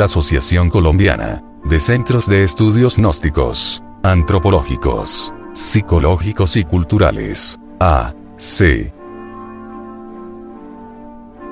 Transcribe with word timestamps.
la 0.00 0.06
Asociación 0.06 0.70
Colombiana 0.70 1.44
de 1.64 1.78
Centros 1.78 2.26
de 2.26 2.42
Estudios 2.42 2.96
Gnósticos, 2.96 3.82
Antropológicos, 4.02 5.30
Psicológicos 5.52 6.56
y 6.56 6.64
Culturales, 6.64 7.60
AC. 7.80 8.94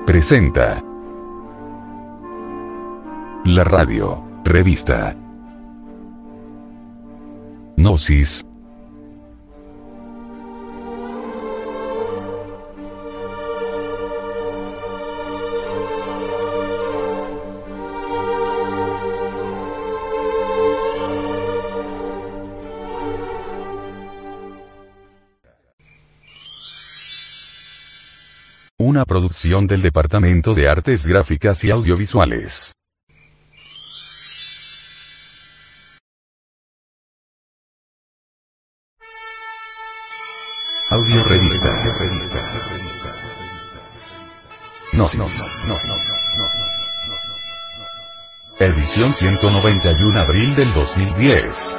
Presenta 0.07 0.83
la 3.45 3.63
radio, 3.65 4.19
revista 4.43 5.15
Gnosis, 7.77 8.47
producción 29.39 29.67
del 29.67 29.81
Departamento 29.81 30.53
de 30.53 30.67
Artes 30.67 31.05
Gráficas 31.05 31.63
y 31.63 31.71
Audiovisuales. 31.71 32.73
Audio 40.89 41.23
Revista. 41.23 41.73
No, 44.91 45.07
no, 45.17 45.25
no, 45.67 45.75
Edición 48.59 49.13
191 49.13 50.19
abril 50.19 50.53
del 50.55 50.73
2010. 50.73 51.78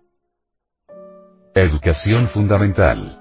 Educación 1.53 2.29
fundamental. 2.29 3.19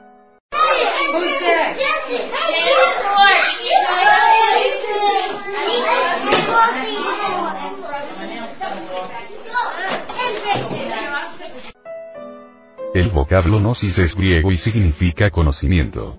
El 12.95 13.11
vocablo 13.11 13.59
gnosis 13.59 13.99
es 13.99 14.15
griego 14.15 14.53
y 14.53 14.57
significa 14.57 15.31
conocimiento. 15.31 16.17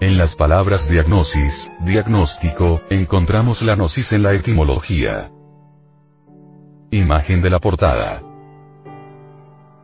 En 0.00 0.18
las 0.18 0.36
palabras 0.36 0.88
diagnosis, 0.88 1.68
diagnóstico, 1.80 2.80
encontramos 2.90 3.62
la 3.62 3.74
gnosis 3.74 4.12
en 4.12 4.22
la 4.22 4.34
etimología. 4.34 5.32
Imagen 6.92 7.42
de 7.42 7.50
la 7.50 7.58
portada. 7.58 8.22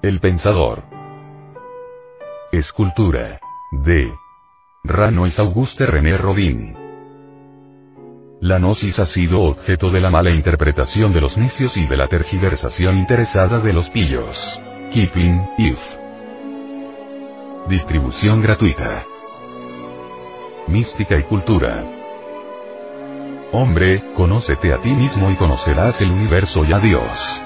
El 0.02 0.20
pensador. 0.20 0.95
Escultura. 2.52 3.40
De. 3.72 4.14
Ranois 4.84 5.36
Auguste 5.40 5.84
René 5.84 6.16
Rodin. 6.16 6.76
La 8.40 8.58
gnosis 8.58 9.00
ha 9.00 9.06
sido 9.06 9.42
objeto 9.42 9.90
de 9.90 10.00
la 10.00 10.10
mala 10.10 10.30
interpretación 10.30 11.12
de 11.12 11.20
los 11.20 11.36
necios 11.36 11.76
y 11.76 11.86
de 11.86 11.96
la 11.96 12.06
tergiversación 12.06 12.98
interesada 12.98 13.58
de 13.58 13.72
los 13.72 13.90
pillos. 13.90 14.46
Keeping, 14.92 15.48
if. 15.58 15.78
Distribución 17.68 18.40
gratuita. 18.40 19.04
Mística 20.68 21.18
y 21.18 21.24
cultura. 21.24 21.84
Hombre, 23.50 24.12
conócete 24.14 24.72
a 24.72 24.78
ti 24.78 24.90
mismo 24.90 25.32
y 25.32 25.34
conocerás 25.34 26.00
el 26.00 26.12
universo 26.12 26.64
y 26.64 26.72
a 26.72 26.78
Dios. 26.78 27.45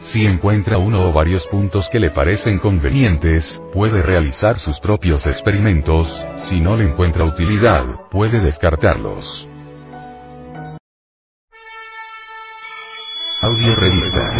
Si 0.00 0.24
encuentra 0.24 0.78
uno 0.78 1.10
o 1.10 1.12
varios 1.12 1.46
puntos 1.46 1.90
que 1.90 2.00
le 2.00 2.08
parecen 2.10 2.58
convenientes, 2.58 3.62
puede 3.70 4.00
realizar 4.00 4.58
sus 4.58 4.80
propios 4.80 5.26
experimentos, 5.26 6.16
si 6.36 6.58
no 6.58 6.74
le 6.74 6.84
encuentra 6.84 7.26
utilidad, 7.26 7.84
puede 8.10 8.40
descartarlos. 8.40 9.46
Audio 13.42 13.76
revista. 13.76 14.32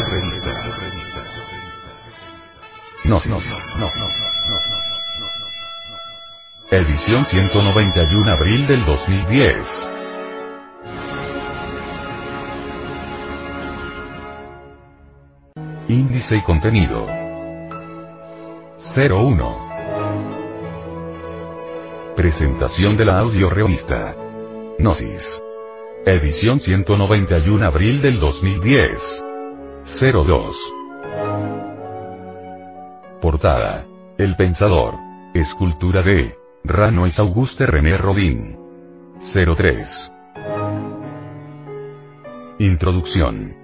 No, 3.05 3.21
no, 3.29 3.37
no, 3.79 3.89
Edición 6.71 7.25
191 7.27 8.33
abril 8.33 8.67
del 8.67 8.85
2010. 8.87 10.00
Índice 15.91 16.37
y 16.37 16.41
contenido. 16.43 17.05
01. 18.79 19.69
Presentación 22.15 22.97
de 22.97 23.05
la 23.05 23.19
audio 23.19 23.51
revista. 23.51 24.15
Gnosis. 24.79 25.43
Edición 26.07 26.61
191 26.61 27.67
abril 27.67 28.01
del 28.03 28.21
2010. 28.21 29.25
02. 29.85 30.61
Portada. 33.21 33.85
El 34.17 34.37
Pensador. 34.37 34.95
Escultura 35.35 36.03
de 36.03 36.39
Ranois 36.63 37.19
Auguste 37.19 37.67
René 37.67 37.97
Rodin. 37.97 38.57
03. 39.19 40.13
Introducción. 42.61 43.60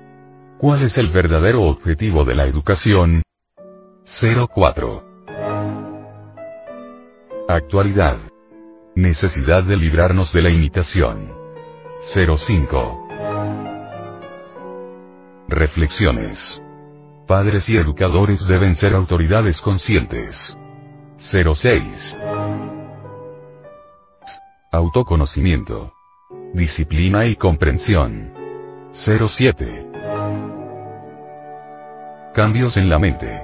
¿Cuál 0.59 0.85
es 0.85 0.97
el 0.97 1.11
verdadero 1.11 1.65
objetivo 1.65 2.25
de 2.25 2.35
la 2.35 2.47
educación? 2.47 3.23
04. 4.05 5.05
Actualidad. 7.47 8.17
Necesidad 8.95 9.65
de 9.65 9.77
librarnos 9.77 10.33
de 10.33 10.41
la 10.41 10.49
imitación. 10.49 11.31
05. 12.01 13.09
Reflexiones. 15.49 16.63
Padres 17.27 17.69
y 17.69 17.77
educadores 17.77 18.47
deben 18.47 18.75
ser 18.75 18.95
autoridades 18.95 19.61
conscientes. 19.61 20.57
06. 21.19 22.19
Autoconocimiento. 24.73 25.93
Disciplina 26.55 27.27
y 27.27 27.37
comprensión. 27.37 28.33
07. 28.93 29.96
Cambios 32.37 32.77
en 32.77 32.91
la 32.91 32.99
mente. 32.99 33.43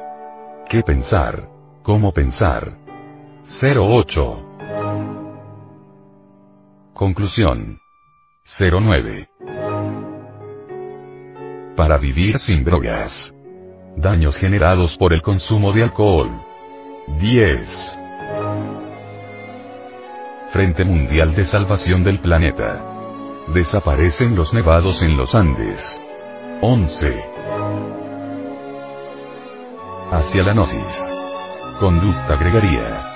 ¿Qué 0.68 0.82
pensar? 0.82 1.48
¿Cómo 1.82 2.12
pensar? 2.12 2.76
08. 3.42 4.42
Conclusión. 6.92 7.80
09. 8.44 9.30
Para 11.74 11.96
vivir 11.96 12.38
sin 12.38 12.64
drogas. 12.64 13.34
Daños 13.96 14.36
generados 14.36 14.98
por 14.98 15.14
el 15.14 15.22
consumo 15.22 15.72
de 15.72 15.84
alcohol. 15.84 16.30
10. 17.18 17.98
Frente 20.50 20.84
Mundial 20.84 21.34
de 21.34 21.46
Salvación 21.46 22.04
del 22.04 22.20
Planeta. 22.20 22.84
Desaparecen 23.54 24.36
los 24.36 24.52
nevados 24.52 25.02
en 25.02 25.16
los 25.16 25.34
Andes. 25.34 25.80
11. 26.60 27.31
Hacia 30.14 30.42
la 30.42 30.52
gnosis. 30.52 31.02
Conducta 31.80 32.36
gregaria. 32.36 33.08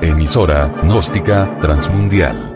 Emisora, 0.00 0.68
gnóstica, 0.84 1.58
transmundial. 1.58 2.55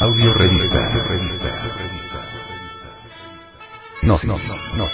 Audio 0.00 0.34
revista. 0.34 0.80
No, 4.02 4.16
no, 4.24 4.34
no, 4.76 4.86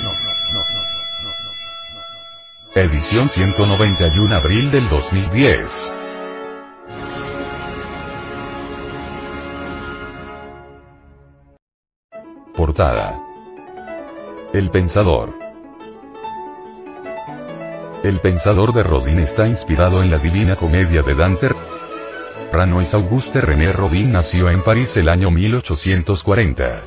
Edición 2.75 3.29
191 3.31 4.37
abril 4.37 4.71
del 4.71 4.89
2010. 4.91 5.75
Portada. 12.55 13.19
El 14.53 14.71
Pensador. 14.71 15.35
El 18.03 18.21
pensador 18.21 18.75
de 18.75 18.83
Rodin 18.83 19.19
está 19.19 19.47
inspirado 19.47 20.03
en 20.03 20.11
la 20.11 20.19
Divina 20.19 20.57
Comedia 20.57 21.03
de 21.03 21.15
Dante. 21.15 21.49
Ranois 22.53 22.95
Auguste 22.95 23.41
René 23.41 23.73
Rodin 23.73 24.11
nació 24.11 24.51
en 24.51 24.63
París 24.63 24.97
el 24.97 25.09
año 25.09 25.31
1840. 25.31 26.83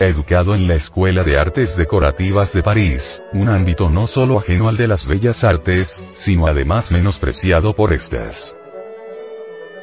Educado 0.00 0.56
en 0.56 0.66
la 0.66 0.74
Escuela 0.74 1.22
de 1.22 1.38
Artes 1.38 1.76
Decorativas 1.76 2.52
de 2.52 2.64
París, 2.64 3.22
un 3.32 3.48
ámbito 3.48 3.88
no 3.88 4.08
solo 4.08 4.38
ajeno 4.38 4.68
al 4.68 4.76
de 4.76 4.88
las 4.88 5.06
bellas 5.06 5.44
artes, 5.44 6.04
sino 6.10 6.48
además 6.48 6.90
menospreciado 6.90 7.76
por 7.76 7.92
estas. 7.92 8.56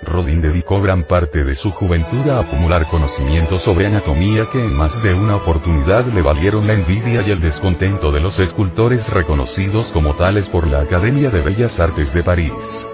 Rodin 0.03 0.41
dedicó 0.41 0.81
gran 0.81 1.03
parte 1.03 1.45
de 1.45 1.55
su 1.55 1.71
juventud 1.71 2.27
a 2.27 2.41
acumular 2.41 2.89
conocimientos 2.89 3.61
sobre 3.61 3.85
anatomía 3.85 4.47
que 4.51 4.59
en 4.59 4.73
más 4.73 5.01
de 5.01 5.13
una 5.13 5.37
oportunidad 5.37 6.05
le 6.07 6.21
valieron 6.21 6.67
la 6.67 6.73
envidia 6.73 7.21
y 7.21 7.31
el 7.31 7.39
descontento 7.39 8.11
de 8.11 8.19
los 8.19 8.37
escultores 8.39 9.07
reconocidos 9.09 9.91
como 9.93 10.13
tales 10.15 10.49
por 10.49 10.67
la 10.67 10.81
Academia 10.81 11.29
de 11.29 11.41
Bellas 11.41 11.79
Artes 11.79 12.13
de 12.13 12.23
París. 12.23 12.87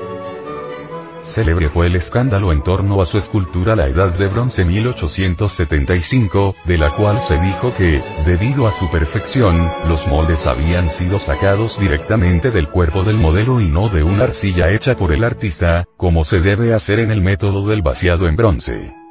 Célebre 1.27 1.67
fue 1.69 1.87
el 1.87 1.95
escándalo 1.95 2.51
en 2.51 2.63
torno 2.63 3.01
a 3.01 3.05
su 3.05 3.17
escultura 3.17 3.75
La 3.75 3.87
Edad 3.87 4.17
de 4.17 4.27
Bronce 4.27 4.63
1875, 4.63 6.55
de 6.65 6.77
la 6.77 6.95
cual 6.95 7.19
se 7.19 7.37
dijo 7.37 7.73
que, 7.75 8.01
debido 8.25 8.65
a 8.65 8.71
su 8.71 8.89
perfección, 8.89 9.69
los 9.87 10.07
moldes 10.07 10.47
habían 10.47 10.89
sido 10.89 11.19
sacados 11.19 11.77
directamente 11.79 12.49
del 12.49 12.69
cuerpo 12.69 13.03
del 13.03 13.17
modelo 13.17 13.59
y 13.59 13.67
no 13.67 13.89
de 13.89 14.03
una 14.03 14.23
arcilla 14.23 14.71
hecha 14.71 14.95
por 14.95 15.11
el 15.11 15.23
artista, 15.23 15.85
como 15.97 16.23
se 16.23 16.39
debe 16.39 16.73
hacer 16.73 16.99
en 16.99 17.11
el 17.11 17.21
método 17.21 17.67
del 17.67 17.81
vaciado 17.81 18.27
en 18.27 18.35
bronce. 18.35 19.06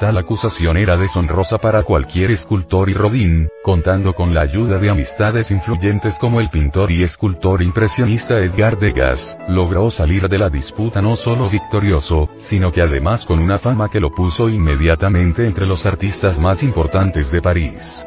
Tal 0.00 0.16
acusación 0.16 0.78
era 0.78 0.96
deshonrosa 0.96 1.58
para 1.58 1.82
cualquier 1.82 2.30
escultor 2.30 2.88
y 2.88 2.94
Rodin, 2.94 3.50
contando 3.62 4.14
con 4.14 4.32
la 4.32 4.40
ayuda 4.40 4.78
de 4.78 4.88
amistades 4.88 5.50
influyentes 5.50 6.18
como 6.18 6.40
el 6.40 6.48
pintor 6.48 6.90
y 6.90 7.02
escultor 7.02 7.60
impresionista 7.60 8.38
Edgar 8.38 8.78
Degas, 8.78 9.36
logró 9.46 9.90
salir 9.90 10.26
de 10.26 10.38
la 10.38 10.48
disputa 10.48 11.02
no 11.02 11.16
solo 11.16 11.50
victorioso, 11.50 12.30
sino 12.38 12.72
que 12.72 12.80
además 12.80 13.26
con 13.26 13.40
una 13.40 13.58
fama 13.58 13.90
que 13.90 14.00
lo 14.00 14.10
puso 14.10 14.48
inmediatamente 14.48 15.44
entre 15.44 15.66
los 15.66 15.84
artistas 15.84 16.40
más 16.40 16.62
importantes 16.62 17.30
de 17.30 17.42
París. 17.42 18.06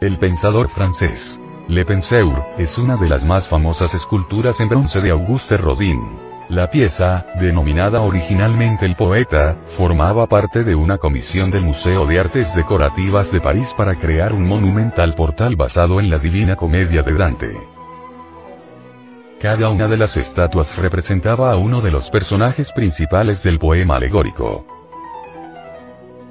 El 0.00 0.18
pensador 0.18 0.68
francés. 0.68 1.38
Le 1.68 1.84
Penseur, 1.84 2.34
es 2.58 2.76
una 2.78 2.96
de 2.96 3.08
las 3.08 3.24
más 3.24 3.48
famosas 3.48 3.94
esculturas 3.94 4.60
en 4.60 4.70
bronce 4.70 5.00
de 5.00 5.12
Auguste 5.12 5.56
Rodin. 5.56 6.25
La 6.48 6.70
pieza, 6.70 7.26
denominada 7.40 8.02
originalmente 8.02 8.86
El 8.86 8.94
Poeta, 8.94 9.56
formaba 9.66 10.28
parte 10.28 10.62
de 10.62 10.76
una 10.76 10.96
comisión 10.96 11.50
del 11.50 11.64
Museo 11.64 12.06
de 12.06 12.20
Artes 12.20 12.54
Decorativas 12.54 13.32
de 13.32 13.40
París 13.40 13.74
para 13.76 13.96
crear 13.96 14.32
un 14.32 14.44
monumental 14.44 15.14
portal 15.14 15.56
basado 15.56 15.98
en 15.98 16.08
la 16.08 16.18
Divina 16.18 16.54
Comedia 16.54 17.02
de 17.02 17.12
Dante. 17.14 17.60
Cada 19.40 19.68
una 19.70 19.88
de 19.88 19.96
las 19.96 20.16
estatuas 20.16 20.76
representaba 20.76 21.50
a 21.50 21.56
uno 21.56 21.80
de 21.80 21.90
los 21.90 22.10
personajes 22.10 22.70
principales 22.70 23.42
del 23.42 23.58
poema 23.58 23.96
alegórico. 23.96 24.75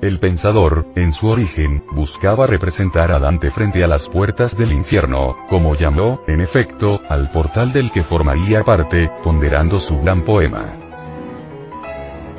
El 0.02 0.20
pensador, 0.20 0.86
en 0.96 1.14
su 1.14 1.30
origen, 1.30 1.84
buscaba 1.92 2.46
representar 2.48 3.12
a 3.12 3.20
Dante 3.20 3.50
frente 3.50 3.84
a 3.84 3.88
las 3.88 4.10
puertas 4.10 4.58
del 4.58 4.74
infierno, 4.74 5.38
como 5.50 5.74
llamó, 5.74 6.20
en 6.28 6.42
efecto, 6.42 7.00
al 7.10 7.32
portal 7.32 7.72
del 7.72 7.92
que 7.92 8.04
formaría 8.04 8.64
parte, 8.64 9.10
ponderando 9.24 9.80
su 9.80 10.00
gran 10.02 10.24
poema. 10.24 10.74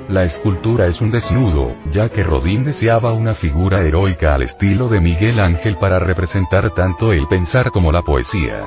La 0.09 0.23
escultura 0.23 0.87
es 0.87 1.01
un 1.01 1.11
desnudo, 1.11 1.75
ya 1.91 2.11
que 2.11 2.23
Rodin 2.23 2.63
deseaba 2.63 3.13
una 3.13 3.33
figura 3.33 3.85
heroica 3.85 4.35
al 4.35 4.43
estilo 4.43 4.89
de 4.89 5.01
Miguel 5.01 5.41
Ángel 5.41 5.77
para 5.77 5.99
representar 5.99 6.71
tanto 6.71 7.13
el 7.13 7.27
pensar 7.27 7.73
como 7.73 7.91
la 7.91 8.03
poesía. 8.03 8.67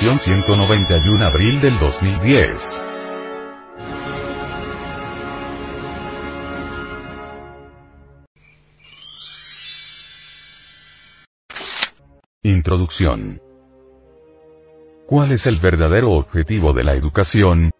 Edición 0.00 0.20
191 0.20 1.24
abril 1.24 1.60
del 1.60 1.76
2010. 1.80 2.68
Introducción. 12.44 13.42
¿Cuál 15.08 15.32
es 15.32 15.46
el 15.46 15.58
verdadero 15.58 16.12
objetivo 16.12 16.72
de 16.72 16.84
la 16.84 16.94
educación? 16.94 17.72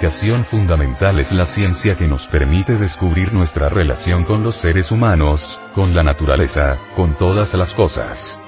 Educación 0.00 0.46
fundamental 0.46 1.20
es 1.20 1.30
la 1.30 1.44
ciencia 1.44 1.94
que 1.94 2.08
nos 2.08 2.26
permite 2.26 2.76
descubrir 2.76 3.34
nuestra 3.34 3.68
relación 3.68 4.24
con 4.24 4.42
los 4.42 4.56
seres 4.56 4.90
humanos, 4.90 5.60
con 5.74 5.94
la 5.94 6.02
naturaleza, 6.02 6.78
con 6.96 7.18
todas 7.18 7.52
las 7.52 7.74
cosas. 7.74 8.38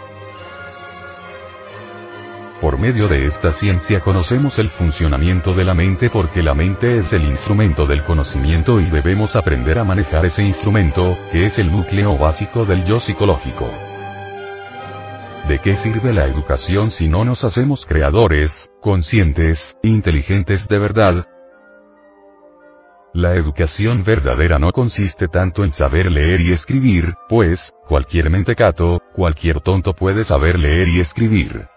Por 2.59 2.79
medio 2.79 3.07
de 3.07 3.27
esta 3.27 3.53
ciencia 3.53 4.01
conocemos 4.01 4.59
el 4.59 4.71
funcionamiento 4.71 5.53
de 5.53 5.65
la 5.65 5.75
mente 5.75 6.09
porque 6.09 6.43
la 6.43 6.55
mente 6.55 6.97
es 6.97 7.13
el 7.13 7.25
instrumento 7.27 7.85
del 7.85 8.03
conocimiento 8.03 8.81
y 8.81 8.87
debemos 8.87 9.37
aprender 9.37 9.79
a 9.79 9.85
manejar 9.85 10.25
ese 10.25 10.43
instrumento, 10.43 11.19
que 11.33 11.45
es 11.45 11.59
el 11.59 11.71
núcleo 11.71 12.17
básico 12.17 12.65
del 12.65 12.83
yo 12.87 12.99
psicológico. 12.99 13.71
¿De 15.49 15.59
qué 15.59 15.77
sirve 15.77 16.15
la 16.15 16.25
educación 16.25 16.91
si 16.91 17.11
no 17.11 17.27
nos 17.27 17.45
hacemos 17.45 17.85
creadores, 17.85 18.71
conscientes, 18.81 19.77
inteligentes 19.83 20.67
de 20.67 20.79
verdad? 20.79 21.27
La 23.15 23.35
educación 23.35 24.05
verdadera 24.05 24.59
no 24.59 24.73
consiste 24.73 25.29
tanto 25.29 25.65
en 25.65 25.71
saber 25.71 26.11
leer 26.11 26.41
y 26.41 26.51
escribir, 26.51 27.13
pues, 27.29 27.71
cualquier 27.87 28.31
mentecato, 28.31 29.03
cualquier 29.15 29.61
tonto 29.61 29.93
puede 29.93 30.25
saber 30.25 30.59
leer 30.59 30.89
y 30.89 31.01
escribir. 31.01 31.69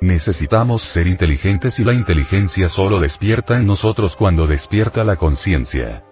Necesitamos 0.00 0.80
ser 0.80 1.06
inteligentes 1.06 1.78
y 1.78 1.84
la 1.84 1.92
inteligencia 1.92 2.70
solo 2.70 2.98
despierta 3.00 3.58
en 3.58 3.66
nosotros 3.66 4.16
cuando 4.16 4.46
despierta 4.46 5.04
la 5.04 5.16
conciencia. 5.16 6.04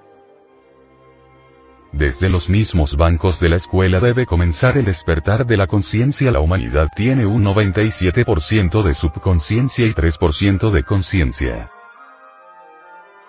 Desde 1.90 2.28
los 2.28 2.50
mismos 2.50 2.97
bancos 2.97 3.40
de 3.40 3.49
la 3.49 3.56
escuela 3.56 3.99
debe 3.99 4.26
comenzar 4.26 4.76
el 4.76 4.85
despertar 4.85 5.47
de 5.47 5.56
la 5.56 5.68
conciencia. 5.68 6.30
La 6.30 6.40
humanidad 6.40 6.88
tiene 6.94 7.25
un 7.25 7.42
97% 7.44 8.83
de 8.83 8.94
subconsciencia 8.94 9.87
y 9.87 9.94
3% 9.94 10.71
de 10.71 10.83
conciencia. 10.83 11.73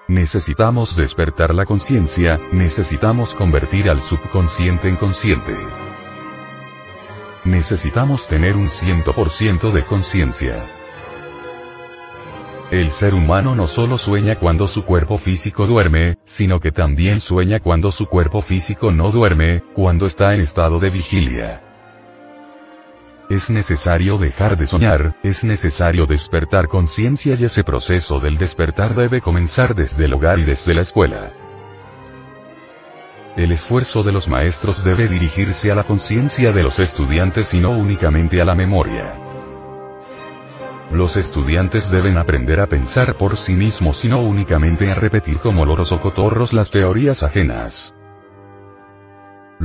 Necesitamos 0.08 0.96
despertar 0.96 1.56
la 1.56 1.66
conciencia, 1.66 2.40
necesitamos 2.52 3.34
convertir 3.34 3.90
al 3.90 4.00
subconsciente 4.00 4.88
en 4.88 4.98
consciente. 4.98 5.56
Necesitamos 7.44 8.28
tener 8.28 8.56
un 8.56 8.70
100% 8.70 9.74
de 9.74 9.84
conciencia. 9.84 10.64
El 12.70 12.92
ser 12.92 13.16
humano 13.16 13.56
no 13.56 13.66
solo 13.66 13.98
sueña 13.98 14.36
cuando 14.36 14.68
su 14.68 14.86
cuerpo 14.86 15.18
físico 15.18 15.66
duerme, 15.66 16.18
sino 16.24 16.60
que 16.60 16.72
también 16.72 17.20
sueña 17.20 17.60
cuando 17.60 17.90
su 17.90 18.06
cuerpo 18.06 18.44
físico 18.44 18.92
no 18.92 19.10
duerme, 19.10 19.64
cuando 19.74 20.06
está 20.06 20.36
en 20.36 20.42
estado 20.42 20.80
de 20.80 20.92
vigilia. 20.92 21.65
Es 23.28 23.50
necesario 23.50 24.20
dejar 24.20 24.56
de 24.56 24.68
soñar, 24.68 25.16
es 25.24 25.44
necesario 25.44 26.06
despertar 26.06 26.68
conciencia 26.68 27.36
y 27.36 27.46
ese 27.46 27.64
proceso 27.64 28.20
del 28.20 28.38
despertar 28.38 28.94
debe 28.94 29.20
comenzar 29.20 29.74
desde 29.74 30.06
el 30.06 30.14
hogar 30.14 30.38
y 30.38 30.44
desde 30.44 30.76
la 30.76 30.82
escuela. 30.82 31.34
El 33.36 33.52
esfuerzo 33.52 34.04
de 34.04 34.12
los 34.12 34.28
maestros 34.28 34.84
debe 34.84 35.08
dirigirse 35.08 35.72
a 35.72 35.76
la 35.76 35.86
conciencia 35.86 36.52
de 36.52 36.62
los 36.62 36.78
estudiantes 36.78 37.52
y 37.56 37.60
no 37.60 37.72
únicamente 37.72 38.40
a 38.40 38.46
la 38.46 38.54
memoria. 38.54 39.16
Los 40.92 41.18
estudiantes 41.18 41.90
deben 41.90 42.20
aprender 42.20 42.60
a 42.60 42.68
pensar 42.68 43.16
por 43.16 43.38
sí 43.38 43.56
mismos 43.56 44.06
y 44.06 44.10
no 44.10 44.22
únicamente 44.22 44.92
a 44.92 44.94
repetir 44.94 45.40
como 45.40 45.66
loros 45.66 45.92
o 45.92 46.00
cotorros 46.00 46.54
las 46.54 46.70
teorías 46.70 47.24
ajenas. 47.24 47.95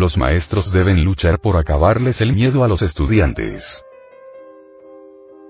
Los 0.01 0.17
maestros 0.17 0.73
deben 0.73 1.05
luchar 1.05 1.41
por 1.41 1.59
acabarles 1.59 2.23
el 2.23 2.33
miedo 2.33 2.65
a 2.65 2.69
los 2.69 2.81
estudiantes. 2.81 3.85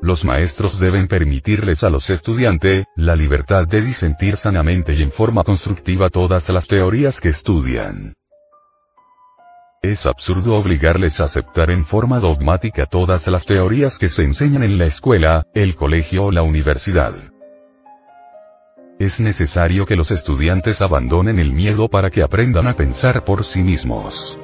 Los 0.02 0.25
maestros 0.25 0.80
deben 0.80 1.07
permitirles 1.07 1.85
a 1.85 1.88
los 1.88 2.11
estudiantes, 2.11 2.85
la 2.97 3.14
libertad 3.14 3.64
de 3.69 3.80
disentir 3.80 4.37
sanamente 4.37 4.92
y 4.95 5.02
en 5.02 5.12
forma 5.12 5.45
constructiva 5.45 6.11
todas 6.11 6.49
las 6.49 6.66
teorías 6.66 7.21
que 7.21 7.28
estudian. 7.28 8.14
Es 9.83 10.04
absurdo 10.04 10.57
obligarles 10.57 11.21
a 11.21 11.25
aceptar 11.26 11.71
en 11.71 11.85
forma 11.85 12.19
dogmática 12.19 12.87
todas 12.87 13.28
las 13.28 13.47
teorías 13.47 14.00
que 14.00 14.09
se 14.09 14.25
enseñan 14.25 14.64
en 14.64 14.78
la 14.78 14.87
escuela, 14.87 15.45
el 15.54 15.76
colegio 15.76 16.25
o 16.25 16.33
la 16.33 16.42
universidad. 16.42 17.14
Es 19.00 19.19
necesario 19.19 19.87
que 19.87 19.97
los 19.97 20.11
estudiantes 20.11 20.83
abandonen 20.83 21.38
el 21.38 21.52
miedo 21.52 21.88
para 21.88 22.11
que 22.11 22.23
aprendan 22.23 22.69
a 22.69 22.76
pensar 22.76 23.25
por 23.25 23.45
sí 23.45 23.62
mismos. 23.62 24.38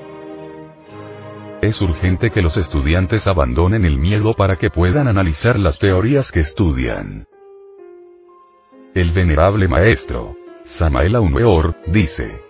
Es 1.60 1.82
urgente 1.82 2.30
que 2.30 2.40
los 2.40 2.56
estudiantes 2.56 3.26
abandonen 3.26 3.84
el 3.84 3.98
miedo 3.98 4.32
para 4.32 4.56
que 4.56 4.70
puedan 4.70 5.08
analizar 5.08 5.58
las 5.58 5.78
teorías 5.78 6.32
que 6.32 6.40
estudian. 6.40 7.26
El 8.94 9.12
venerable 9.12 9.68
maestro, 9.68 10.34
Samael 10.64 11.16
Aumeor, 11.16 11.76
dice, 11.88 12.40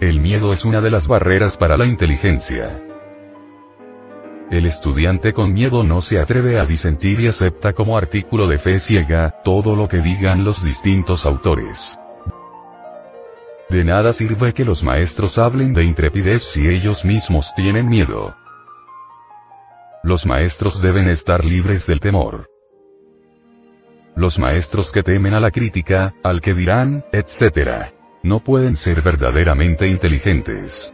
el 0.00 0.20
miedo 0.20 0.54
es 0.54 0.64
una 0.64 0.80
de 0.80 0.90
las 0.90 1.06
barreras 1.06 1.58
para 1.58 1.76
la 1.76 1.84
inteligencia. 1.84 2.89
El 4.50 4.66
estudiante 4.66 5.32
con 5.32 5.52
miedo 5.52 5.84
no 5.84 6.02
se 6.02 6.18
atreve 6.18 6.60
a 6.60 6.66
disentir 6.66 7.20
y 7.20 7.28
acepta 7.28 7.72
como 7.72 7.96
artículo 7.96 8.48
de 8.48 8.58
fe 8.58 8.80
ciega, 8.80 9.40
todo 9.44 9.76
lo 9.76 9.86
que 9.86 9.98
digan 9.98 10.44
los 10.44 10.62
distintos 10.64 11.24
autores. 11.24 11.98
De 13.68 13.84
nada 13.84 14.12
sirve 14.12 14.52
que 14.52 14.64
los 14.64 14.82
maestros 14.82 15.38
hablen 15.38 15.72
de 15.72 15.84
intrepidez 15.84 16.42
si 16.42 16.66
ellos 16.66 17.04
mismos 17.04 17.54
tienen 17.54 17.86
miedo. 17.86 18.34
Los 20.02 20.26
maestros 20.26 20.82
deben 20.82 21.08
estar 21.08 21.44
libres 21.44 21.86
del 21.86 22.00
temor. 22.00 22.50
Los 24.16 24.40
maestros 24.40 24.90
que 24.90 25.04
temen 25.04 25.34
a 25.34 25.40
la 25.40 25.52
crítica, 25.52 26.14
al 26.24 26.40
que 26.40 26.54
dirán, 26.54 27.04
etc 27.12 27.92
no 28.22 28.40
pueden 28.40 28.76
ser 28.76 29.02
verdaderamente 29.02 29.88
inteligentes. 29.88 30.92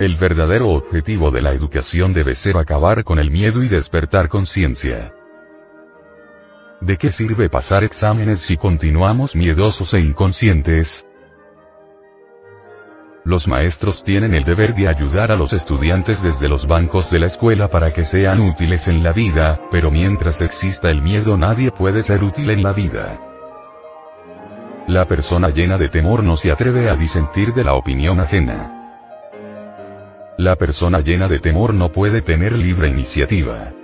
El 0.00 0.16
verdadero 0.16 0.70
objetivo 0.70 1.30
de 1.30 1.42
la 1.42 1.52
educación 1.52 2.14
debe 2.14 2.34
ser 2.34 2.56
acabar 2.56 3.04
con 3.04 3.18
el 3.18 3.30
miedo 3.30 3.62
y 3.62 3.68
despertar 3.68 4.30
conciencia. 4.30 5.12
¿De 6.80 6.96
qué 6.96 7.12
sirve 7.12 7.50
pasar 7.50 7.84
exámenes 7.84 8.38
si 8.38 8.56
continuamos 8.56 9.36
miedosos 9.36 9.92
e 9.92 10.00
inconscientes? 10.00 11.06
Los 13.26 13.46
maestros 13.46 14.02
tienen 14.02 14.32
el 14.32 14.44
deber 14.44 14.72
de 14.72 14.88
ayudar 14.88 15.30
a 15.32 15.36
los 15.36 15.52
estudiantes 15.52 16.22
desde 16.22 16.48
los 16.48 16.66
bancos 16.66 17.10
de 17.10 17.18
la 17.18 17.26
escuela 17.26 17.68
para 17.68 17.92
que 17.92 18.02
sean 18.02 18.40
útiles 18.40 18.88
en 18.88 19.02
la 19.02 19.12
vida, 19.12 19.60
pero 19.70 19.90
mientras 19.90 20.40
exista 20.40 20.90
el 20.90 21.02
miedo 21.02 21.36
nadie 21.36 21.72
puede 21.72 22.02
ser 22.02 22.24
útil 22.24 22.48
en 22.48 22.62
la 22.62 22.72
vida. 22.72 23.20
La 24.88 25.04
persona 25.04 25.50
llena 25.50 25.76
de 25.76 25.90
temor 25.90 26.24
no 26.24 26.38
se 26.38 26.50
atreve 26.50 26.88
a 26.88 26.96
disentir 26.96 27.52
de 27.52 27.64
la 27.64 27.74
opinión 27.74 28.18
ajena. 28.18 28.79
La 30.40 30.56
persona 30.56 31.00
llena 31.00 31.28
de 31.28 31.38
temor 31.38 31.74
no 31.74 31.92
puede 31.92 32.22
tener 32.22 32.52
libre 32.52 32.88
iniciativa. 32.88 33.74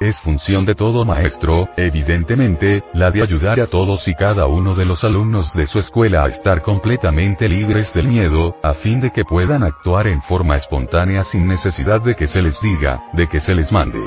Es 0.00 0.18
función 0.18 0.64
de 0.64 0.74
todo 0.74 1.04
maestro, 1.04 1.68
evidentemente, 1.76 2.82
la 2.94 3.12
de 3.12 3.22
ayudar 3.22 3.60
a 3.60 3.68
todos 3.68 4.08
y 4.08 4.14
cada 4.14 4.46
uno 4.46 4.74
de 4.74 4.84
los 4.84 5.04
alumnos 5.04 5.54
de 5.54 5.68
su 5.68 5.78
escuela 5.78 6.24
a 6.24 6.26
estar 6.28 6.62
completamente 6.62 7.48
libres 7.48 7.94
del 7.94 8.08
miedo, 8.08 8.56
a 8.60 8.74
fin 8.74 9.00
de 9.00 9.12
que 9.12 9.22
puedan 9.22 9.62
actuar 9.62 10.08
en 10.08 10.20
forma 10.20 10.56
espontánea 10.56 11.22
sin 11.22 11.46
necesidad 11.46 12.00
de 12.00 12.16
que 12.16 12.26
se 12.26 12.42
les 12.42 12.60
diga, 12.60 13.00
de 13.12 13.28
que 13.28 13.38
se 13.38 13.54
les 13.54 13.70
mande. 13.70 14.02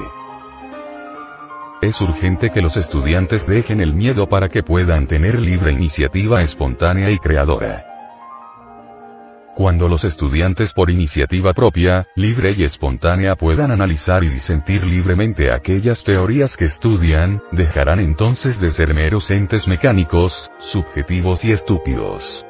Es 1.81 2.01
urgente 2.01 2.49
que 2.49 2.61
los 2.61 2.75
estudiantes 2.75 3.47
dejen 3.47 3.79
el 3.79 3.93
miedo 3.93 4.27
para 4.27 4.49
que 4.49 4.61
puedan 4.61 5.07
tener 5.07 5.39
libre 5.39 5.71
iniciativa 5.71 6.41
espontánea 6.41 7.09
y 7.11 7.17
creadora. 7.17 7.90
Cuando 9.61 9.87
los 9.87 10.05
estudiantes 10.05 10.73
por 10.73 10.89
iniciativa 10.89 11.53
propia, 11.53 12.07
libre 12.15 12.55
y 12.57 12.63
espontánea 12.63 13.35
puedan 13.35 13.69
analizar 13.69 14.23
y 14.23 14.27
disentir 14.27 14.83
libremente 14.83 15.51
aquellas 15.51 16.03
teorías 16.03 16.57
que 16.57 16.65
estudian, 16.65 17.43
dejarán 17.51 17.99
entonces 17.99 18.59
de 18.59 18.71
ser 18.71 18.95
meros 18.95 19.29
entes 19.29 19.67
mecánicos, 19.67 20.49
subjetivos 20.57 21.45
y 21.45 21.51
estúpidos. 21.51 22.43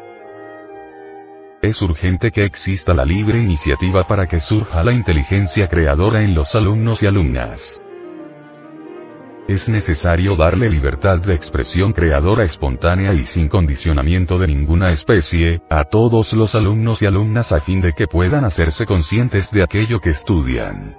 Es 1.62 1.82
urgente 1.82 2.32
que 2.32 2.46
exista 2.46 2.94
la 2.94 3.04
libre 3.04 3.40
iniciativa 3.40 4.08
para 4.08 4.26
que 4.26 4.40
surja 4.40 4.82
la 4.82 4.94
inteligencia 4.94 5.68
creadora 5.68 6.22
en 6.22 6.34
los 6.34 6.56
alumnos 6.56 7.04
y 7.04 7.08
alumnas 7.08 7.82
es 9.52 9.68
necesario 9.68 10.36
darle 10.36 10.70
libertad 10.70 11.20
de 11.20 11.34
expresión 11.34 11.92
creadora 11.92 12.44
espontánea 12.46 13.14
y 13.14 13.26
sin 13.26 13.50
condicionamiento 13.50 14.40
de 14.40 14.48
ninguna 14.48 14.90
especie, 14.90 15.62
a 15.70 15.84
todos 15.84 16.32
los 16.34 16.56
alumnos 16.56 17.02
y 17.02 17.06
alumnas 17.06 17.52
a 17.52 17.60
fin 17.60 17.82
de 17.82 17.94
que 17.94 18.08
puedan 18.08 18.46
hacerse 18.46 18.86
conscientes 18.86 19.52
de 19.52 19.64
aquello 19.64 20.00
que 20.00 20.12
estudian. 20.12 20.96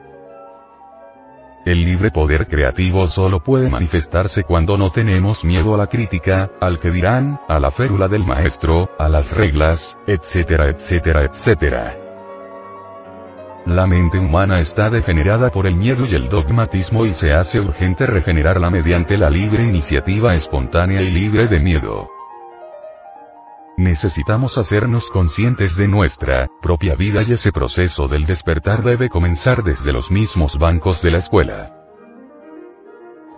El 1.64 1.84
libre 1.84 2.10
poder 2.10 2.48
creativo 2.48 3.06
solo 3.06 3.42
puede 3.42 3.70
manifestarse 3.70 4.42
cuando 4.42 4.76
no 4.76 4.90
tenemos 4.90 5.44
miedo 5.44 5.74
a 5.74 5.78
la 5.78 5.86
crítica, 5.86 6.50
al 6.60 6.78
que 6.78 6.90
dirán, 6.90 7.40
a 7.48 7.58
la 7.60 7.70
férula 7.70 8.08
del 8.08 8.24
maestro, 8.24 8.90
a 8.98 9.08
las 9.08 9.32
reglas, 9.32 9.96
etcétera, 10.06 10.68
etcétera, 10.68 11.24
etcétera. 11.24 12.01
La 13.66 13.86
mente 13.86 14.18
humana 14.18 14.58
está 14.58 14.90
degenerada 14.90 15.50
por 15.50 15.68
el 15.68 15.76
miedo 15.76 16.04
y 16.04 16.16
el 16.16 16.28
dogmatismo 16.28 17.04
y 17.04 17.12
se 17.12 17.32
hace 17.32 17.60
urgente 17.60 18.06
regenerarla 18.06 18.70
mediante 18.70 19.16
la 19.16 19.30
libre 19.30 19.62
iniciativa 19.62 20.34
espontánea 20.34 21.00
y 21.00 21.10
libre 21.10 21.46
de 21.46 21.60
miedo. 21.60 22.08
Necesitamos 23.76 24.58
hacernos 24.58 25.06
conscientes 25.06 25.76
de 25.76 25.86
nuestra 25.86 26.48
propia 26.60 26.96
vida 26.96 27.22
y 27.22 27.32
ese 27.32 27.52
proceso 27.52 28.08
del 28.08 28.26
despertar 28.26 28.82
debe 28.82 29.08
comenzar 29.08 29.62
desde 29.62 29.92
los 29.92 30.10
mismos 30.10 30.58
bancos 30.58 31.00
de 31.00 31.10
la 31.12 31.18
escuela. 31.18 31.78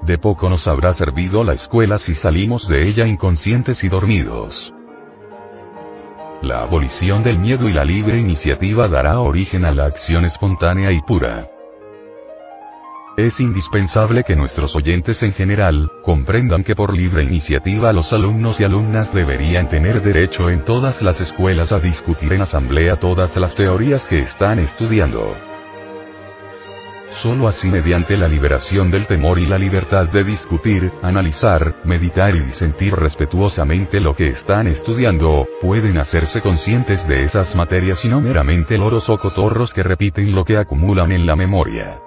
De 0.03 0.17
poco 0.17 0.49
nos 0.49 0.67
habrá 0.69 0.95
servido 0.95 1.45
la 1.45 1.53
escuela 1.53 1.99
si 1.99 2.15
salimos 2.15 2.67
de 2.67 2.89
ella 2.89 3.07
inconscientes 3.07 3.85
y 3.85 3.89
dormidos. 3.89 4.73
La 6.45 6.61
abolición 6.61 7.23
del 7.23 7.39
miedo 7.39 7.71
y 7.71 7.73
la 7.73 7.87
libre 7.87 8.21
iniciativa 8.21 8.87
dará 8.87 9.19
origen 9.19 9.65
a 9.65 9.73
la 9.73 9.87
acción 9.87 10.27
espontánea 10.27 10.93
y 10.93 11.01
pura. 11.01 11.49
Es 13.17 13.41
indispensable 13.41 14.25
que 14.25 14.37
nuestros 14.37 14.77
oyentes 14.77 15.23
en 15.23 15.33
general, 15.33 15.91
comprendan 16.03 16.63
que 16.63 16.75
por 16.75 16.95
libre 16.95 17.23
iniciativa 17.23 17.95
los 17.95 18.13
alumnos 18.13 18.61
y 18.61 18.65
alumnas 18.65 19.11
deberían 19.15 19.71
tener 19.71 20.03
derecho 20.03 20.51
en 20.51 20.65
todas 20.65 21.01
las 21.01 21.19
escuelas 21.23 21.73
a 21.73 21.79
discutir 21.79 22.35
en 22.35 22.43
asamblea 22.43 22.97
todas 22.97 23.35
las 23.39 23.55
teorías 23.55 24.05
que 24.05 24.19
están 24.19 24.59
estudiando. 24.59 25.54
Solo 27.25 27.49
así 27.49 27.71
mediante 27.71 28.19
la 28.19 28.29
liberación 28.29 28.91
del 28.91 29.07
temor 29.07 29.39
y 29.39 29.47
la 29.47 29.57
libertad 29.57 30.07
de 30.11 30.25
discutir, 30.25 30.93
analizar, 31.01 31.77
meditar 31.83 32.37
y 32.37 32.41
disentir 32.41 32.95
respetuosamente 32.95 33.99
lo 33.99 34.15
que 34.15 34.27
están 34.27 34.67
estudiando, 34.67 35.49
pueden 35.63 35.97
hacerse 35.97 36.43
conscientes 36.43 37.09
de 37.09 37.25
esas 37.25 37.57
materias 37.57 38.05
y 38.05 38.11
no 38.11 38.21
meramente 38.21 38.77
loros 38.77 39.09
o 39.09 39.17
cotorros 39.17 39.73
que 39.73 39.83
repiten 39.83 40.35
lo 40.35 40.45
que 40.45 40.59
acumulan 40.59 41.13
en 41.13 41.25
la 41.25 41.35
memoria. 41.35 41.99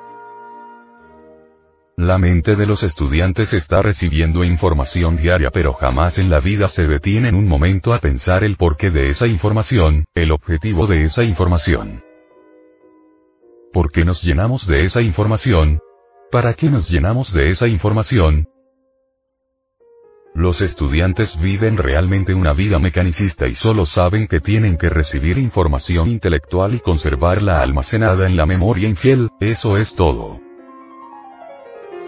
La 1.97 2.19
mente 2.19 2.55
de 2.55 2.67
los 2.67 2.83
estudiantes 2.83 3.53
está 3.53 3.81
recibiendo 3.81 4.43
información 4.43 5.15
diaria 5.15 5.49
pero 5.49 5.73
jamás 5.73 6.19
en 6.19 6.29
la 6.29 6.39
vida 6.39 6.67
se 6.67 6.85
detiene 6.85 7.29
en 7.29 7.35
un 7.35 7.47
momento 7.47 7.95
a 7.95 7.99
pensar 7.99 8.43
el 8.43 8.55
porqué 8.55 8.91
de 8.91 9.09
esa 9.09 9.25
información, 9.25 10.05
el 10.13 10.31
objetivo 10.31 10.85
de 10.85 11.05
esa 11.05 11.23
información. 11.23 12.06
¿Por 13.77 13.91
qué 13.91 14.03
nos 14.03 14.23
llenamos 14.23 14.65
de 14.65 14.81
esa 14.81 15.03
información? 15.03 15.77
¿Para 16.31 16.55
qué 16.55 16.67
nos 16.67 16.89
llenamos 16.89 17.31
de 17.31 17.51
esa 17.51 17.67
información? 17.67 18.47
Los 20.33 20.61
estudiantes 20.61 21.39
viven 21.39 21.77
realmente 21.77 22.33
una 22.33 22.53
vida 22.53 22.79
mecanicista 22.79 23.45
y 23.45 23.53
solo 23.53 23.85
saben 23.85 24.25
que 24.25 24.39
tienen 24.39 24.77
que 24.77 24.89
recibir 24.89 25.37
información 25.37 26.09
intelectual 26.09 26.73
y 26.73 26.79
conservarla 26.79 27.61
almacenada 27.61 28.25
en 28.25 28.35
la 28.35 28.47
memoria 28.47 28.89
infiel, 28.89 29.29
eso 29.39 29.77
es 29.77 29.93
todo. 29.93 30.39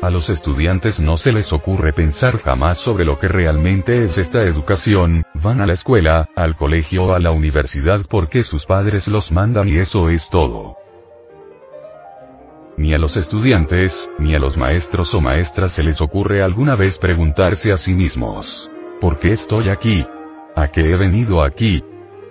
A 0.02 0.10
los 0.10 0.32
estudiantes 0.32 1.00
no 1.00 1.18
se 1.18 1.32
les 1.32 1.54
ocurre 1.54 1.94
pensar 1.94 2.40
jamás 2.40 2.80
sobre 2.80 3.06
lo 3.06 3.20
que 3.20 3.28
realmente 3.28 4.06
es 4.06 4.18
esta 4.18 4.42
educación, 4.42 5.22
van 5.36 5.62
a 5.62 5.68
la 5.68 5.74
escuela, 5.74 6.30
al 6.36 6.56
colegio 6.56 7.04
o 7.04 7.14
a 7.14 7.20
la 7.20 7.30
universidad 7.30 8.02
porque 8.10 8.42
sus 8.42 8.66
padres 8.66 9.08
los 9.08 9.32
mandan 9.32 9.68
y 9.68 9.78
eso 9.78 10.10
es 10.10 10.32
todo 10.32 10.79
ni 12.80 12.94
a 12.94 12.98
los 12.98 13.18
estudiantes, 13.18 14.10
ni 14.20 14.36
a 14.36 14.40
los 14.40 14.56
maestros 14.56 15.14
o 15.14 15.20
maestras 15.20 15.74
se 15.74 15.84
les 15.84 16.00
ocurre 16.00 16.42
alguna 16.42 16.78
vez 16.78 16.98
preguntarse 16.98 17.74
a 17.74 17.78
sí 17.78 17.94
mismos, 17.94 18.72
¿por 19.02 19.20
qué 19.20 19.34
estoy 19.34 19.70
aquí? 19.70 20.06
¿A 20.56 20.70
qué 20.70 20.90
he 20.90 20.96
venido 20.96 21.44
aquí? 21.44 21.84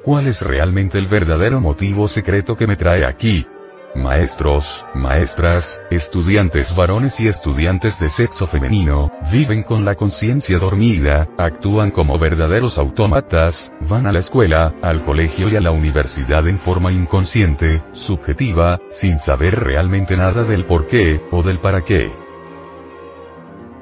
¿Cuál 0.02 0.26
es 0.26 0.40
realmente 0.40 0.96
el 0.96 1.06
verdadero 1.06 1.60
motivo 1.60 2.08
secreto 2.08 2.56
que 2.56 2.66
me 2.66 2.76
trae 2.76 3.04
aquí? 3.04 3.46
Maestros, 3.94 4.84
maestras, 4.94 5.80
estudiantes 5.90 6.74
varones 6.76 7.18
y 7.20 7.28
estudiantes 7.28 7.98
de 7.98 8.08
sexo 8.08 8.46
femenino, 8.46 9.10
viven 9.32 9.62
con 9.62 9.84
la 9.84 9.94
conciencia 9.94 10.58
dormida, 10.58 11.28
actúan 11.38 11.90
como 11.90 12.18
verdaderos 12.18 12.78
autómatas, 12.78 13.72
van 13.80 14.06
a 14.06 14.12
la 14.12 14.18
escuela, 14.18 14.74
al 14.82 15.04
colegio 15.04 15.48
y 15.48 15.56
a 15.56 15.60
la 15.60 15.70
universidad 15.70 16.46
en 16.48 16.58
forma 16.58 16.92
inconsciente, 16.92 17.82
subjetiva, 17.92 18.78
sin 18.90 19.18
saber 19.18 19.58
realmente 19.58 20.16
nada 20.16 20.44
del 20.44 20.66
por 20.66 20.86
qué, 20.86 21.20
o 21.30 21.42
del 21.42 21.58
para 21.58 21.82
qué. 21.82 22.27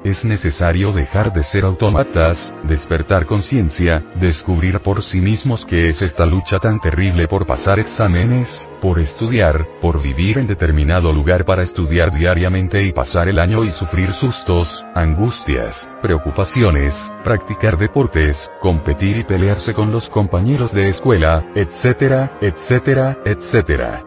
Es 0.07 0.23
necesario 0.23 0.93
dejar 0.93 1.33
de 1.33 1.43
ser 1.43 1.65
autómatas, 1.65 2.55
despertar 2.63 3.25
conciencia, 3.25 4.05
descubrir 4.15 4.79
por 4.79 5.03
sí 5.03 5.19
mismos 5.19 5.65
qué 5.65 5.89
es 5.89 6.01
esta 6.01 6.25
lucha 6.25 6.59
tan 6.59 6.79
terrible 6.79 7.27
por 7.27 7.45
pasar 7.45 7.77
exámenes, 7.77 8.69
por 8.79 8.99
estudiar, 8.99 9.67
por 9.81 10.01
vivir 10.01 10.37
en 10.37 10.47
determinado 10.47 11.11
lugar 11.11 11.43
para 11.43 11.61
estudiar 11.61 12.13
diariamente 12.13 12.81
y 12.85 12.93
pasar 12.93 13.27
el 13.27 13.37
año 13.37 13.65
y 13.65 13.69
sufrir 13.69 14.13
sustos, 14.13 14.81
angustias, 14.95 15.89
preocupaciones, 16.01 17.11
practicar 17.25 17.77
deportes, 17.77 18.49
competir 18.61 19.17
y 19.17 19.23
pelearse 19.25 19.73
con 19.73 19.91
los 19.91 20.09
compañeros 20.09 20.71
de 20.71 20.87
escuela, 20.87 21.51
etcétera, 21.53 22.37
etcétera, 22.39 23.17
etcétera. 23.25 24.06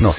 No, 0.00 0.12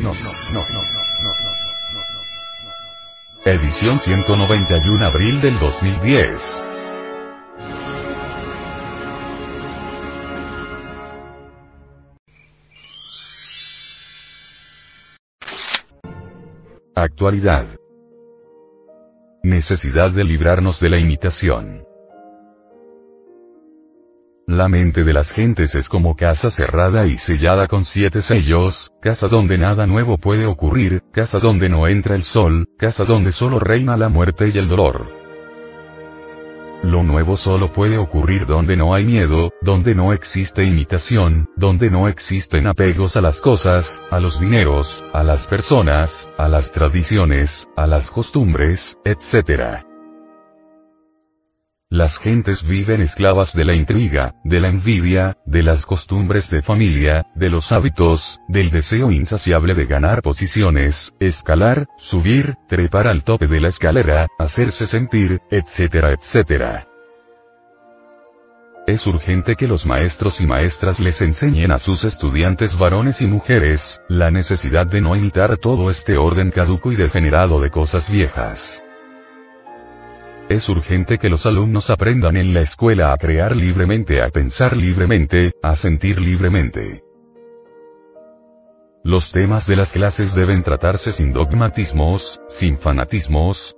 Edición 3.43 3.97
191 3.97 5.03
abril 5.03 5.41
del 5.41 5.57
2010. 5.57 6.45
Actualidad. 16.93 17.65
Necesidad 19.41 20.11
de 20.11 20.23
librarnos 20.23 20.79
de 20.79 20.89
la 20.89 20.99
imitación. 20.99 21.90
La 24.51 24.67
mente 24.67 25.05
de 25.05 25.13
las 25.13 25.31
gentes 25.31 25.75
es 25.75 25.87
como 25.87 26.17
casa 26.17 26.49
cerrada 26.49 27.07
y 27.07 27.15
sellada 27.15 27.69
con 27.69 27.85
siete 27.85 28.21
sellos, 28.21 28.91
casa 29.01 29.29
donde 29.29 29.57
nada 29.57 29.87
nuevo 29.87 30.17
puede 30.17 30.45
ocurrir, 30.45 31.03
casa 31.13 31.39
donde 31.39 31.69
no 31.69 31.87
entra 31.87 32.15
el 32.15 32.23
sol, 32.23 32.67
casa 32.77 33.05
donde 33.05 33.31
solo 33.31 33.59
reina 33.59 33.95
la 33.95 34.09
muerte 34.09 34.51
y 34.53 34.57
el 34.57 34.67
dolor. 34.67 35.07
Lo 36.83 37.01
nuevo 37.01 37.37
solo 37.37 37.71
puede 37.71 37.97
ocurrir 37.97 38.45
donde 38.45 38.75
no 38.75 38.93
hay 38.93 39.05
miedo, 39.05 39.51
donde 39.61 39.95
no 39.95 40.11
existe 40.11 40.65
imitación, 40.65 41.47
donde 41.55 41.89
no 41.89 42.09
existen 42.09 42.67
apegos 42.67 43.15
a 43.15 43.21
las 43.21 43.39
cosas, 43.39 44.03
a 44.11 44.19
los 44.19 44.37
dineros, 44.37 44.91
a 45.13 45.23
las 45.23 45.47
personas, 45.47 46.29
a 46.37 46.49
las 46.49 46.73
tradiciones, 46.73 47.69
a 47.77 47.87
las 47.87 48.11
costumbres, 48.11 48.97
etc. 49.05 49.90
Las 51.91 52.19
gentes 52.19 52.63
viven 52.63 53.01
esclavas 53.01 53.51
de 53.51 53.65
la 53.65 53.75
intriga, 53.75 54.33
de 54.45 54.61
la 54.61 54.69
envidia, 54.69 55.35
de 55.45 55.61
las 55.61 55.85
costumbres 55.85 56.49
de 56.49 56.61
familia, 56.61 57.25
de 57.35 57.49
los 57.49 57.73
hábitos, 57.73 58.39
del 58.47 58.71
deseo 58.71 59.11
insaciable 59.11 59.73
de 59.73 59.87
ganar 59.87 60.21
posiciones, 60.21 61.13
escalar, 61.19 61.87
subir, 61.97 62.55
trepar 62.69 63.07
al 63.07 63.25
tope 63.25 63.47
de 63.47 63.59
la 63.59 63.67
escalera, 63.67 64.27
hacerse 64.39 64.85
sentir, 64.85 65.41
etcétera, 65.51 66.13
etcétera. 66.13 66.87
es 68.87 69.05
urgente 69.05 69.55
que 69.55 69.67
los 69.67 69.85
maestros 69.85 70.39
y 70.39 70.47
maestras 70.47 71.01
les 71.01 71.21
enseñen 71.21 71.73
a 71.73 71.79
sus 71.79 72.05
estudiantes 72.05 72.77
varones 72.77 73.21
y 73.21 73.27
mujeres, 73.27 73.99
la 74.07 74.31
necesidad 74.31 74.87
de 74.87 75.01
no 75.01 75.13
imitar 75.17 75.57
todo 75.57 75.89
este 75.89 76.15
orden 76.15 76.51
caduco 76.51 76.93
y 76.93 76.95
degenerado 76.95 77.59
de 77.59 77.69
cosas 77.69 78.09
viejas. 78.09 78.81
Es 80.51 80.67
urgente 80.67 81.17
que 81.17 81.29
los 81.29 81.45
alumnos 81.45 81.89
aprendan 81.89 82.35
en 82.35 82.53
la 82.53 82.59
escuela 82.59 83.13
a 83.13 83.17
crear 83.17 83.55
libremente, 83.55 84.21
a 84.21 84.27
pensar 84.31 84.75
libremente, 84.75 85.53
a 85.63 85.77
sentir 85.77 86.19
libremente. 86.19 87.05
Los 89.01 89.31
temas 89.31 89.65
de 89.65 89.77
las 89.77 89.93
clases 89.93 90.35
deben 90.35 90.61
tratarse 90.61 91.13
sin 91.13 91.31
dogmatismos, 91.31 92.41
sin 92.49 92.77
fanatismos, 92.77 93.77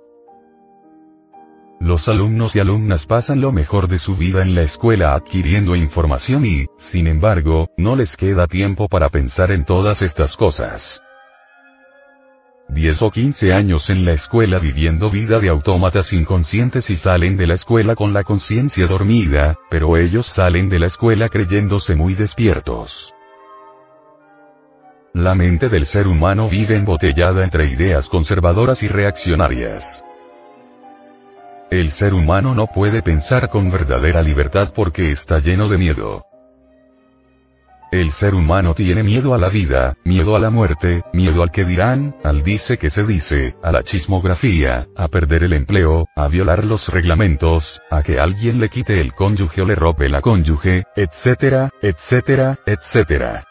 los 1.78 2.08
alumnos 2.08 2.56
y 2.56 2.60
alumnas 2.60 3.06
pasan 3.06 3.40
lo 3.40 3.52
mejor 3.52 3.86
de 3.86 3.98
su 3.98 4.16
vida 4.16 4.42
en 4.42 4.56
la 4.56 4.62
escuela 4.62 5.14
adquiriendo 5.14 5.76
información 5.76 6.44
y, 6.44 6.66
sin 6.76 7.06
embargo, 7.06 7.68
no 7.76 7.94
les 7.94 8.16
queda 8.16 8.48
tiempo 8.48 8.88
para 8.88 9.10
pensar 9.10 9.52
en 9.52 9.64
todas 9.64 10.02
estas 10.02 10.36
cosas. 10.36 11.03
10 12.68 13.02
o 13.02 13.10
15 13.10 13.52
años 13.52 13.90
en 13.90 14.04
la 14.04 14.12
escuela 14.12 14.58
viviendo 14.58 15.10
vida 15.10 15.38
de 15.38 15.48
autómatas 15.48 16.12
inconscientes 16.12 16.88
y 16.90 16.96
salen 16.96 17.36
de 17.36 17.46
la 17.46 17.54
escuela 17.54 17.94
con 17.94 18.12
la 18.12 18.24
conciencia 18.24 18.86
dormida, 18.86 19.56
pero 19.68 19.96
ellos 19.96 20.26
salen 20.26 20.68
de 20.68 20.78
la 20.78 20.86
escuela 20.86 21.28
creyéndose 21.28 21.94
muy 21.94 22.14
despiertos. 22.14 23.14
La 25.12 25.34
mente 25.34 25.68
del 25.68 25.86
ser 25.86 26.08
humano 26.08 26.48
vive 26.48 26.76
embotellada 26.76 27.44
entre 27.44 27.70
ideas 27.70 28.08
conservadoras 28.08 28.82
y 28.82 28.88
reaccionarias. 28.88 30.02
El 31.70 31.92
ser 31.92 32.14
humano 32.14 32.54
no 32.54 32.66
puede 32.66 33.02
pensar 33.02 33.48
con 33.48 33.70
verdadera 33.70 34.22
libertad 34.22 34.72
porque 34.74 35.10
está 35.10 35.38
lleno 35.38 35.68
de 35.68 35.78
miedo. 35.78 36.26
El 37.94 38.10
ser 38.10 38.34
humano 38.34 38.74
tiene 38.74 39.04
miedo 39.04 39.34
a 39.34 39.38
la 39.38 39.48
vida, 39.48 39.96
miedo 40.02 40.34
a 40.34 40.40
la 40.40 40.50
muerte, 40.50 41.04
miedo 41.12 41.44
al 41.44 41.52
que 41.52 41.64
dirán, 41.64 42.16
al 42.24 42.42
dice 42.42 42.76
que 42.76 42.90
se 42.90 43.04
dice, 43.04 43.54
a 43.62 43.70
la 43.70 43.84
chismografía, 43.84 44.88
a 44.96 45.06
perder 45.06 45.44
el 45.44 45.52
empleo, 45.52 46.08
a 46.16 46.26
violar 46.26 46.64
los 46.64 46.88
reglamentos, 46.88 47.80
a 47.92 48.02
que 48.02 48.18
alguien 48.18 48.58
le 48.58 48.68
quite 48.68 49.00
el 49.00 49.14
cónyuge 49.14 49.62
o 49.62 49.64
le 49.64 49.76
robe 49.76 50.08
la 50.08 50.22
cónyuge, 50.22 50.82
etcétera, 50.96 51.70
etcétera, 51.80 52.58
etcétera. 52.66 53.44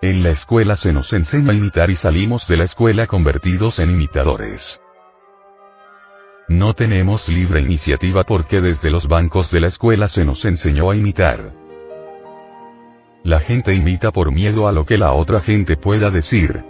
En 0.00 0.22
la 0.22 0.30
escuela 0.30 0.76
se 0.76 0.92
nos 0.92 1.12
enseña 1.12 1.50
a 1.50 1.56
imitar 1.56 1.90
y 1.90 1.96
salimos 1.96 2.46
de 2.46 2.58
la 2.58 2.64
escuela 2.64 3.08
convertidos 3.08 3.80
en 3.80 3.90
imitadores. 3.90 4.80
No 6.46 6.74
tenemos 6.74 7.28
libre 7.28 7.60
iniciativa 7.60 8.22
porque 8.22 8.60
desde 8.60 8.92
los 8.92 9.08
bancos 9.08 9.50
de 9.50 9.62
la 9.62 9.66
escuela 9.66 10.06
se 10.06 10.24
nos 10.24 10.44
enseñó 10.44 10.92
a 10.92 10.96
imitar. 10.96 11.66
La 13.28 13.40
gente 13.40 13.74
imita 13.74 14.10
por 14.10 14.32
miedo 14.32 14.68
a 14.68 14.72
lo 14.72 14.86
que 14.86 14.96
la 14.96 15.12
otra 15.12 15.42
gente 15.42 15.76
pueda 15.76 16.10
decir. 16.10 16.64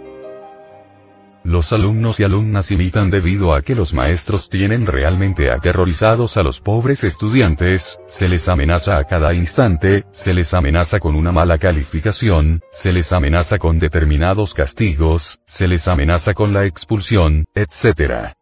Los 1.45 1.71
alumnos 1.71 2.19
y 2.19 2.25
alumnas 2.25 2.69
imitan 2.71 3.09
debido 3.09 3.53
a 3.53 3.61
que 3.61 3.75
los 3.75 3.93
maestros 3.93 4.49
tienen 4.49 4.85
realmente 4.85 5.51
aterrorizados 5.51 6.35
a 6.35 6.43
los 6.43 6.59
pobres 6.59 7.05
estudiantes, 7.05 7.97
se 8.07 8.27
les 8.27 8.49
amenaza 8.49 8.97
a 8.97 9.05
cada 9.05 9.33
instante, 9.33 10.03
se 10.11 10.33
les 10.33 10.53
amenaza 10.53 10.99
con 10.99 11.15
una 11.15 11.31
mala 11.31 11.57
calificación, 11.57 12.59
se 12.73 12.91
les 12.91 13.13
amenaza 13.13 13.57
con 13.57 13.79
determinados 13.79 14.53
castigos, 14.53 15.39
se 15.45 15.65
les 15.65 15.87
amenaza 15.87 16.33
con 16.33 16.53
la 16.53 16.65
expulsión, 16.65 17.45
etc. 17.55 18.35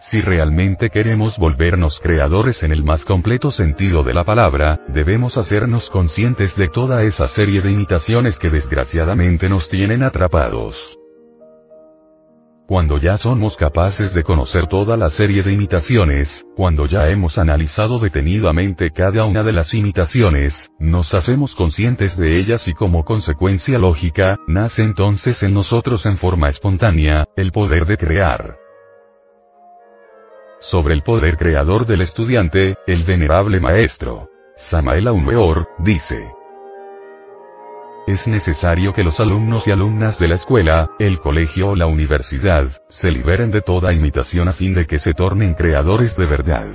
Si 0.00 0.20
realmente 0.20 0.90
queremos 0.90 1.38
volvernos 1.38 1.98
creadores 1.98 2.62
en 2.62 2.70
el 2.70 2.84
más 2.84 3.04
completo 3.04 3.50
sentido 3.50 4.04
de 4.04 4.14
la 4.14 4.22
palabra, 4.22 4.80
debemos 4.86 5.36
hacernos 5.36 5.90
conscientes 5.90 6.54
de 6.54 6.68
toda 6.68 7.02
esa 7.02 7.26
serie 7.26 7.60
de 7.62 7.72
imitaciones 7.72 8.38
que 8.38 8.48
desgraciadamente 8.48 9.48
nos 9.48 9.68
tienen 9.68 10.04
atrapados. 10.04 10.96
Cuando 12.68 12.98
ya 12.98 13.16
somos 13.16 13.56
capaces 13.56 14.14
de 14.14 14.22
conocer 14.22 14.68
toda 14.68 14.96
la 14.96 15.10
serie 15.10 15.42
de 15.42 15.52
imitaciones, 15.52 16.46
cuando 16.54 16.86
ya 16.86 17.08
hemos 17.08 17.36
analizado 17.36 17.98
detenidamente 17.98 18.92
cada 18.92 19.24
una 19.24 19.42
de 19.42 19.52
las 19.52 19.74
imitaciones, 19.74 20.70
nos 20.78 21.12
hacemos 21.12 21.56
conscientes 21.56 22.16
de 22.16 22.38
ellas 22.38 22.68
y 22.68 22.72
como 22.72 23.04
consecuencia 23.04 23.80
lógica, 23.80 24.36
nace 24.46 24.82
entonces 24.82 25.42
en 25.42 25.54
nosotros 25.54 26.06
en 26.06 26.18
forma 26.18 26.48
espontánea, 26.48 27.24
el 27.36 27.50
poder 27.50 27.84
de 27.86 27.96
crear. 27.96 28.67
Sobre 30.60 30.92
el 30.92 31.02
poder 31.02 31.36
creador 31.36 31.86
del 31.86 32.00
estudiante, 32.00 32.76
el 32.88 33.04
venerable 33.04 33.60
maestro, 33.60 34.28
Samael 34.56 35.06
Aumeor, 35.06 35.68
dice. 35.78 36.32
Es 38.08 38.26
necesario 38.26 38.92
que 38.92 39.04
los 39.04 39.20
alumnos 39.20 39.68
y 39.68 39.70
alumnas 39.70 40.18
de 40.18 40.26
la 40.26 40.34
escuela, 40.34 40.90
el 40.98 41.20
colegio 41.20 41.68
o 41.68 41.76
la 41.76 41.86
universidad, 41.86 42.66
se 42.88 43.12
liberen 43.12 43.52
de 43.52 43.60
toda 43.60 43.92
imitación 43.92 44.48
a 44.48 44.52
fin 44.52 44.74
de 44.74 44.86
que 44.86 44.98
se 44.98 45.14
tornen 45.14 45.54
creadores 45.54 46.16
de 46.16 46.26
verdad. 46.26 46.66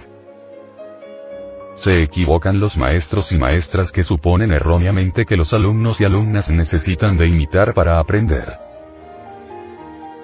Se 1.76 2.04
equivocan 2.04 2.62
los 2.62 2.78
maestros 2.78 3.34
y 3.34 3.38
maestras 3.38 3.92
que 3.92 4.04
suponen 4.04 4.54
erróneamente 4.54 5.26
que 5.26 5.36
los 5.36 5.54
alumnos 5.54 6.00
y 6.00 6.06
alumnas 6.06 6.50
necesitan 6.50 7.18
de 7.18 7.28
imitar 7.28 7.74
para 7.74 8.00
aprender. 8.00 8.63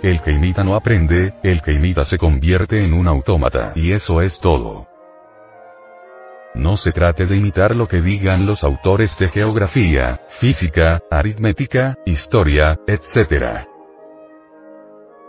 El 0.02 0.22
que 0.22 0.32
imita 0.32 0.64
no 0.64 0.76
aprende, 0.76 1.34
el 1.44 1.62
que 1.62 1.74
imita 1.74 2.06
se 2.06 2.18
convierte 2.18 2.84
en 2.84 2.94
un 2.94 3.08
autómata. 3.08 3.74
Y 3.76 3.92
eso 3.92 4.22
es 4.22 4.40
todo. 4.40 4.88
No 6.56 6.78
se 6.78 6.92
trate 6.94 7.26
de 7.26 7.36
imitar 7.36 7.76
lo 7.76 7.88
que 7.88 8.02
digan 8.02 8.46
los 8.46 8.64
autores 8.64 9.18
de 9.20 9.30
geografía, 9.30 10.22
física, 10.40 11.02
aritmética, 11.12 11.96
historia, 12.06 12.80
etc. 12.88 13.68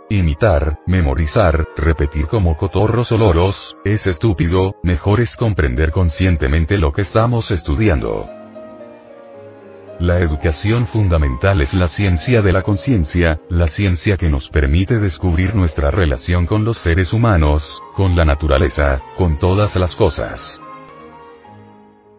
Imitar, 0.09 0.79
memorizar, 0.87 1.67
repetir 1.75 2.27
como 2.27 2.57
cotorros 2.57 3.11
o 3.11 3.17
loros, 3.17 3.75
es 3.83 4.07
estúpido, 4.07 4.75
mejor 4.83 5.19
es 5.19 5.35
comprender 5.35 5.91
conscientemente 5.91 6.77
lo 6.77 6.91
que 6.91 7.01
estamos 7.01 7.51
estudiando. 7.51 8.40
La 10.01 10.17
educación 10.17 10.87
fundamental 10.87 11.61
es 11.61 11.75
la 11.75 11.87
ciencia 11.87 12.41
de 12.41 12.51
la 12.51 12.63
conciencia, 12.63 13.39
la 13.49 13.67
ciencia 13.67 14.17
que 14.17 14.29
nos 14.29 14.49
permite 14.49 14.97
descubrir 14.97 15.53
nuestra 15.53 15.91
relación 15.91 16.47
con 16.47 16.65
los 16.65 16.79
seres 16.79 17.13
humanos, 17.13 17.83
con 17.93 18.15
la 18.15 18.25
naturaleza, 18.25 19.03
con 19.15 19.37
todas 19.37 19.75
las 19.75 19.95
cosas. 19.95 20.59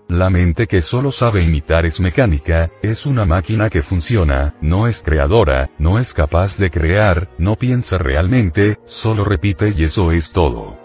La 0.07 0.31
mente 0.31 0.69
que 0.69 0.81
solo 0.81 1.11
sabe 1.11 1.43
imitar 1.43 1.85
es 1.85 1.99
mecánica, 1.99 2.71
es 2.83 3.05
una 3.05 3.25
máquina 3.25 3.69
que 3.69 3.83
funciona, 3.83 4.55
no 4.61 4.87
es 4.87 5.03
creadora, 5.03 5.69
no 5.81 5.99
es 5.99 6.15
capaz 6.15 6.59
de 6.59 6.71
crear, 6.71 7.31
no 7.37 7.57
piensa 7.57 7.99
realmente, 7.99 8.79
solo 8.85 9.25
repite 9.25 9.73
y 9.75 9.83
eso 9.83 10.13
es 10.13 10.31
todo. 10.31 10.82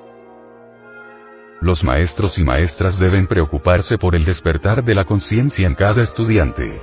Los 1.59 1.83
maestros 1.83 2.37
y 2.37 2.43
maestras 2.43 2.99
deben 2.99 3.27
preocuparse 3.27 3.97
por 3.97 4.15
el 4.15 4.25
despertar 4.25 4.83
de 4.83 4.93
la 4.93 5.05
conciencia 5.05 5.65
en 5.65 5.73
cada 5.73 6.03
estudiante. 6.03 6.81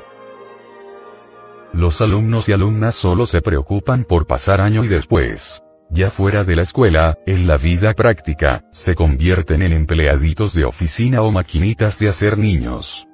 Los 1.73 2.01
alumnos 2.01 2.49
y 2.49 2.53
alumnas 2.53 2.95
solo 2.95 3.27
se 3.27 3.41
preocupan 3.41 4.05
por 4.05 4.27
pasar 4.27 4.61
año 4.61 4.85
y 4.85 4.89
después. 4.89 5.63
Ya 5.91 6.11
fuera 6.11 6.43
de 6.43 6.57
la 6.57 6.63
escuela, 6.63 7.19
en 7.27 7.47
la 7.47 7.57
vida 7.57 7.95
práctica, 7.95 8.65
se 8.73 8.95
convierten 8.95 9.63
en 9.63 9.73
empleaditos 9.73 10.55
de 10.55 10.65
oficina 10.65 11.23
o 11.23 11.31
maquinitas 11.31 11.99
de 11.99 12.09
hacer 12.09 12.37
niños. 12.37 13.07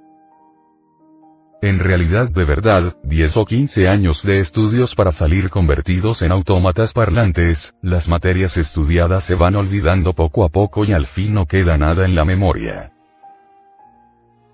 En 1.63 1.79
realidad 1.79 2.31
de 2.31 2.45
verdad, 2.47 2.97
10 3.03 3.37
o 3.37 3.45
15 3.45 3.87
años 3.87 4.23
de 4.23 4.39
estudios 4.39 4.95
para 4.95 5.13
salir 5.13 5.51
convertidos 5.51 6.23
en 6.23 6.33
autómatas 6.33 6.95
parlantes, 6.95 7.75
las 7.83 8.09
materias 8.09 8.57
estudiadas 8.57 9.25
se 9.25 9.35
van 9.35 9.57
olvidando 9.57 10.15
poco 10.15 10.45
a 10.45 10.49
poco 10.49 10.87
y 10.87 10.95
al 10.95 11.05
fin 11.05 11.35
no 11.35 11.45
queda 11.45 11.77
nada 11.77 12.07
en 12.07 12.15
la 12.15 12.25
memoria. 12.25 12.93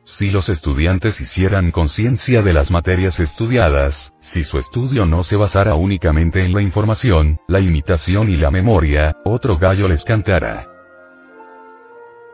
Si 0.03 0.31
los 0.31 0.49
estudiantes 0.49 1.21
hicieran 1.21 1.71
conciencia 1.71 2.42
de 2.42 2.53
las 2.53 2.73
materias 2.73 3.21
estudiadas, 3.21 4.12
si 4.19 4.42
su 4.42 4.59
estudio 4.59 5.07
no 5.07 5.23
se 5.23 5.37
basara 5.37 5.75
únicamente 5.75 6.45
en 6.45 6.53
la 6.53 6.62
información, 6.62 7.38
la 7.47 7.61
imitación 7.61 8.31
y 8.31 8.37
la 8.37 8.51
memoria, 8.51 9.16
otro 9.25 9.59
gallo 9.59 9.88
les 9.88 10.05
cantara. 10.05 10.76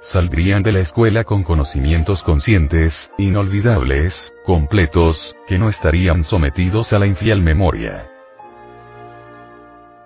Saldrían 0.03 0.65
de 0.65 0.73
la 0.73 0.81
escuela 0.81 1.23
con 1.23 1.45
conocimientos 1.45 2.25
conscientes, 2.25 3.13
inolvidables, 3.19 4.35
completos, 4.45 5.37
que 5.47 5.61
no 5.61 5.69
estarían 5.69 6.25
sometidos 6.25 6.93
a 6.93 6.99
la 6.99 7.07
infiel 7.07 7.41
memoria. 7.41 8.11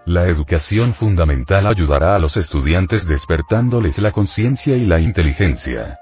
La 0.05 0.27
educación 0.27 0.93
fundamental 0.93 1.67
ayudará 1.67 2.15
a 2.15 2.19
los 2.19 2.37
estudiantes 2.37 3.09
despertándoles 3.09 3.97
la 3.97 4.13
conciencia 4.13 4.77
y 4.77 4.85
la 4.85 5.01
inteligencia. 5.01 5.99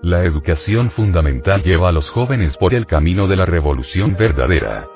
La 0.00 0.24
educación 0.24 0.90
fundamental 0.90 1.62
lleva 1.62 1.90
a 1.90 1.92
los 1.92 2.08
jóvenes 2.08 2.56
por 2.56 2.72
el 2.72 2.86
camino 2.86 3.26
de 3.26 3.36
la 3.36 3.44
revolución 3.44 4.16
verdadera. 4.18 4.88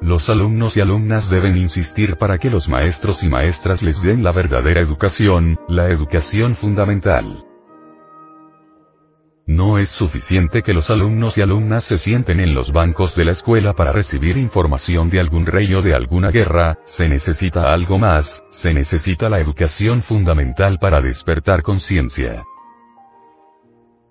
Los 0.00 0.28
alumnos 0.28 0.76
y 0.76 0.80
alumnas 0.80 1.30
deben 1.30 1.56
insistir 1.56 2.16
para 2.16 2.38
que 2.38 2.50
los 2.50 2.68
maestros 2.68 3.22
y 3.22 3.28
maestras 3.28 3.82
les 3.82 4.02
den 4.02 4.22
la 4.22 4.30
verdadera 4.30 4.80
educación, 4.80 5.58
la 5.68 5.88
educación 5.88 6.54
fundamental. 6.54 7.44
No 9.48 9.78
es 9.78 9.90
suficiente 9.90 10.62
que 10.62 10.74
los 10.74 10.90
alumnos 10.90 11.38
y 11.38 11.42
alumnas 11.42 11.84
se 11.84 11.98
sienten 11.98 12.40
en 12.40 12.52
los 12.52 12.72
bancos 12.72 13.14
de 13.14 13.24
la 13.24 13.30
escuela 13.30 13.74
para 13.74 13.92
recibir 13.92 14.36
información 14.36 15.08
de 15.08 15.20
algún 15.20 15.46
rey 15.46 15.72
o 15.72 15.82
de 15.82 15.94
alguna 15.94 16.30
guerra, 16.30 16.78
se 16.84 17.08
necesita 17.08 17.72
algo 17.72 17.96
más, 17.96 18.44
se 18.50 18.74
necesita 18.74 19.30
la 19.30 19.38
educación 19.38 20.02
fundamental 20.02 20.78
para 20.78 21.00
despertar 21.00 21.62
conciencia. 21.62 22.44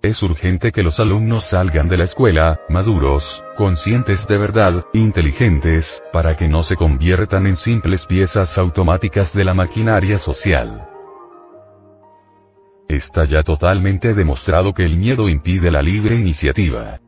Es 0.01 0.23
urgente 0.23 0.71
que 0.71 0.83
los 0.83 0.99
alumnos 0.99 1.43
salgan 1.43 1.89
de 1.89 1.97
la 1.97 2.05
escuela, 2.05 2.61
maduros, 2.69 3.44
conscientes 3.55 4.27
de 4.27 4.37
verdad, 4.37 4.85
inteligentes, 4.93 6.03
para 6.13 6.37
que 6.37 6.47
no 6.47 6.61
se 6.61 6.75
conviertan 6.75 7.47
en 7.47 7.55
simples 7.55 8.05
piezas 8.05 8.57
automáticas 8.57 9.33
de 9.33 9.43
la 9.43 9.53
maquinaria 9.53 10.17
social. 10.17 10.87
Está 12.87 13.25
ya 13.25 13.41
totalmente 13.41 14.13
demostrado 14.13 14.73
que 14.73 14.85
el 14.85 14.97
miedo 14.97 15.27
impide 15.27 15.71
la 15.71 15.81
libre 15.81 16.15
iniciativa. 16.15 16.99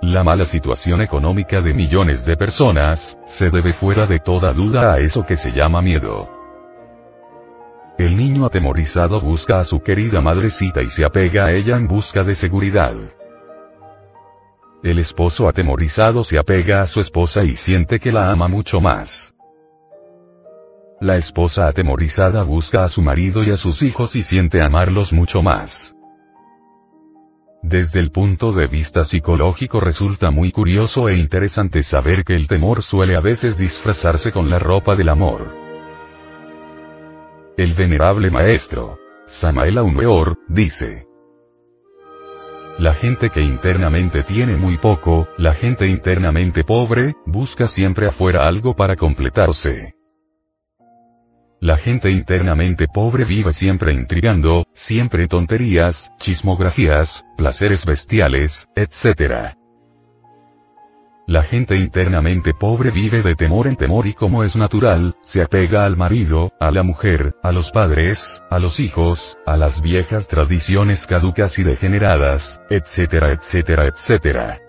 La 0.00 0.24
mala 0.24 0.44
situación 0.44 1.02
económica 1.02 1.60
de 1.60 1.74
millones 1.74 2.24
de 2.24 2.36
personas, 2.36 3.18
se 3.26 3.50
debe 3.50 3.72
fuera 3.72 4.06
de 4.06 4.20
toda 4.20 4.52
duda 4.52 4.94
a 4.94 5.00
eso 5.00 5.26
que 5.26 5.36
se 5.36 5.52
llama 5.52 5.82
miedo. 5.82 6.30
El 7.98 8.16
niño 8.16 8.46
atemorizado 8.46 9.20
busca 9.20 9.58
a 9.58 9.64
su 9.64 9.80
querida 9.80 10.20
madrecita 10.20 10.82
y 10.82 10.88
se 10.88 11.04
apega 11.04 11.46
a 11.46 11.52
ella 11.52 11.76
en 11.76 11.88
busca 11.88 12.24
de 12.24 12.34
seguridad. 12.34 12.94
El 14.82 14.98
esposo 14.98 15.48
atemorizado 15.48 16.22
se 16.22 16.38
apega 16.38 16.80
a 16.80 16.86
su 16.86 17.00
esposa 17.00 17.44
y 17.44 17.56
siente 17.56 17.98
que 17.98 18.12
la 18.12 18.30
ama 18.30 18.46
mucho 18.46 18.80
más. 18.80 19.34
La 21.00 21.16
esposa 21.16 21.66
atemorizada 21.66 22.42
busca 22.42 22.84
a 22.84 22.88
su 22.88 23.02
marido 23.02 23.42
y 23.42 23.50
a 23.50 23.56
sus 23.56 23.82
hijos 23.82 24.16
y 24.16 24.22
siente 24.22 24.62
amarlos 24.62 25.12
mucho 25.12 25.42
más. 25.42 25.94
Desde 27.62 28.00
el 28.00 28.12
punto 28.12 28.52
de 28.52 28.66
vista 28.66 29.04
psicológico 29.04 29.80
resulta 29.80 30.30
muy 30.30 30.52
curioso 30.52 31.08
e 31.08 31.16
interesante 31.16 31.82
saber 31.82 32.22
que 32.22 32.34
el 32.34 32.46
temor 32.46 32.82
suele 32.82 33.16
a 33.16 33.20
veces 33.20 33.58
disfrazarse 33.58 34.30
con 34.30 34.48
la 34.48 34.58
ropa 34.58 34.94
del 34.94 35.08
amor. 35.08 35.52
El 37.56 37.74
venerable 37.74 38.30
maestro, 38.30 38.98
Samael 39.26 39.78
Aumeor, 39.78 40.38
dice, 40.48 41.05
la 42.78 42.92
gente 42.92 43.30
que 43.30 43.40
internamente 43.40 44.22
tiene 44.22 44.56
muy 44.56 44.76
poco, 44.76 45.28
la 45.38 45.54
gente 45.54 45.86
internamente 45.86 46.62
pobre, 46.62 47.14
busca 47.24 47.68
siempre 47.68 48.06
afuera 48.06 48.46
algo 48.46 48.76
para 48.76 48.96
completarse. 48.96 49.94
La 51.58 51.78
gente 51.78 52.10
internamente 52.10 52.86
pobre 52.86 53.24
vive 53.24 53.54
siempre 53.54 53.92
intrigando, 53.92 54.66
siempre 54.74 55.26
tonterías, 55.26 56.10
chismografías, 56.18 57.24
placeres 57.38 57.86
bestiales, 57.86 58.68
etc. 58.76 59.56
La 61.28 61.42
gente 61.42 61.74
internamente 61.74 62.54
pobre 62.54 62.92
vive 62.92 63.20
de 63.20 63.34
temor 63.34 63.66
en 63.66 63.74
temor 63.74 64.06
y 64.06 64.14
como 64.14 64.44
es 64.44 64.54
natural, 64.54 65.16
se 65.22 65.42
apega 65.42 65.84
al 65.84 65.96
marido, 65.96 66.52
a 66.60 66.70
la 66.70 66.84
mujer, 66.84 67.34
a 67.42 67.50
los 67.50 67.72
padres, 67.72 68.44
a 68.48 68.60
los 68.60 68.78
hijos, 68.78 69.36
a 69.44 69.56
las 69.56 69.82
viejas 69.82 70.28
tradiciones 70.28 71.04
caducas 71.08 71.58
y 71.58 71.64
degeneradas, 71.64 72.60
etcétera, 72.70 73.32
etcétera, 73.32 73.86
etcétera. 73.86 74.60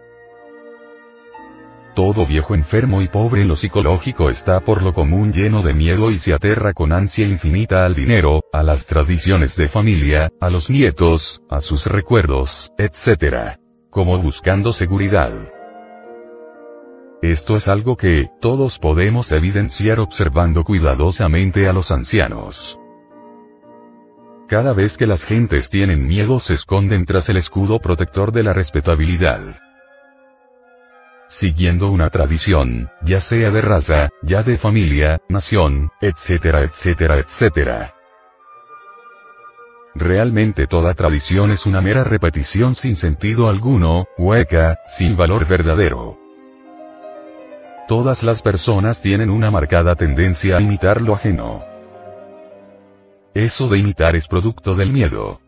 Todo 1.94 2.26
viejo 2.26 2.56
enfermo 2.56 3.04
y 3.04 3.08
pobre 3.08 3.42
en 3.42 3.50
lo 3.50 3.56
psicológico 3.56 4.32
está 4.32 4.60
por 4.62 4.82
lo 4.82 4.96
común 4.96 5.32
lleno 5.32 5.62
de 5.62 5.76
miedo 5.76 6.10
y 6.10 6.18
se 6.18 6.34
aterra 6.34 6.74
con 6.74 6.92
ansia 6.92 7.28
infinita 7.28 7.86
al 7.86 7.94
dinero, 7.94 8.42
a 8.52 8.64
las 8.64 8.88
tradiciones 8.88 9.56
de 9.58 9.68
familia, 9.70 10.32
a 10.42 10.50
los 10.50 10.72
nietos, 10.72 11.44
a 11.52 11.62
sus 11.62 11.86
recuerdos, 11.86 12.72
etc. 12.80 13.60
Como 13.92 14.20
buscando 14.20 14.74
seguridad. 14.74 15.57
Esto 17.22 17.56
es 17.56 17.68
algo 17.68 17.98
que, 17.98 18.30
todos 18.40 18.80
podemos 18.80 19.32
evidenciar 19.32 20.00
observando 20.00 20.64
cuidadosamente 20.64 21.68
a 21.68 21.74
los 21.74 21.92
ancianos. 21.92 22.80
Cada 24.48 24.74
vez 24.74 24.98
que 24.98 25.08
las 25.08 25.26
gentes 25.26 25.70
tienen 25.70 26.06
miedo 26.06 26.40
se 26.40 26.54
esconden 26.54 27.06
tras 27.06 27.30
el 27.30 27.38
escudo 27.38 27.80
protector 27.80 28.32
de 28.32 28.44
la 28.44 28.54
respetabilidad 28.54 29.58
siguiendo 31.28 31.90
una 31.92 32.10
tradición, 32.10 32.90
ya 33.02 33.22
sea 33.22 33.52
de 33.52 33.62
raza, 33.62 34.10
ya 34.22 34.44
de 34.44 34.58
familia, 34.58 35.22
nación, 35.30 35.92
etcétera, 36.02 36.62
etcétera, 36.62 37.18
etcétera. 37.18 37.94
Realmente 39.96 40.68
toda 40.68 40.94
tradición 40.94 41.52
es 41.52 41.66
una 41.66 41.82
mera 41.82 42.04
repetición 42.04 42.76
sin 42.76 42.96
sentido 42.96 43.50
alguno, 43.50 44.06
hueca, 44.18 44.80
sin 44.86 45.18
valor 45.18 45.48
verdadero. 45.48 46.27
Todas 47.88 48.22
las 48.22 48.42
personas 48.42 49.02
tienen 49.02 49.30
una 49.30 49.50
marcada 49.50 49.96
tendencia 49.96 50.58
a 50.58 50.62
imitar 50.62 51.02
lo 51.02 51.14
ajeno. 51.14 51.64
Eso 53.34 53.70
de 53.70 53.80
imitar 53.80 54.16
es 54.18 54.28
producto 54.28 54.76
del 54.76 54.92
miedo. 54.92 55.40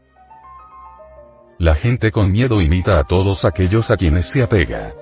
La 1.57 1.75
gente 1.75 2.11
con 2.13 2.31
miedo 2.31 2.61
imita 2.61 2.97
a 2.97 3.03
todos 3.03 3.43
aquellos 3.43 3.91
a 3.91 3.97
quienes 3.97 4.27
se 4.27 4.41
apega. 4.41 4.93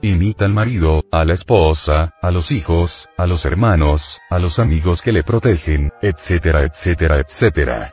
Imita 0.00 0.46
al 0.46 0.54
marido, 0.54 1.02
a 1.10 1.26
la 1.26 1.34
esposa, 1.34 2.14
a 2.22 2.30
los 2.30 2.50
hijos, 2.50 3.06
a 3.18 3.26
los 3.26 3.44
hermanos, 3.44 4.18
a 4.30 4.38
los 4.38 4.58
amigos 4.58 5.02
que 5.02 5.12
le 5.12 5.24
protegen, 5.24 5.92
etcétera, 6.00 6.62
etcétera, 6.62 7.20
etcétera. 7.20 7.92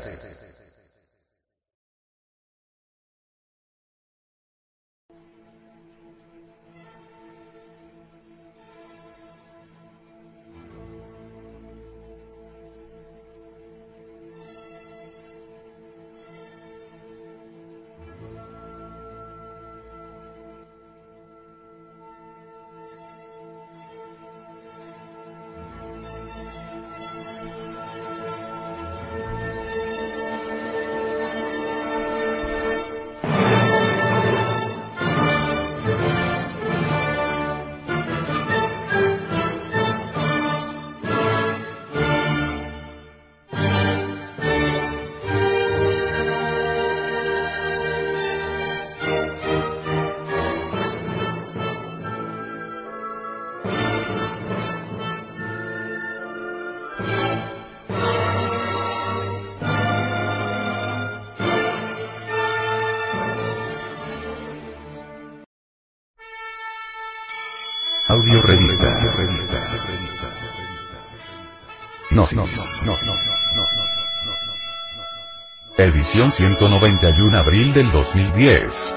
Edición 76.13 76.33
191 76.33 77.37
abril 77.37 77.73
del 77.73 77.89
2010. 77.89 78.95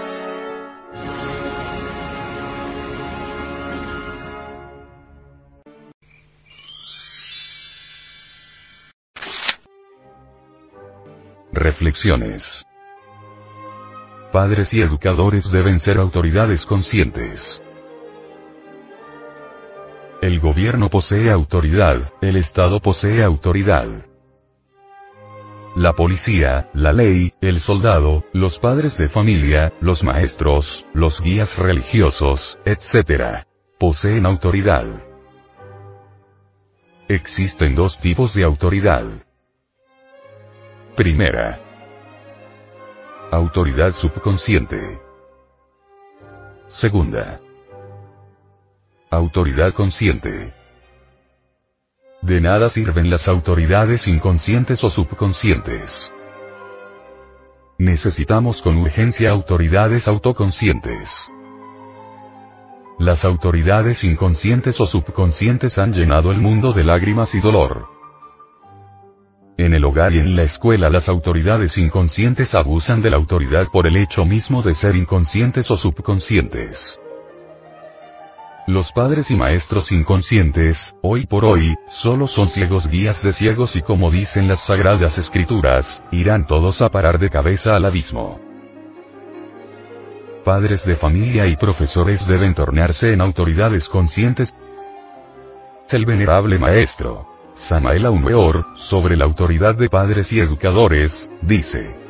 Reflexiones. 11.53 12.65
Padres 14.33 14.75
y 14.75 14.83
educadores 14.83 15.53
deben 15.53 15.79
ser 15.79 15.99
autoridades 15.99 16.67
conscientes. 16.67 17.62
El 20.21 20.41
gobierno 20.41 20.91
posee 20.91 21.31
autoridad, 21.31 22.12
el 22.21 22.35
Estado 22.35 22.81
posee 22.81 23.23
autoridad. 23.23 24.14
La 25.77 25.93
policía, 25.93 26.70
la 26.72 26.93
ley, 26.93 27.35
el 27.41 27.59
soldado, 27.59 28.25
los 28.33 28.61
padres 28.61 28.97
de 28.97 29.09
familia, 29.09 29.72
los 29.81 30.05
maestros, 30.05 30.87
los 30.95 31.20
guías 31.20 31.57
religiosos, 31.57 32.61
etc. 32.64 33.45
poseen 33.77 34.25
autoridad. 34.25 34.87
Existen 37.09 37.75
dos 37.75 37.99
tipos 37.99 38.35
de 38.35 38.45
autoridad. 38.45 39.05
Primera. 40.95 41.59
Autoridad 43.33 43.91
subconsciente. 43.91 45.01
Segunda. 46.68 47.41
Autoridad 49.11 49.72
consciente. 49.72 50.55
De 52.25 52.41
nada 52.41 52.70
sirven 52.70 53.11
las 53.11 53.29
autoridades 53.29 54.09
inconscientes 54.09 54.83
o 54.83 54.89
subconscientes. 54.89 56.11
Necesitamos 57.77 58.62
con 58.62 58.79
urgencia 58.79 59.29
autoridades 59.29 60.09
autoconscientes. 60.09 61.11
Las 62.99 63.27
autoridades 63.27 64.05
inconscientes 64.05 64.81
o 64.81 64.87
subconscientes 64.87 65.77
han 65.77 65.93
llenado 65.93 66.31
el 66.31 66.39
mundo 66.39 66.72
de 66.72 66.85
lágrimas 66.85 67.35
y 67.35 67.41
dolor. 67.41 67.89
En 69.59 69.75
el 69.75 69.85
hogar 69.85 70.14
y 70.14 70.18
en 70.20 70.35
la 70.35 70.45
escuela 70.45 70.89
las 70.89 71.11
autoridades 71.11 71.77
inconscientes 71.77 72.55
abusan 72.55 73.03
de 73.03 73.11
la 73.11 73.16
autoridad 73.16 73.66
por 73.70 73.87
el 73.87 73.99
hecho 73.99 74.25
mismo 74.25 74.62
de 74.62 74.72
ser 74.72 74.97
inconscientes 74.97 75.70
o 75.70 75.77
subconscientes. 75.77 76.99
Los 78.67 78.93
padres 78.93 79.31
y 79.31 79.37
maestros 79.37 79.93
inconscientes, 79.93 80.97
hoy 81.03 81.27
por 81.27 81.45
hoy, 81.45 81.75
solo 81.87 82.27
son 82.27 82.49
ciegos 82.49 82.89
guías 82.89 83.23
de 83.23 83.33
ciegos 83.33 83.77
y 83.77 83.83
como 83.83 84.11
dicen 84.11 84.49
las 84.49 84.61
sagradas 84.61 85.19
escrituras, 85.19 86.03
irán 86.11 86.47
todos 86.47 86.81
a 86.81 86.91
parar 86.91 87.19
de 87.19 87.29
cabeza 87.29 87.77
al 87.77 87.85
abismo. 87.85 88.41
Padres 90.47 90.87
de 90.87 90.97
familia 90.97 91.47
y 91.47 91.57
profesores 91.57 92.27
deben 92.27 92.55
tornarse 92.55 93.12
en 93.12 93.21
autoridades 93.21 93.91
conscientes. 93.91 94.55
El 95.91 96.07
venerable 96.07 96.59
maestro, 96.59 97.27
Samael 97.53 98.07
Weor, 98.07 98.69
sobre 98.75 99.15
la 99.19 99.27
autoridad 99.27 99.75
de 99.75 99.91
padres 99.91 100.33
y 100.33 100.41
educadores, 100.41 101.31
dice. 101.43 102.04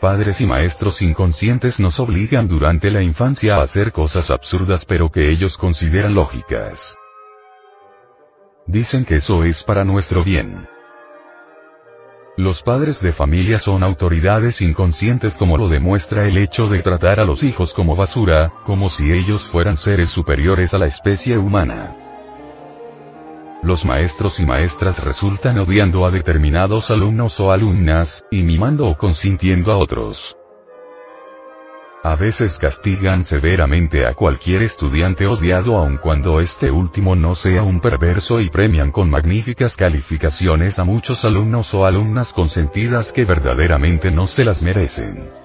Padres 0.00 0.40
y 0.40 0.46
maestros 0.46 1.02
inconscientes 1.02 1.80
nos 1.80 1.98
obligan 1.98 2.46
durante 2.46 2.88
la 2.88 3.02
infancia 3.02 3.56
a 3.56 3.62
hacer 3.62 3.90
cosas 3.90 4.30
absurdas 4.30 4.84
pero 4.84 5.10
que 5.10 5.28
ellos 5.28 5.58
consideran 5.58 6.14
lógicas. 6.14 6.94
Dicen 8.66 9.04
que 9.04 9.16
eso 9.16 9.42
es 9.42 9.64
para 9.64 9.84
nuestro 9.84 10.22
bien. 10.22 10.68
Los 12.36 12.62
padres 12.62 13.00
de 13.00 13.12
familia 13.12 13.58
son 13.58 13.82
autoridades 13.82 14.60
inconscientes 14.60 15.34
como 15.34 15.58
lo 15.58 15.68
demuestra 15.68 16.28
el 16.28 16.38
hecho 16.38 16.68
de 16.68 16.78
tratar 16.78 17.18
a 17.18 17.24
los 17.24 17.42
hijos 17.42 17.74
como 17.74 17.96
basura, 17.96 18.52
como 18.64 18.90
si 18.90 19.10
ellos 19.10 19.48
fueran 19.50 19.76
seres 19.76 20.10
superiores 20.10 20.74
a 20.74 20.78
la 20.78 20.86
especie 20.86 21.36
humana 21.36 22.07
los 23.62 23.84
maestros 23.84 24.40
y 24.40 24.46
maestras 24.46 25.02
resultan 25.02 25.58
odiando 25.58 26.06
a 26.06 26.10
determinados 26.10 26.90
alumnos 26.90 27.38
o 27.40 27.50
alumnas, 27.50 28.24
y 28.30 28.42
mimando 28.42 28.86
o 28.86 28.96
consintiendo 28.96 29.72
a 29.72 29.76
otros. 29.76 30.36
A 32.04 32.14
veces 32.14 32.58
castigan 32.58 33.24
severamente 33.24 34.06
a 34.06 34.14
cualquier 34.14 34.62
estudiante 34.62 35.26
odiado 35.26 35.76
aun 35.76 35.96
cuando 35.96 36.38
este 36.38 36.70
último 36.70 37.16
no 37.16 37.34
sea 37.34 37.62
un 37.62 37.80
perverso 37.80 38.40
y 38.40 38.50
premian 38.50 38.92
con 38.92 39.10
magníficas 39.10 39.76
calificaciones 39.76 40.78
a 40.78 40.84
muchos 40.84 41.24
alumnos 41.24 41.74
o 41.74 41.84
alumnas 41.84 42.32
consentidas 42.32 43.12
que 43.12 43.24
verdaderamente 43.24 44.12
no 44.12 44.28
se 44.28 44.44
las 44.44 44.62
merecen 44.62 45.37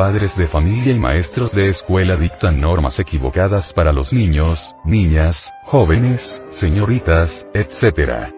padres 0.00 0.34
de 0.34 0.46
familia 0.46 0.94
y 0.94 0.98
maestros 0.98 1.52
de 1.52 1.68
escuela 1.68 2.16
dictan 2.16 2.58
normas 2.58 2.98
equivocadas 2.98 3.74
para 3.74 3.92
los 3.92 4.14
niños, 4.14 4.74
niñas, 4.82 5.52
jóvenes, 5.66 6.42
señoritas, 6.48 7.46
etc. 7.52 8.32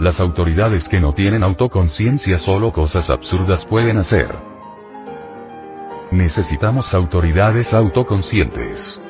Las 0.00 0.18
autoridades 0.18 0.88
que 0.88 0.98
no 0.98 1.12
tienen 1.14 1.44
autoconciencia 1.44 2.38
solo 2.38 2.72
cosas 2.72 3.08
absurdas 3.08 3.64
pueden 3.66 3.98
hacer. 3.98 4.36
Necesitamos 6.10 6.92
autoridades 6.92 7.72
autoconscientes. 7.72 9.00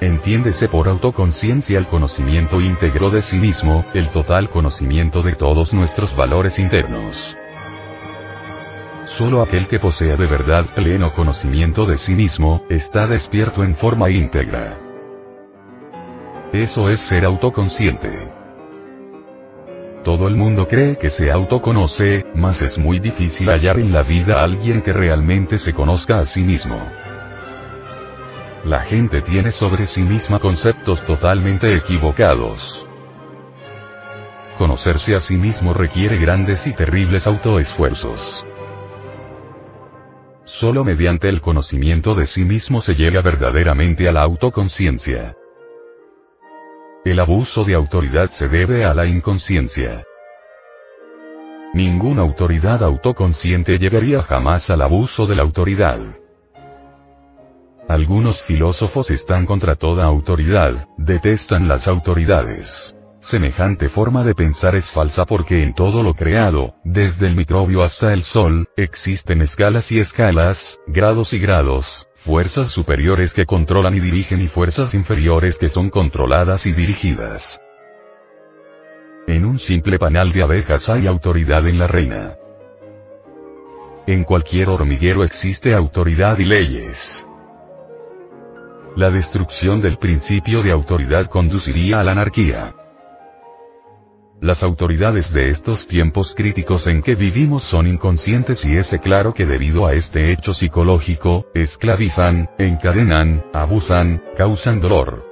Entiéndese 0.00 0.68
por 0.68 0.88
autoconciencia 0.88 1.80
el 1.80 1.88
conocimiento 1.88 2.60
íntegro 2.60 3.10
de 3.10 3.22
sí 3.22 3.40
mismo, 3.40 3.84
el 3.92 4.08
total 4.10 4.50
conocimiento 4.50 5.20
de 5.24 5.34
todos 5.34 5.74
nuestros 5.74 6.14
valores 6.14 6.60
internos. 6.60 7.36
Solo 9.16 9.40
aquel 9.40 9.66
que 9.66 9.78
posea 9.78 10.14
de 10.14 10.26
verdad 10.26 10.66
pleno 10.74 11.10
conocimiento 11.14 11.86
de 11.86 11.96
sí 11.96 12.14
mismo, 12.14 12.62
está 12.68 13.06
despierto 13.06 13.64
en 13.64 13.74
forma 13.74 14.10
íntegra. 14.10 14.78
Eso 16.52 16.90
es 16.90 17.00
ser 17.08 17.24
autoconsciente. 17.24 18.30
Todo 20.04 20.28
el 20.28 20.36
mundo 20.36 20.68
cree 20.68 20.98
que 20.98 21.08
se 21.08 21.30
autoconoce, 21.30 22.26
mas 22.34 22.60
es 22.60 22.76
muy 22.76 22.98
difícil 22.98 23.48
hallar 23.48 23.78
en 23.78 23.90
la 23.90 24.02
vida 24.02 24.34
a 24.34 24.44
alguien 24.44 24.82
que 24.82 24.92
realmente 24.92 25.56
se 25.56 25.72
conozca 25.72 26.18
a 26.18 26.26
sí 26.26 26.42
mismo. 26.42 26.78
La 28.66 28.80
gente 28.80 29.22
tiene 29.22 29.50
sobre 29.50 29.86
sí 29.86 30.02
misma 30.02 30.40
conceptos 30.40 31.06
totalmente 31.06 31.74
equivocados. 31.74 32.70
Conocerse 34.58 35.14
a 35.14 35.20
sí 35.20 35.38
mismo 35.38 35.72
requiere 35.72 36.18
grandes 36.18 36.66
y 36.66 36.74
terribles 36.74 37.26
autoesfuerzos. 37.26 38.45
Solo 40.46 40.84
mediante 40.84 41.28
el 41.28 41.40
conocimiento 41.40 42.14
de 42.14 42.24
sí 42.24 42.44
mismo 42.44 42.80
se 42.80 42.94
llega 42.94 43.20
verdaderamente 43.20 44.08
a 44.08 44.12
la 44.12 44.22
autoconciencia. 44.22 45.36
El 47.04 47.18
abuso 47.18 47.64
de 47.64 47.74
autoridad 47.74 48.30
se 48.30 48.48
debe 48.48 48.84
a 48.84 48.94
la 48.94 49.06
inconsciencia. 49.06 50.04
Ninguna 51.74 52.22
autoridad 52.22 52.84
autoconsciente 52.84 53.76
llegaría 53.76 54.22
jamás 54.22 54.70
al 54.70 54.82
abuso 54.82 55.26
de 55.26 55.34
la 55.34 55.42
autoridad. 55.42 55.98
Algunos 57.88 58.44
filósofos 58.44 59.10
están 59.10 59.46
contra 59.46 59.74
toda 59.74 60.04
autoridad, 60.04 60.88
detestan 60.96 61.66
las 61.66 61.88
autoridades. 61.88 62.95
Semejante 63.28 63.88
forma 63.88 64.22
de 64.22 64.36
pensar 64.36 64.76
es 64.76 64.88
falsa 64.88 65.24
porque 65.24 65.60
en 65.64 65.74
todo 65.74 66.04
lo 66.04 66.14
creado, 66.14 66.76
desde 66.84 67.26
el 67.26 67.34
microbio 67.34 67.82
hasta 67.82 68.12
el 68.12 68.22
sol, 68.22 68.68
existen 68.76 69.42
escalas 69.42 69.90
y 69.90 69.98
escalas, 69.98 70.78
grados 70.86 71.32
y 71.32 71.40
grados, 71.40 72.06
fuerzas 72.14 72.68
superiores 72.68 73.34
que 73.34 73.44
controlan 73.44 73.96
y 73.96 73.98
dirigen 73.98 74.42
y 74.42 74.46
fuerzas 74.46 74.94
inferiores 74.94 75.58
que 75.58 75.68
son 75.68 75.90
controladas 75.90 76.66
y 76.66 76.72
dirigidas. 76.72 77.60
En 79.26 79.44
un 79.44 79.58
simple 79.58 79.98
panal 79.98 80.30
de 80.30 80.44
abejas 80.44 80.88
hay 80.88 81.08
autoridad 81.08 81.66
en 81.66 81.80
la 81.80 81.88
reina. 81.88 82.36
En 84.06 84.22
cualquier 84.22 84.68
hormiguero 84.68 85.24
existe 85.24 85.74
autoridad 85.74 86.38
y 86.38 86.44
leyes. 86.44 87.26
La 88.94 89.10
destrucción 89.10 89.80
del 89.82 89.98
principio 89.98 90.62
de 90.62 90.70
autoridad 90.70 91.26
conduciría 91.26 91.98
a 91.98 92.04
la 92.04 92.12
anarquía. 92.12 92.85
Las 94.46 94.62
autoridades 94.62 95.32
de 95.32 95.50
estos 95.50 95.88
tiempos 95.88 96.36
críticos 96.36 96.86
en 96.86 97.02
que 97.02 97.16
vivimos 97.16 97.64
son 97.64 97.88
inconscientes 97.88 98.64
y 98.64 98.76
es 98.76 98.96
claro 99.02 99.34
que 99.34 99.44
debido 99.44 99.86
a 99.86 99.94
este 99.94 100.30
hecho 100.30 100.54
psicológico, 100.54 101.46
esclavizan, 101.52 102.48
encadenan, 102.56 103.44
abusan, 103.52 104.22
causan 104.36 104.78
dolor. 104.78 105.26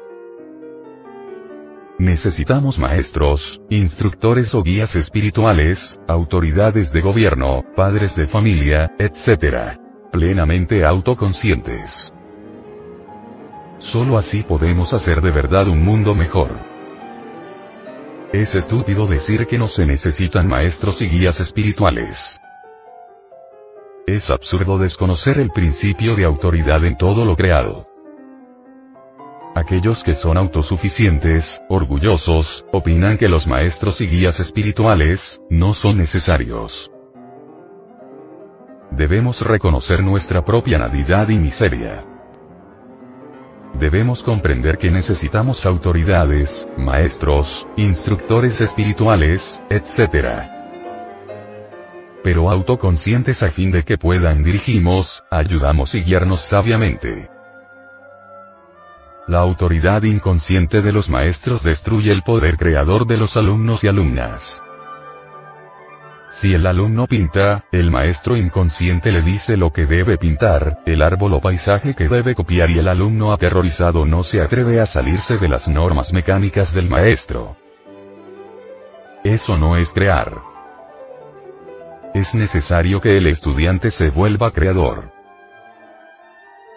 Necesitamos 1.96 2.80
maestros, 2.80 3.60
instructores 3.70 4.52
o 4.52 4.64
guías 4.64 4.96
espirituales, 4.96 6.00
autoridades 6.08 6.92
de 6.92 7.00
gobierno, 7.00 7.62
padres 7.76 8.16
de 8.16 8.26
familia, 8.26 8.96
etc. 8.98 9.78
plenamente 10.10 10.84
autoconscientes. 10.84 12.10
Solo 13.78 14.18
así 14.18 14.42
podemos 14.42 14.92
hacer 14.92 15.20
de 15.20 15.30
verdad 15.30 15.68
un 15.68 15.84
mundo 15.84 16.14
mejor. 16.14 16.73
Es 18.34 18.56
estúpido 18.56 19.06
decir 19.06 19.46
que 19.46 19.58
no 19.58 19.68
se 19.68 19.86
necesitan 19.86 20.48
maestros 20.48 21.00
y 21.00 21.08
guías 21.08 21.38
espirituales. 21.38 22.18
Es 24.08 24.28
absurdo 24.28 24.76
desconocer 24.76 25.38
el 25.38 25.50
principio 25.50 26.16
de 26.16 26.24
autoridad 26.24 26.84
en 26.84 26.96
todo 26.96 27.24
lo 27.24 27.36
creado. 27.36 27.86
Aquellos 29.54 30.02
que 30.02 30.14
son 30.14 30.36
autosuficientes, 30.36 31.62
orgullosos, 31.68 32.66
opinan 32.72 33.18
que 33.18 33.28
los 33.28 33.46
maestros 33.46 34.00
y 34.00 34.08
guías 34.08 34.40
espirituales, 34.40 35.40
no 35.48 35.72
son 35.72 35.98
necesarios. 35.98 36.90
Debemos 38.90 39.42
reconocer 39.42 40.02
nuestra 40.02 40.44
propia 40.44 40.78
nadidad 40.78 41.28
y 41.28 41.38
miseria. 41.38 42.13
Debemos 43.78 44.22
comprender 44.22 44.78
que 44.78 44.90
necesitamos 44.90 45.66
autoridades, 45.66 46.68
maestros, 46.76 47.66
instructores 47.76 48.60
espirituales, 48.60 49.62
etc 49.68 50.54
pero 52.24 52.50
autoconscientes 52.50 53.42
a 53.42 53.50
fin 53.50 53.70
de 53.70 53.84
que 53.84 53.98
puedan 53.98 54.42
dirigirnos, 54.42 55.22
ayudamos 55.30 55.94
y 55.94 56.02
guiarnos 56.02 56.40
sabiamente. 56.40 57.28
La 59.28 59.40
autoridad 59.40 60.02
inconsciente 60.04 60.80
de 60.80 60.90
los 60.90 61.10
maestros 61.10 61.62
destruye 61.62 62.10
el 62.10 62.22
poder 62.22 62.56
creador 62.56 63.06
de 63.06 63.18
los 63.18 63.36
alumnos 63.36 63.84
y 63.84 63.88
alumnas. 63.88 64.62
Si 66.36 66.52
el 66.52 66.66
alumno 66.66 67.06
pinta, 67.06 67.64
el 67.72 67.90
maestro 67.90 68.36
inconsciente 68.36 69.12
le 69.12 69.22
dice 69.22 69.56
lo 69.56 69.72
que 69.72 69.86
debe 69.86 70.18
pintar, 70.18 70.80
el 70.84 71.02
árbol 71.02 71.34
o 71.34 71.40
paisaje 71.40 71.94
que 71.94 72.08
debe 72.08 72.34
copiar 72.34 72.70
y 72.70 72.78
el 72.78 72.88
alumno 72.88 73.32
aterrorizado 73.32 74.04
no 74.04 74.22
se 74.22 74.40
atreve 74.40 74.80
a 74.80 74.86
salirse 74.86 75.38
de 75.38 75.48
las 75.48 75.68
normas 75.68 76.12
mecánicas 76.12 76.74
del 76.74 76.88
maestro. 76.88 77.56
Eso 79.22 79.56
no 79.56 79.76
es 79.76 79.92
crear 79.92 80.54
es 82.14 82.32
necesario 82.32 83.00
que 83.00 83.16
el 83.16 83.26
estudiante 83.26 83.90
se 83.90 84.10
vuelva 84.10 84.52
creador. 84.52 85.13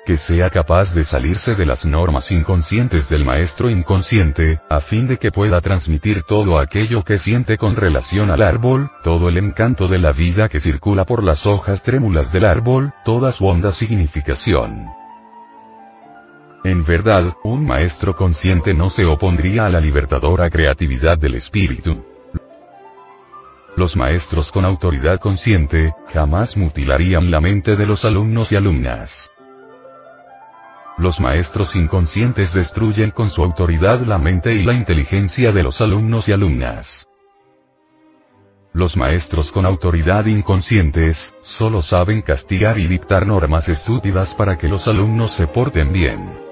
Que 0.07 0.15
sea 0.15 0.49
capaz 0.49 0.95
de 0.95 1.03
salirse 1.03 1.53
de 1.53 1.65
las 1.65 1.85
normas 1.85 2.31
inconscientes 2.31 3.09
del 3.09 3.25
maestro 3.25 3.69
inconsciente, 3.69 4.61
a 4.69 4.79
fin 4.79 5.05
de 5.05 5.17
que 5.17 5.33
pueda 5.33 5.59
transmitir 5.59 6.23
todo 6.23 6.59
aquello 6.59 7.03
que 7.03 7.17
siente 7.17 7.57
con 7.57 7.75
relación 7.75 8.31
al 8.31 8.41
árbol, 8.41 8.89
todo 9.03 9.27
el 9.27 9.37
encanto 9.37 9.89
de 9.89 9.99
la 9.99 10.13
vida 10.13 10.47
que 10.47 10.61
circula 10.61 11.03
por 11.03 11.23
las 11.23 11.45
hojas 11.45 11.83
trémulas 11.83 12.31
del 12.31 12.45
árbol, 12.45 12.93
toda 13.03 13.33
su 13.33 13.47
honda 13.47 13.71
significación. 13.71 14.85
En 16.63 16.85
verdad, 16.85 17.33
un 17.43 17.65
maestro 17.65 18.15
consciente 18.15 18.73
no 18.73 18.89
se 18.89 19.03
opondría 19.03 19.65
a 19.65 19.69
la 19.69 19.81
libertadora 19.81 20.49
creatividad 20.49 21.17
del 21.17 21.35
espíritu. 21.35 22.01
Los 23.75 23.97
maestros 23.97 24.53
con 24.53 24.63
autoridad 24.63 25.19
consciente, 25.19 25.91
jamás 26.13 26.55
mutilarían 26.55 27.29
la 27.29 27.41
mente 27.41 27.75
de 27.75 27.85
los 27.85 28.05
alumnos 28.05 28.53
y 28.53 28.55
alumnas. 28.55 29.29
Los 30.97 31.19
maestros 31.21 31.75
inconscientes 31.75 32.53
destruyen 32.53 33.11
con 33.11 33.29
su 33.29 33.43
autoridad 33.43 34.01
la 34.01 34.17
mente 34.17 34.55
y 34.55 34.63
la 34.63 34.73
inteligencia 34.73 35.51
de 35.51 35.61
los 35.61 35.79
alumnos 35.79 36.27
y 36.27 36.33
alumnas. 36.33 37.07
Los 38.73 38.97
maestros 38.97 39.51
con 39.51 39.67
autoridad 39.67 40.25
inconscientes, 40.25 41.35
solo 41.41 41.83
saben 41.83 42.23
castigar 42.23 42.79
y 42.79 42.87
dictar 42.87 43.27
normas 43.27 43.69
estúpidas 43.69 44.33
para 44.35 44.57
que 44.57 44.67
los 44.67 44.87
alumnos 44.87 45.31
se 45.31 45.45
porten 45.45 45.93
bien. 45.93 46.46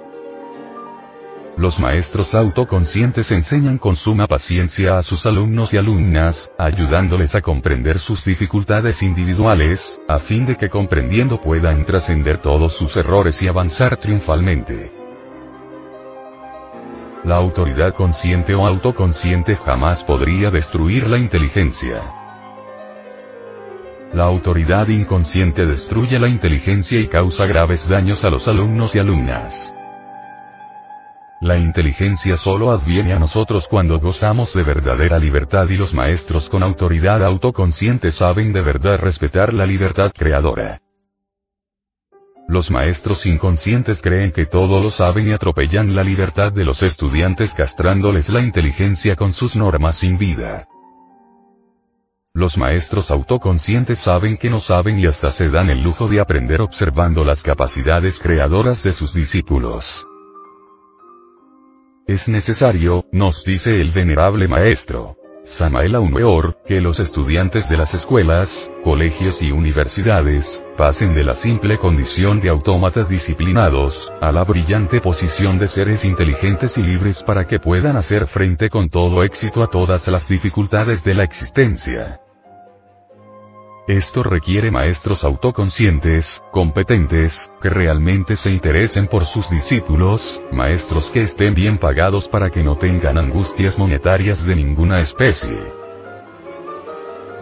Los 1.58 1.80
maestros 1.80 2.36
autoconscientes 2.36 3.32
enseñan 3.32 3.78
con 3.78 3.96
suma 3.96 4.28
paciencia 4.28 4.98
a 4.98 5.04
sus 5.04 5.26
alumnos 5.26 5.74
y 5.74 5.78
alumnas, 5.78 6.52
ayudándoles 6.58 7.34
a 7.36 7.42
comprender 7.42 8.00
sus 8.00 8.26
dificultades 8.26 9.02
individuales, 9.02 10.02
a 10.10 10.20
fin 10.20 10.46
de 10.46 10.58
que 10.58 10.68
comprendiendo 10.68 11.40
puedan 11.40 11.86
trascender 11.86 12.40
todos 12.40 12.74
sus 12.74 12.98
errores 12.98 13.42
y 13.42 13.48
avanzar 13.48 13.96
triunfalmente. 13.96 14.92
La 17.24 17.38
autoridad 17.38 17.94
consciente 17.94 18.54
o 18.54 18.68
autoconsciente 18.68 19.56
jamás 19.56 20.04
podría 20.04 20.52
destruir 20.52 21.08
la 21.08 21.18
inteligencia. 21.18 22.04
La 24.14 24.26
autoridad 24.26 24.90
inconsciente 24.90 25.66
destruye 25.66 26.20
la 26.20 26.28
inteligencia 26.28 27.00
y 27.00 27.08
causa 27.08 27.46
graves 27.46 27.88
daños 27.88 28.26
a 28.26 28.30
los 28.30 28.48
alumnos 28.50 28.94
y 28.96 29.00
alumnas. 29.00 29.75
La 31.42 31.58
inteligencia 31.58 32.38
solo 32.38 32.72
adviene 32.72 33.12
a 33.12 33.20
nosotros 33.20 33.68
cuando 33.68 34.00
gozamos 34.00 34.54
de 34.54 34.64
verdadera 34.64 35.20
libertad 35.20 35.68
y 35.70 35.76
los 35.76 35.94
maestros 35.94 36.50
con 36.50 36.64
autoridad 36.64 37.24
autoconsciente 37.24 38.12
saben 38.12 38.54
de 38.54 38.62
verdad 38.62 38.98
respetar 39.00 39.54
la 39.54 39.66
libertad 39.66 40.12
creadora. 40.18 40.80
Los 42.48 42.72
maestros 42.72 43.26
inconscientes 43.26 44.02
creen 44.02 44.32
que 44.32 44.46
todo 44.46 44.80
lo 44.80 44.92
saben 44.92 45.28
y 45.28 45.34
atropellan 45.34 45.94
la 45.94 46.04
libertad 46.04 46.54
de 46.54 46.64
los 46.64 46.84
estudiantes 46.84 47.54
castrándoles 47.54 48.30
la 48.30 48.42
inteligencia 48.42 49.16
con 49.16 49.34
sus 49.34 49.56
normas 49.56 49.98
sin 49.98 50.18
vida. 50.18 50.68
Los 52.34 52.58
maestros 52.58 53.12
autoconscientes 53.12 54.00
saben 54.00 54.38
que 54.38 54.50
no 54.50 54.60
saben 54.60 55.00
y 55.00 55.06
hasta 55.06 55.32
se 55.32 55.50
dan 55.50 55.70
el 55.70 55.82
lujo 55.82 56.08
de 56.08 56.22
aprender 56.22 56.62
observando 56.62 57.26
las 57.26 57.44
capacidades 57.44 58.20
creadoras 58.20 58.84
de 58.84 58.92
sus 58.92 59.14
discípulos. 59.14 60.06
Es 62.08 62.30
necesario, 62.30 63.06
nos 63.12 63.44
dice 63.44 63.82
el 63.82 63.92
venerable 63.92 64.48
maestro. 64.48 65.18
Samael 65.44 65.96
Aumeor, 65.96 66.56
que 66.64 66.80
los 66.80 67.00
estudiantes 67.00 67.68
de 67.68 67.78
las 67.78 67.96
escuelas, 67.96 68.72
colegios 68.84 69.42
y 69.42 69.52
universidades, 69.52 70.64
pasen 70.78 71.16
de 71.16 71.24
la 71.24 71.34
simple 71.34 71.80
condición 71.80 72.40
de 72.42 72.50
autómatas 72.50 73.10
disciplinados, 73.10 74.14
a 74.22 74.32
la 74.32 74.44
brillante 74.44 75.02
posición 75.02 75.58
de 75.58 75.66
seres 75.66 76.06
inteligentes 76.06 76.78
y 76.78 76.84
libres 76.84 77.24
para 77.24 77.48
que 77.48 77.60
puedan 77.60 77.98
hacer 77.98 78.28
frente 78.28 78.70
con 78.70 78.90
todo 78.90 79.24
éxito 79.24 79.64
a 79.64 79.68
todas 79.68 80.08
las 80.08 80.28
dificultades 80.28 81.04
de 81.04 81.16
la 81.16 81.24
existencia. 81.24 82.22
Esto 83.88 84.24
requiere 84.24 84.72
maestros 84.72 85.24
autoconscientes, 85.24 86.44
competentes, 86.52 87.52
que 87.62 87.70
realmente 87.70 88.36
se 88.36 88.50
interesen 88.50 89.06
por 89.06 89.26
sus 89.26 89.48
discípulos, 89.52 90.42
maestros 90.52 91.12
que 91.12 91.22
estén 91.22 91.54
bien 91.54 91.78
pagados 91.78 92.28
para 92.28 92.50
que 92.50 92.64
no 92.64 92.78
tengan 92.78 93.20
angustias 93.20 93.78
monetarias 93.78 94.44
de 94.44 94.56
ninguna 94.56 95.02
especie. 95.02 95.72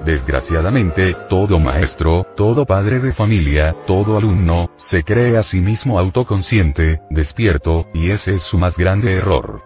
Desgraciadamente, 0.04 1.16
todo 1.30 1.60
maestro, 1.62 2.28
todo 2.36 2.66
padre 2.66 3.00
de 3.00 3.14
familia, 3.14 3.74
todo 3.88 4.18
alumno, 4.18 4.70
se 4.76 5.02
cree 5.02 5.38
a 5.38 5.44
sí 5.44 5.62
mismo 5.62 5.98
autoconsciente, 5.98 7.00
despierto, 7.10 7.88
y 7.94 8.10
ese 8.10 8.34
es 8.34 8.42
su 8.42 8.58
más 8.58 8.78
grande 8.78 9.16
error. 9.16 9.62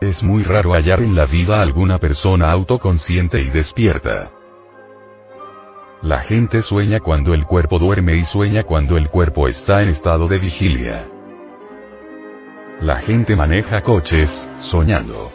Es 0.00 0.22
muy 0.22 0.42
raro 0.42 0.72
hallar 0.72 1.02
en 1.02 1.14
la 1.14 1.26
vida 1.26 1.60
alguna 1.60 1.98
persona 1.98 2.50
autoconsciente 2.50 3.42
y 3.42 3.50
despierta. 3.50 4.30
La 6.02 6.18
gente 6.18 6.62
sueña 6.62 6.98
cuando 6.98 7.32
el 7.32 7.44
cuerpo 7.46 7.78
duerme 7.78 8.16
y 8.16 8.24
sueña 8.24 8.64
cuando 8.64 8.96
el 8.96 9.08
cuerpo 9.08 9.46
está 9.46 9.82
en 9.82 9.88
estado 9.88 10.26
de 10.26 10.38
vigilia. 10.38 11.08
La 12.80 12.96
gente 12.96 13.36
maneja 13.36 13.82
coches, 13.82 14.50
soñando. 14.58 15.30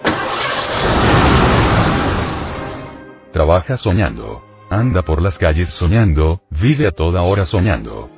Trabaja 3.31 3.77
soñando. 3.77 4.43
Anda 4.69 5.03
por 5.03 5.21
las 5.21 5.37
calles 5.37 5.69
soñando, 5.69 6.41
vive 6.49 6.85
a 6.85 6.91
toda 6.91 7.21
hora 7.21 7.45
soñando. 7.45 8.09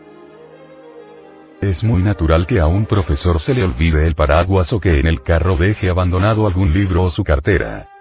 Es 1.62 1.84
muy 1.84 2.02
natural 2.02 2.48
que 2.48 2.60
a 2.60 2.66
un 2.66 2.88
profesor 2.88 3.40
se 3.40 3.54
le 3.54 3.64
olvide 3.64 4.08
el 4.08 4.16
paraguas 4.16 4.74
o 4.74 4.80
que 4.80 5.00
en 5.00 5.06
el 5.06 5.22
carro 5.22 5.56
deje 5.56 5.92
abandonado 5.92 6.48
algún 6.48 6.74
libro 6.74 7.04
o 7.04 7.10
su 7.12 7.24
cartera. 7.24 7.99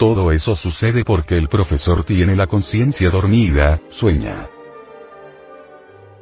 Todo 0.00 0.32
eso 0.32 0.56
sucede 0.56 1.04
porque 1.04 1.36
el 1.36 1.50
profesor 1.50 2.04
tiene 2.04 2.34
la 2.34 2.46
conciencia 2.46 3.10
dormida, 3.10 3.82
sueña. 3.90 4.48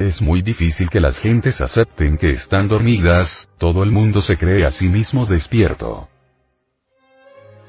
Es 0.00 0.20
muy 0.20 0.42
difícil 0.42 0.90
que 0.90 0.98
las 0.98 1.16
gentes 1.16 1.60
acepten 1.60 2.16
que 2.16 2.30
están 2.30 2.66
dormidas, 2.66 3.48
todo 3.56 3.84
el 3.84 3.92
mundo 3.92 4.20
se 4.20 4.36
cree 4.36 4.66
a 4.66 4.72
sí 4.72 4.88
mismo 4.88 5.26
despierto. 5.26 6.08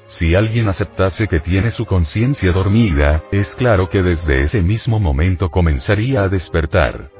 Si 0.08 0.34
alguien 0.34 0.68
aceptase 0.68 1.28
que 1.28 1.38
tiene 1.38 1.70
su 1.70 1.86
conciencia 1.86 2.50
dormida, 2.50 3.22
es 3.30 3.54
claro 3.54 3.88
que 3.88 4.02
desde 4.02 4.42
ese 4.42 4.62
mismo 4.62 4.98
momento 4.98 5.48
comenzaría 5.48 6.22
a 6.22 6.28
despertar. 6.28 7.19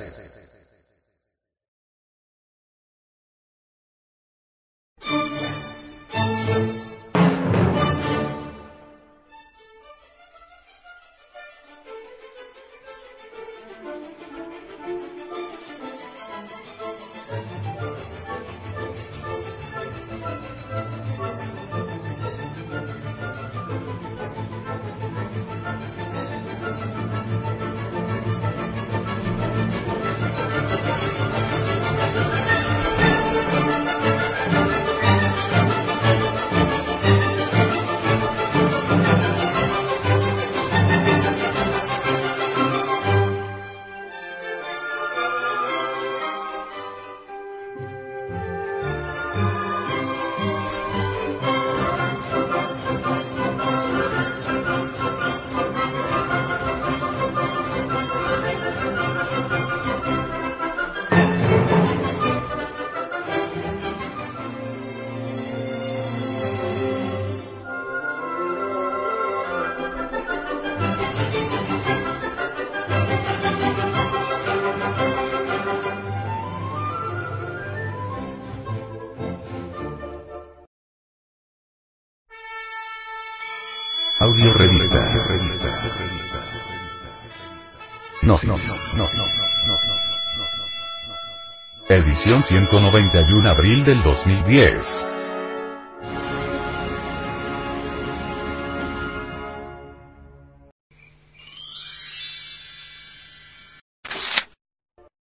No, 88.47 88.55
no, 88.97 89.05
no, 89.05 89.75
Edición 91.87 92.41
191 92.41 93.49
abril 93.49 93.85
del 93.85 94.01
2010. 94.01 95.05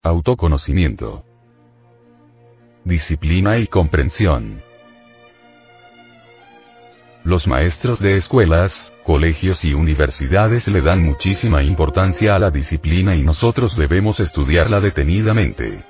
Autoconocimiento. 0.03 1.25
Disciplina 2.85 3.59
y 3.59 3.67
comprensión. 3.67 4.63
Los 7.23 7.47
maestros 7.47 8.01
de 8.01 8.15
escuelas, 8.15 8.95
colegios 9.11 9.65
y 9.65 9.75
universidades 9.75 10.69
le 10.69 10.83
dan 10.83 11.03
muchísima 11.03 11.65
importancia 11.65 12.37
a 12.37 12.39
la 12.39 12.53
disciplina 12.53 13.17
y 13.17 13.25
nosotros 13.25 13.75
debemos 13.75 14.21
estudiarla 14.21 14.79
detenidamente. 14.79 15.85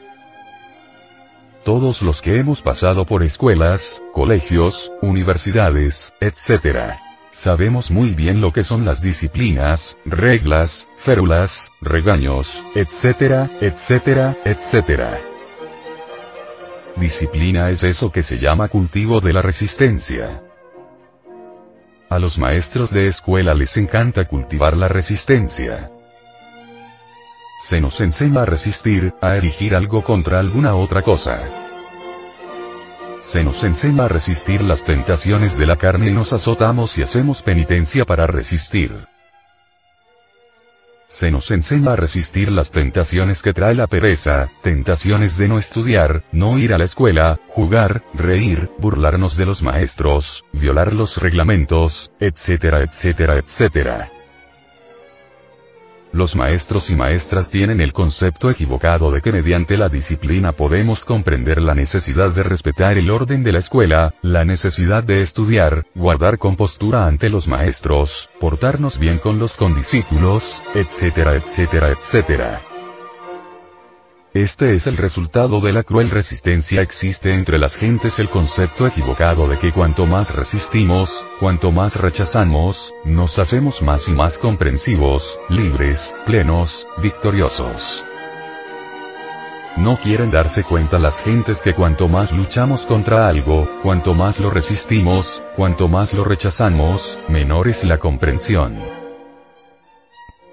Todos 1.63 2.01
los 2.01 2.23
que 2.23 2.37
hemos 2.37 2.63
pasado 2.63 3.05
por 3.05 3.23
escuelas, 3.23 4.03
colegios, 4.15 4.91
universidades, 5.03 6.15
etc. 6.19 6.95
Sabemos 7.31 7.91
muy 7.91 8.15
bien 8.15 8.41
lo 8.41 8.55
que 8.55 8.63
son 8.63 8.87
las 8.87 9.03
disciplinas, 9.03 9.99
reglas, 10.07 10.89
férulas, 10.97 11.71
regaños, 11.83 12.55
etc., 12.75 13.51
etc., 13.61 14.35
etc. 14.47 15.19
Disciplina 16.97 17.69
es 17.69 17.85
eso 17.85 18.11
que 18.11 18.23
se 18.23 18.39
llama 18.39 18.69
cultivo 18.69 19.21
de 19.21 19.35
la 19.35 19.43
resistencia. 19.43 20.43
A 22.11 22.19
los 22.19 22.39
maestros 22.39 22.91
de 22.91 23.07
escuela 23.07 23.55
les 23.55 23.77
encanta 23.77 24.25
cultivar 24.25 24.77
la 24.77 24.89
resistencia. 24.89 25.93
Se 27.61 27.81
nos 27.81 28.01
enseña 28.01 28.43
a 28.43 28.47
resistir, 28.47 29.15
a 29.21 29.37
erigir 29.37 29.77
algo 29.77 30.03
contra 30.03 30.41
alguna 30.41 30.75
otra 30.75 31.03
cosa. 31.03 31.41
Se 33.21 33.45
nos 33.45 33.63
enseña 33.63 34.07
a 34.07 34.09
resistir 34.09 34.61
las 34.61 34.83
tentaciones 34.83 35.57
de 35.57 35.67
la 35.67 35.77
carne 35.77 36.09
y 36.09 36.13
nos 36.13 36.33
azotamos 36.33 36.99
y 36.99 37.03
hacemos 37.03 37.45
penitencia 37.45 38.05
para 38.05 38.27
resistir. 38.27 39.07
Se 41.11 41.33
nos 41.33 41.51
enseña 41.51 41.95
a 41.95 41.97
resistir 41.97 42.53
las 42.53 42.71
tentaciones 42.71 43.43
que 43.43 43.53
trae 43.53 43.75
la 43.75 43.89
pereza, 43.89 44.49
tentaciones 44.63 45.37
de 45.37 45.49
no 45.49 45.59
estudiar, 45.59 46.23
no 46.31 46.57
ir 46.57 46.73
a 46.73 46.79
la 46.79 46.85
escuela, 46.85 47.41
jugar, 47.49 48.05
reír, 48.15 48.71
burlarnos 48.79 49.37
de 49.37 49.45
los 49.45 49.61
maestros, 49.61 50.45
violar 50.53 50.93
los 50.93 51.17
reglamentos, 51.17 52.13
etcétera, 52.21 52.83
etcétera, 52.83 53.39
etcétera. 53.39 54.20
Los 56.13 56.35
maestros 56.35 56.91
y 56.91 56.97
maestras 56.97 57.51
tienen 57.51 57.81
el 57.81 57.93
concepto 57.93 58.51
equivocado 58.51 59.13
de 59.13 59.21
que 59.21 59.31
mediante 59.31 59.77
la 59.77 59.89
disciplina 59.89 60.53
podemos 60.53 61.05
comprender 61.05 61.63
la 61.63 61.75
necesidad 61.75 62.33
de 62.33 62.43
respetar 62.43 62.99
el 62.99 63.11
orden 63.11 63.45
de 63.45 63.53
la 63.53 63.59
escuela, 63.61 64.15
la 64.23 64.45
necesidad 64.45 65.05
de 65.05 65.21
estudiar, 65.21 65.87
guardar 65.95 66.39
compostura 66.39 67.07
ante 67.07 67.29
los 67.29 67.47
maestros, 67.47 68.29
portarnos 68.41 68.99
bien 68.99 69.19
con 69.19 69.39
los 69.39 69.57
condiscípulos, 69.57 70.61
etcétera, 70.75 71.35
etcétera, 71.35 71.91
etcétera. 71.91 72.70
Este 74.33 74.75
es 74.75 74.87
el 74.87 74.97
resultado 74.97 75.59
de 75.59 75.73
la 75.73 75.83
cruel 75.83 76.09
resistencia. 76.09 76.83
Existe 76.83 77.35
entre 77.35 77.59
las 77.59 77.75
gentes 77.75 78.21
el 78.21 78.29
concepto 78.29 78.87
equivocado 78.87 79.49
de 79.49 79.59
que 79.59 79.73
cuanto 79.73 80.07
más 80.07 80.33
resistimos, 80.33 81.13
cuanto 81.41 81.73
más 81.73 81.97
rechazamos, 81.97 82.95
nos 83.05 83.41
hacemos 83.41 83.83
más 83.83 84.07
y 84.07 84.13
más 84.13 84.39
comprensivos, 84.39 85.37
libres, 85.49 86.15
plenos, 86.27 86.87
victoriosos. 87.03 88.05
No 89.77 89.97
quieren 89.97 90.31
darse 90.31 90.63
cuenta 90.63 91.01
las 91.01 91.19
gentes 91.19 91.61
que 91.61 91.75
cuanto 91.75 92.07
más 92.07 92.31
luchamos 92.31 92.83
contra 92.83 93.27
algo, 93.27 93.69
cuanto 93.83 94.15
más 94.15 94.39
lo 94.39 94.51
resistimos, 94.51 95.43
cuanto 95.57 95.89
más 95.89 96.15
lo 96.15 96.23
rechazamos, 96.23 97.19
menor 97.29 97.67
es 97.67 97.83
la 97.83 97.99
comprensión. 97.99 99.00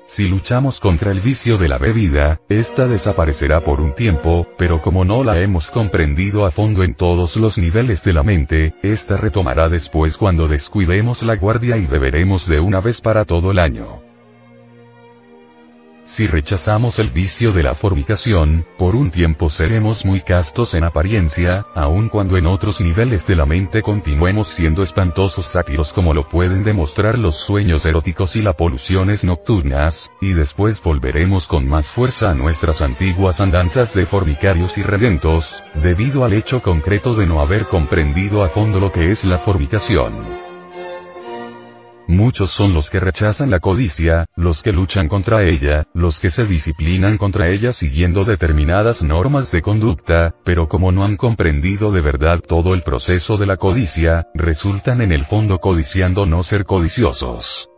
Si 0.07 0.25
luchamos 0.25 0.79
contra 0.79 1.11
el 1.11 1.19
vicio 1.19 1.57
de 1.57 1.67
la 1.67 1.77
bebida, 1.77 2.39
esta 2.47 2.87
desaparecerá 2.87 3.59
por 3.59 3.81
un 3.81 3.93
tiempo, 3.93 4.47
pero 4.57 4.81
como 4.81 5.03
no 5.03 5.21
la 5.21 5.41
hemos 5.41 5.69
comprendido 5.69 6.45
a 6.45 6.51
fondo 6.51 6.83
en 6.83 6.95
todos 6.95 7.35
los 7.35 7.57
niveles 7.57 8.03
de 8.03 8.13
la 8.13 8.23
mente, 8.23 8.73
esta 8.81 9.17
retomará 9.17 9.67
después 9.67 10.17
cuando 10.17 10.47
descuidemos 10.47 11.23
la 11.23 11.35
guardia 11.35 11.75
y 11.75 11.85
beberemos 11.85 12.47
de 12.47 12.61
una 12.61 12.79
vez 12.79 13.01
para 13.01 13.25
todo 13.25 13.51
el 13.51 13.59
año. 13.59 14.06
Si 16.07 16.25
rechazamos 16.25 16.99
el 16.99 17.09
vicio 17.09 17.51
de 17.51 17.63
la 17.63 17.75
fornicación, 17.75 18.65
por 18.77 18.95
un 18.95 19.11
tiempo 19.11 19.49
seremos 19.49 20.05
muy 20.05 20.21
castos 20.21 20.73
en 20.73 20.85
apariencia, 20.85 21.65
aun 21.75 22.07
cuando 22.07 22.37
en 22.37 22.47
otros 22.47 22.79
niveles 22.79 23.27
de 23.27 23.35
la 23.35 23.45
mente 23.45 23.81
continuemos 23.81 24.47
siendo 24.47 24.83
espantosos 24.83 25.47
sátiros 25.47 25.91
como 25.91 26.13
lo 26.13 26.29
pueden 26.29 26.63
demostrar 26.63 27.19
los 27.19 27.35
sueños 27.35 27.85
eróticos 27.85 28.37
y 28.37 28.41
las 28.41 28.55
poluciones 28.55 29.25
nocturnas, 29.25 30.09
y 30.21 30.31
después 30.31 30.81
volveremos 30.81 31.45
con 31.45 31.67
más 31.67 31.91
fuerza 31.91 32.29
a 32.29 32.33
nuestras 32.33 32.81
antiguas 32.81 33.41
andanzas 33.41 33.93
de 33.93 34.05
fornicarios 34.05 34.77
y 34.77 34.83
redentos, 34.83 35.61
debido 35.73 36.23
al 36.23 36.31
hecho 36.31 36.61
concreto 36.61 37.15
de 37.15 37.25
no 37.25 37.41
haber 37.41 37.65
comprendido 37.65 38.45
a 38.45 38.47
fondo 38.47 38.79
lo 38.79 38.93
que 38.93 39.11
es 39.11 39.25
la 39.25 39.39
fornicación. 39.39 40.46
Muchos 42.07 42.51
son 42.51 42.73
los 42.73 42.89
que 42.89 43.01
rechazan 43.01 43.49
la 43.49 43.59
codicia, 43.59 44.27
los 44.37 44.63
que 44.63 44.71
luchan 44.71 45.09
contra 45.09 45.43
ella, 45.43 45.87
los 45.93 46.21
que 46.21 46.29
se 46.29 46.45
disciplinan 46.45 47.17
contra 47.17 47.49
ella 47.49 47.73
siguiendo 47.73 48.23
determinadas 48.23 49.03
normas 49.03 49.51
de 49.51 49.61
conducta, 49.61 50.33
pero 50.45 50.69
como 50.69 50.93
no 50.93 51.03
han 51.03 51.17
comprendido 51.17 51.91
de 51.91 52.01
verdad 52.01 52.39
todo 52.39 52.73
el 52.73 52.83
proceso 52.83 53.35
de 53.35 53.45
la 53.45 53.57
codicia, 53.57 54.27
resultan 54.33 55.01
en 55.01 55.11
el 55.11 55.25
fondo 55.25 55.59
codiciando 55.59 56.25
no 56.25 56.43
ser 56.43 56.63
codiciosos. 56.63 57.69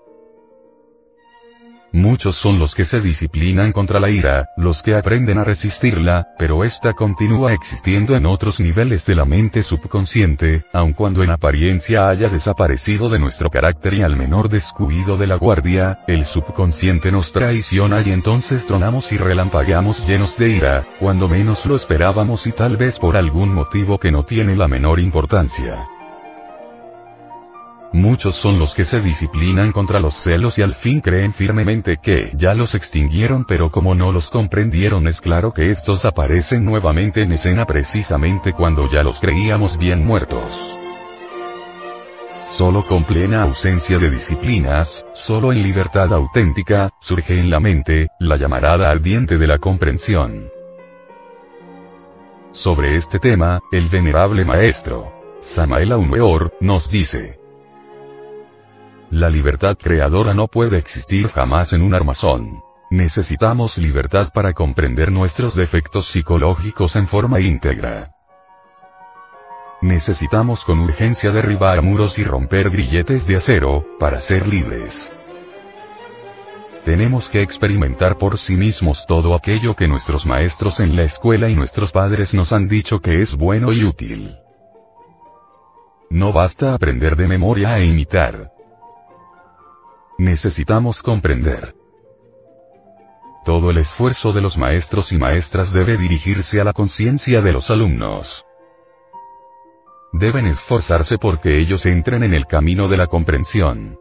Muchos 1.92 2.36
son 2.36 2.60
los 2.60 2.76
que 2.76 2.86
se 2.86 3.02
disciplinan 3.02 3.72
contra 3.72 4.00
la 4.00 4.10
ira, 4.10 4.50
los 4.58 4.84
que 4.84 4.96
aprenden 4.96 5.40
a 5.40 5.44
resistirla, 5.44 6.28
pero 6.38 6.64
esta 6.64 6.94
continúa 6.94 7.54
existiendo 7.54 8.16
en 8.16 8.26
otros 8.26 8.60
niveles 8.60 9.06
de 9.06 9.16
la 9.16 9.26
mente 9.26 9.64
subconsciente, 9.64 10.66
aun 10.72 10.94
cuando 10.94 11.24
en 11.24 11.32
apariencia 11.32 12.08
haya 12.08 12.30
desaparecido 12.30 13.10
de 13.10 13.20
nuestro 13.20 13.50
carácter 13.50 13.96
y 13.96 14.04
al 14.04 14.16
menor 14.16 14.50
descuido 14.50 15.18
de 15.18 15.28
la 15.28 15.36
guardia, 15.36 16.00
el 16.08 16.26
subconsciente 16.26 17.12
nos 17.12 17.32
traiciona 17.32 18.02
y 18.06 18.12
entonces 18.12 18.66
tronamos 18.66 19.12
y 19.12 19.18
relampagueamos 19.18 20.06
llenos 20.06 20.38
de 20.38 20.52
ira, 20.52 20.86
cuando 21.00 21.28
menos 21.28 21.66
lo 21.66 21.76
esperábamos 21.76 22.46
y 22.46 22.52
tal 22.52 22.78
vez 22.78 23.00
por 23.00 23.18
algún 23.18 23.54
motivo 23.54 23.98
que 23.98 24.12
no 24.12 24.24
tiene 24.24 24.56
la 24.56 24.68
menor 24.68 25.00
importancia. 25.00 25.88
Muchos 27.92 28.36
son 28.36 28.60
los 28.60 28.76
que 28.76 28.86
se 28.86 29.02
disciplinan 29.02 29.72
contra 29.72 30.00
los 30.00 30.14
celos 30.14 30.60
y 30.60 30.62
al 30.62 30.76
fin 30.76 31.02
creen 31.02 31.34
firmemente 31.34 31.98
que 31.98 32.32
ya 32.36 32.54
los 32.54 32.76
extinguieron 32.76 33.46
pero 33.46 33.72
como 33.72 33.96
no 33.96 34.12
los 34.12 34.30
comprendieron 34.30 35.08
es 35.08 35.22
claro 35.22 35.54
que 35.54 35.72
estos 35.72 36.06
aparecen 36.06 36.64
nuevamente 36.64 37.24
en 37.24 37.32
escena 37.32 37.66
precisamente 37.66 38.54
cuando 38.54 38.88
ya 38.88 39.02
los 39.02 39.20
creíamos 39.20 39.78
bien 39.80 40.06
muertos. 40.06 40.44
Solo 42.46 42.86
con 42.86 43.06
plena 43.06 43.44
ausencia 43.44 43.98
de 43.98 44.10
disciplinas, 44.10 45.06
solo 45.14 45.52
en 45.52 45.64
libertad 45.64 46.14
auténtica, 46.14 46.92
surge 47.00 47.40
en 47.40 47.50
la 47.50 47.60
mente, 47.60 48.10
la 48.20 48.38
llamarada 48.38 48.90
ardiente 48.90 49.38
de 49.38 49.48
la 49.48 49.58
comprensión. 49.58 50.50
Sobre 52.52 52.96
este 52.96 53.18
tema, 53.20 53.62
el 53.72 53.88
venerable 53.88 54.46
maestro, 54.46 55.14
Samael 55.42 55.92
Aumeor, 55.92 56.54
nos 56.60 56.92
dice, 56.92 57.39
la 59.12 59.30
libertad 59.30 59.76
creadora 59.76 60.34
no 60.34 60.48
puede 60.48 60.78
existir 60.78 61.30
jamás 61.30 61.74
en 61.74 61.82
un 61.82 61.96
armazón. 61.96 62.62
Necesitamos 62.92 63.78
libertad 63.78 64.30
para 64.34 64.54
comprender 64.54 65.12
nuestros 65.12 65.56
defectos 65.56 66.08
psicológicos 66.08 66.96
en 66.96 67.08
forma 67.08 67.40
íntegra. 67.40 68.12
Necesitamos 69.82 70.66
con 70.66 70.80
urgencia 70.80 71.32
derribar 71.32 71.82
muros 71.82 72.20
y 72.20 72.24
romper 72.24 72.70
grilletes 72.70 73.26
de 73.26 73.38
acero, 73.38 73.86
para 74.00 74.20
ser 74.20 74.48
libres. 74.48 75.14
Tenemos 76.84 77.30
que 77.30 77.42
experimentar 77.42 78.18
por 78.18 78.38
sí 78.38 78.56
mismos 78.56 79.06
todo 79.08 79.36
aquello 79.36 79.76
que 79.76 79.88
nuestros 79.88 80.26
maestros 80.26 80.80
en 80.80 80.96
la 80.96 81.04
escuela 81.04 81.50
y 81.50 81.56
nuestros 81.56 81.92
padres 81.92 82.34
nos 82.34 82.54
han 82.54 82.68
dicho 82.68 83.00
que 83.00 83.22
es 83.22 83.36
bueno 83.36 83.72
y 83.72 83.86
útil. 83.86 84.36
No 86.10 86.34
basta 86.34 86.74
aprender 86.74 87.16
de 87.16 87.28
memoria 87.28 87.78
e 87.78 87.86
imitar. 87.86 88.52
Necesitamos 90.20 91.02
comprender. 91.02 91.76
Todo 93.46 93.72
el 93.72 93.78
esfuerzo 93.78 94.34
de 94.34 94.42
los 94.42 94.58
maestros 94.58 95.14
y 95.14 95.18
maestras 95.18 95.72
debe 95.72 95.98
dirigirse 95.98 96.60
a 96.60 96.66
la 96.66 96.74
conciencia 96.74 97.40
de 97.40 97.54
los 97.54 97.72
alumnos. 97.72 98.44
Deben 100.12 100.46
esforzarse 100.46 101.18
porque 101.18 101.58
ellos 101.58 101.86
entren 101.86 102.24
en 102.24 102.34
el 102.34 102.48
camino 102.48 102.90
de 102.90 102.98
la 102.98 103.08
comprensión. 103.08 103.98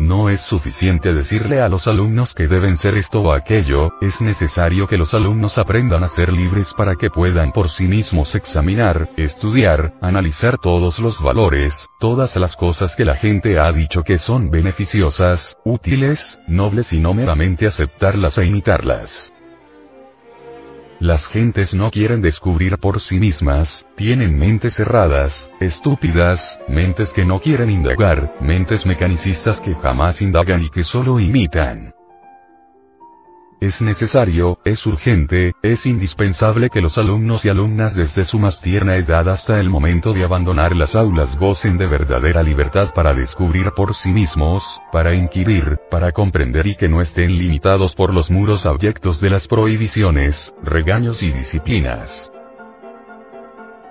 No 0.00 0.30
es 0.30 0.40
suficiente 0.40 1.12
decirle 1.12 1.60
a 1.60 1.68
los 1.68 1.86
alumnos 1.86 2.34
que 2.34 2.48
deben 2.48 2.78
ser 2.78 2.96
esto 2.96 3.20
o 3.20 3.32
aquello, 3.32 3.92
es 4.00 4.22
necesario 4.22 4.86
que 4.86 4.96
los 4.96 5.12
alumnos 5.12 5.58
aprendan 5.58 6.02
a 6.02 6.08
ser 6.08 6.32
libres 6.32 6.72
para 6.72 6.96
que 6.96 7.10
puedan 7.10 7.52
por 7.52 7.68
sí 7.68 7.84
mismos 7.84 8.34
examinar, 8.34 9.10
estudiar, 9.18 9.92
analizar 10.00 10.56
todos 10.56 11.00
los 11.00 11.20
valores, 11.20 11.86
todas 11.98 12.34
las 12.36 12.56
cosas 12.56 12.96
que 12.96 13.04
la 13.04 13.14
gente 13.14 13.58
ha 13.58 13.70
dicho 13.72 14.02
que 14.02 14.16
son 14.16 14.50
beneficiosas, 14.50 15.58
útiles, 15.66 16.40
nobles 16.48 16.94
y 16.94 17.00
no 17.00 17.12
meramente 17.12 17.66
aceptarlas 17.66 18.38
e 18.38 18.46
imitarlas. 18.46 19.30
Las 21.00 21.26
gentes 21.26 21.72
no 21.72 21.90
quieren 21.90 22.20
descubrir 22.20 22.76
por 22.76 23.00
sí 23.00 23.18
mismas, 23.18 23.86
tienen 23.96 24.38
mentes 24.38 24.74
cerradas, 24.74 25.50
estúpidas, 25.58 26.60
mentes 26.68 27.14
que 27.14 27.24
no 27.24 27.40
quieren 27.40 27.70
indagar, 27.70 28.36
mentes 28.42 28.84
mecanicistas 28.84 29.62
que 29.62 29.74
jamás 29.74 30.20
indagan 30.20 30.62
y 30.62 30.68
que 30.68 30.84
solo 30.84 31.18
imitan. 31.18 31.94
Es 33.60 33.82
necesario, 33.82 34.58
es 34.64 34.86
urgente, 34.86 35.52
es 35.62 35.84
indispensable 35.84 36.70
que 36.70 36.80
los 36.80 36.96
alumnos 36.96 37.44
y 37.44 37.50
alumnas 37.50 37.94
desde 37.94 38.24
su 38.24 38.38
más 38.38 38.62
tierna 38.62 38.96
edad 38.96 39.28
hasta 39.28 39.60
el 39.60 39.68
momento 39.68 40.14
de 40.14 40.24
abandonar 40.24 40.74
las 40.74 40.96
aulas 40.96 41.38
gocen 41.38 41.76
de 41.76 41.86
verdadera 41.86 42.42
libertad 42.42 42.94
para 42.94 43.12
descubrir 43.12 43.72
por 43.72 43.94
sí 43.94 44.12
mismos, 44.12 44.80
para 44.90 45.12
inquirir, 45.12 45.78
para 45.90 46.12
comprender 46.12 46.68
y 46.68 46.74
que 46.74 46.88
no 46.88 47.02
estén 47.02 47.36
limitados 47.36 47.94
por 47.94 48.14
los 48.14 48.30
muros 48.30 48.64
abyectos 48.64 49.20
de 49.20 49.28
las 49.28 49.46
prohibiciones, 49.46 50.54
regaños 50.62 51.22
y 51.22 51.30
disciplinas. 51.30 52.32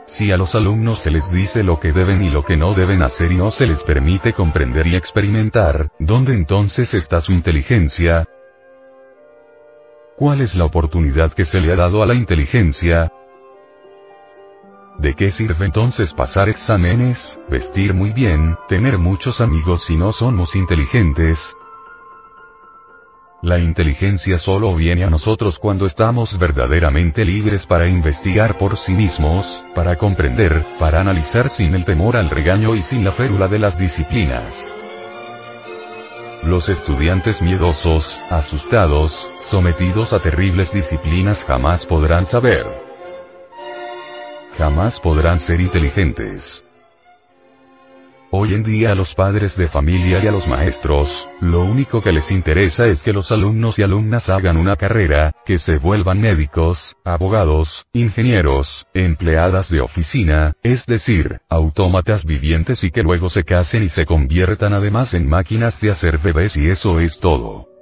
Si 0.07 0.32
a 0.32 0.38
los 0.38 0.55
alumnos 0.55 1.01
se 1.01 1.11
les 1.11 1.32
dice 1.32 1.63
lo 1.63 1.80
que 1.80 1.91
deben 1.91 2.24
y 2.24 2.32
lo 2.32 2.43
que 2.43 2.57
no 2.57 2.74
deben 2.74 3.03
hacer 3.03 3.32
y 3.32 3.36
no 3.36 3.51
se 3.51 3.67
les 3.67 3.84
permite 3.84 4.34
comprender 4.34 4.88
y 4.88 4.95
experimentar, 4.95 5.91
¿dónde 5.99 6.34
entonces 6.34 6.95
está 6.95 7.22
su 7.22 7.34
inteligencia? 7.34 8.28
¿Cuál 10.20 10.41
es 10.41 10.55
la 10.55 10.65
oportunidad 10.65 11.32
que 11.32 11.45
se 11.45 11.61
le 11.61 11.72
ha 11.72 11.78
dado 11.78 12.03
a 12.03 12.05
la 12.05 12.13
inteligencia? 12.13 13.09
¿De 14.97 15.13
qué 15.13 15.32
sirve 15.32 15.65
entonces 15.65 16.13
pasar 16.13 16.49
exámenes, 16.49 17.39
vestir 17.49 17.93
muy 17.93 18.11
bien, 18.11 18.57
tener 18.67 18.97
muchos 18.97 19.39
amigos 19.39 19.86
si 19.86 19.95
no 19.95 20.11
somos 20.11 20.57
inteligentes? 20.57 21.55
La 23.41 23.59
inteligencia 23.59 24.38
solo 24.38 24.76
viene 24.76 25.05
a 25.05 25.09
nosotros 25.09 25.57
cuando 25.57 25.86
estamos 25.86 26.38
verdaderamente 26.38 27.24
libres 27.24 27.65
para 27.65 27.88
investigar 27.88 28.57
por 28.57 28.76
sí 28.76 28.93
mismos, 28.93 29.63
para 29.74 29.95
comprender, 29.95 30.65
para 30.80 30.99
analizar 30.99 31.47
sin 31.47 31.76
el 31.76 31.86
temor 31.86 32.17
al 32.17 32.30
regaño 32.30 32.76
y 32.76 32.82
sin 32.82 33.05
la 33.05 33.13
férula 33.13 33.47
de 33.47 33.59
las 33.59 33.80
disciplinas. 33.80 34.76
Los 36.43 36.69
estudiantes 36.69 37.41
miedosos, 37.41 38.17
asustados, 38.29 39.27
sometidos 39.41 40.13
a 40.13 40.19
terribles 40.19 40.71
disciplinas 40.71 41.43
jamás 41.43 41.85
podrán 41.85 42.25
saber. 42.25 42.65
Jamás 44.57 45.01
podrán 45.01 45.37
ser 45.37 45.59
inteligentes. 45.59 46.63
Hoy 48.32 48.53
en 48.53 48.61
día 48.61 48.91
a 48.91 48.95
los 48.95 49.15
padres 49.15 49.57
de 49.57 49.67
familia 49.67 50.19
y 50.23 50.27
a 50.27 50.32
los 50.32 50.47
maestros, 50.47 51.27
lo 51.41 51.63
único 51.63 51.99
que 51.99 52.11
les 52.11 52.32
interesa 52.32 52.86
es 52.86 53.01
que 53.01 53.11
los 53.11 53.32
alumnos 53.32 53.80
y 53.80 53.82
alumnas 53.82 54.30
hagan 54.30 54.57
una 54.57 54.75
carrera, 54.75 55.34
que 55.45 55.57
se 55.57 55.80
vuelvan 55.80 56.21
médicos, 56.21 56.95
abogados, 57.03 57.88
ingenieros, 57.91 58.86
empleadas 58.93 59.69
de 59.69 59.82
oficina, 59.82 60.53
es 60.61 60.86
decir, 60.86 61.41
autómatas 61.49 62.23
vivientes 62.23 62.84
y 62.84 62.91
que 62.91 63.01
luego 63.01 63.30
se 63.30 63.43
casen 63.43 63.82
y 63.82 63.89
se 63.89 64.05
conviertan 64.05 64.73
además 64.73 65.15
en 65.15 65.27
máquinas 65.27 65.82
de 65.82 65.89
hacer 65.89 66.19
bebés 66.19 66.55
y 66.55 66.69
eso 66.69 66.99
es 66.99 67.17
todo. 67.17 67.78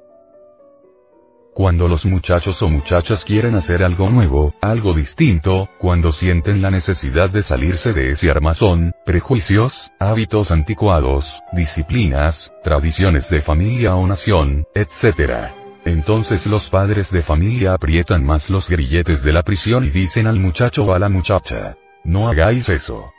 Cuando 1.58 1.88
los 1.88 2.06
muchachos 2.06 2.62
o 2.62 2.70
muchachas 2.70 3.26
quieren 3.26 3.56
hacer 3.56 3.84
algo 3.84 4.12
nuevo, 4.12 4.54
algo 4.62 4.94
distinto, 4.94 5.68
cuando 5.80 6.12
sienten 6.12 6.62
la 6.62 6.70
necesidad 6.70 7.32
de 7.32 7.42
salirse 7.42 7.94
de 7.94 8.12
ese 8.12 8.30
armazón, 8.30 8.94
prejuicios, 9.08 9.92
hábitos 9.98 10.52
anticuados, 10.52 11.34
disciplinas, 11.54 12.54
tradiciones 12.64 13.32
de 13.32 13.42
familia 13.42 13.96
o 13.96 14.06
nación, 14.06 14.68
etc. 14.76 15.50
Entonces 15.84 16.46
los 16.46 16.70
padres 16.70 17.10
de 17.10 17.24
familia 17.24 17.74
aprietan 17.74 18.24
más 18.24 18.52
los 18.52 18.70
grilletes 18.70 19.24
de 19.24 19.34
la 19.34 19.42
prisión 19.42 19.84
y 19.84 19.90
dicen 19.90 20.28
al 20.28 20.40
muchacho 20.40 20.84
o 20.84 20.94
a 20.94 21.00
la 21.00 21.10
muchacha, 21.10 21.76
no 22.04 22.30
hagáis 22.30 22.70
eso. 22.70 23.12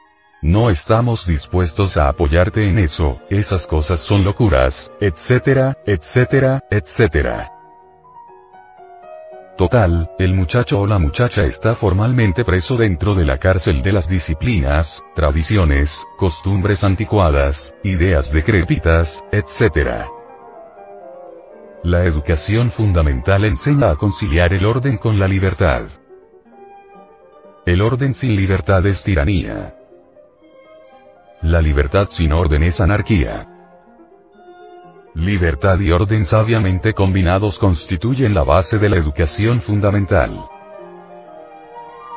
No 0.43 0.71
estamos 0.71 1.27
dispuestos 1.27 1.97
a 1.97 2.09
apoyarte 2.09 2.69
en 2.69 2.79
eso, 2.79 3.19
esas 3.31 3.67
cosas 3.67 3.99
son 3.99 4.23
locuras, 4.23 4.93
etcétera, 5.01 5.77
etcétera, 5.85 6.63
etcétera. 6.71 7.58
Total, 9.59 10.09
el 10.21 10.35
muchacho 10.35 10.79
o 10.79 10.87
la 10.87 11.01
muchacha 11.01 11.43
está 11.43 11.75
formalmente 11.75 12.45
preso 12.45 12.77
dentro 12.77 13.17
de 13.17 13.25
la 13.25 13.39
cárcel 13.39 13.83
de 13.83 13.91
las 13.91 14.09
disciplinas, 14.09 15.03
tradiciones, 15.17 16.07
costumbres 16.17 16.85
anticuadas, 16.85 17.75
ideas 17.83 18.31
decrépitas, 18.33 19.25
etc. 19.33 20.07
La 21.83 22.05
educación 22.05 22.71
fundamental 22.71 23.45
enseña 23.45 23.91
a 23.91 23.97
conciliar 23.97 24.53
el 24.53 24.65
orden 24.65 24.97
con 24.97 25.19
la 25.19 25.27
libertad. 25.27 25.87
El 27.67 27.83
orden 27.83 28.15
sin 28.15 28.37
libertad 28.37 28.87
es 28.87 29.03
tiranía. 29.03 29.75
La 31.43 31.61
libertad 31.61 32.07
sin 32.11 32.33
orden 32.33 32.63
es 32.63 32.81
anarquía. 32.81 33.58
Libertad 35.19 35.81
y 35.81 35.91
orden 35.91 36.25
sabiamente 36.25 36.95
combinados 36.95 37.59
constituyen 37.59 38.35
la 38.35 38.45
base 38.45 38.79
de 38.79 38.89
la 38.89 38.99
educación 38.99 39.61
fundamental. 39.61 40.49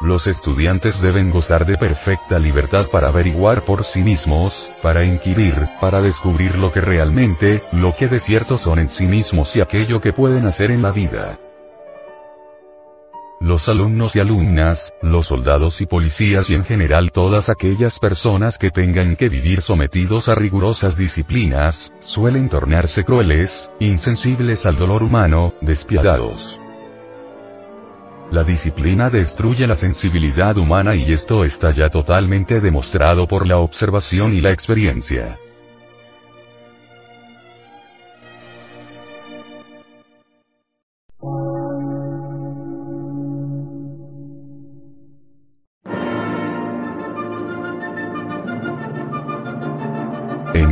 Los 0.02 0.28
estudiantes 0.28 1.02
deben 1.02 1.32
gozar 1.32 1.66
de 1.66 1.80
perfecta 1.80 2.38
libertad 2.38 2.86
para 2.91 3.08
averiguar 3.08 3.66
por 3.66 3.86
sí 3.86 4.04
mismos, 4.04 4.70
para 4.84 5.04
inquirir, 5.04 5.56
para 5.80 5.99
descubrir 5.99 6.56
lo 6.60 6.72
que 6.72 6.82
realmente, 6.82 7.64
lo 7.72 7.95
que 7.95 8.08
de 8.08 8.20
cierto 8.20 8.60
son 8.60 8.78
en 8.78 8.88
sí 8.88 9.08
mismos 9.08 9.56
y 9.56 9.62
aquello 9.62 9.99
que 9.99 10.14
pueden 10.14 10.45
hacer 10.45 10.70
en 10.70 10.84
la 10.84 10.91
vida. 10.91 11.39
Los 13.42 13.68
alumnos 13.70 14.16
y 14.16 14.20
alumnas, 14.20 14.94
los 15.02 15.26
soldados 15.26 15.82
y 15.82 15.88
policías 15.88 16.48
y 16.48 16.54
en 16.54 16.64
general 16.64 17.10
todas 17.10 17.50
aquellas 17.50 17.98
personas 17.98 18.60
que 18.60 18.70
tengan 18.70 19.16
que 19.16 19.30
vivir 19.30 19.62
sometidos 19.62 20.30
a 20.30 20.36
rigurosas 20.36 20.96
disciplinas, 20.96 21.92
suelen 22.02 22.50
tornarse 22.50 23.04
crueles, 23.04 23.72
insensibles 23.80 24.68
al 24.68 24.78
dolor 24.78 25.02
humano, 25.02 25.56
despiadados. 25.60 26.60
La 28.30 28.44
disciplina 28.44 29.10
destruye 29.10 29.66
la 29.66 29.76
sensibilidad 29.76 30.56
humana 30.58 30.94
y 30.94 31.12
esto 31.12 31.44
está 31.44 31.74
ya 31.74 31.89
totalmente 31.89 32.60
demostrado 32.60 33.28
por 33.28 33.48
la 33.48 33.58
observación 33.58 34.36
y 34.36 34.42
la 34.42 34.52
experiencia. 34.52 35.39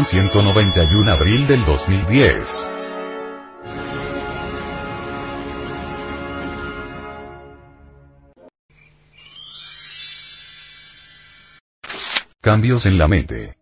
Edición 0.00 0.30
191 0.30 1.12
abril 1.12 1.46
del 1.46 1.62
2010. 1.66 2.50
Cambios 12.40 12.86
en 12.86 12.96
la 12.96 13.08
mente. 13.08 13.58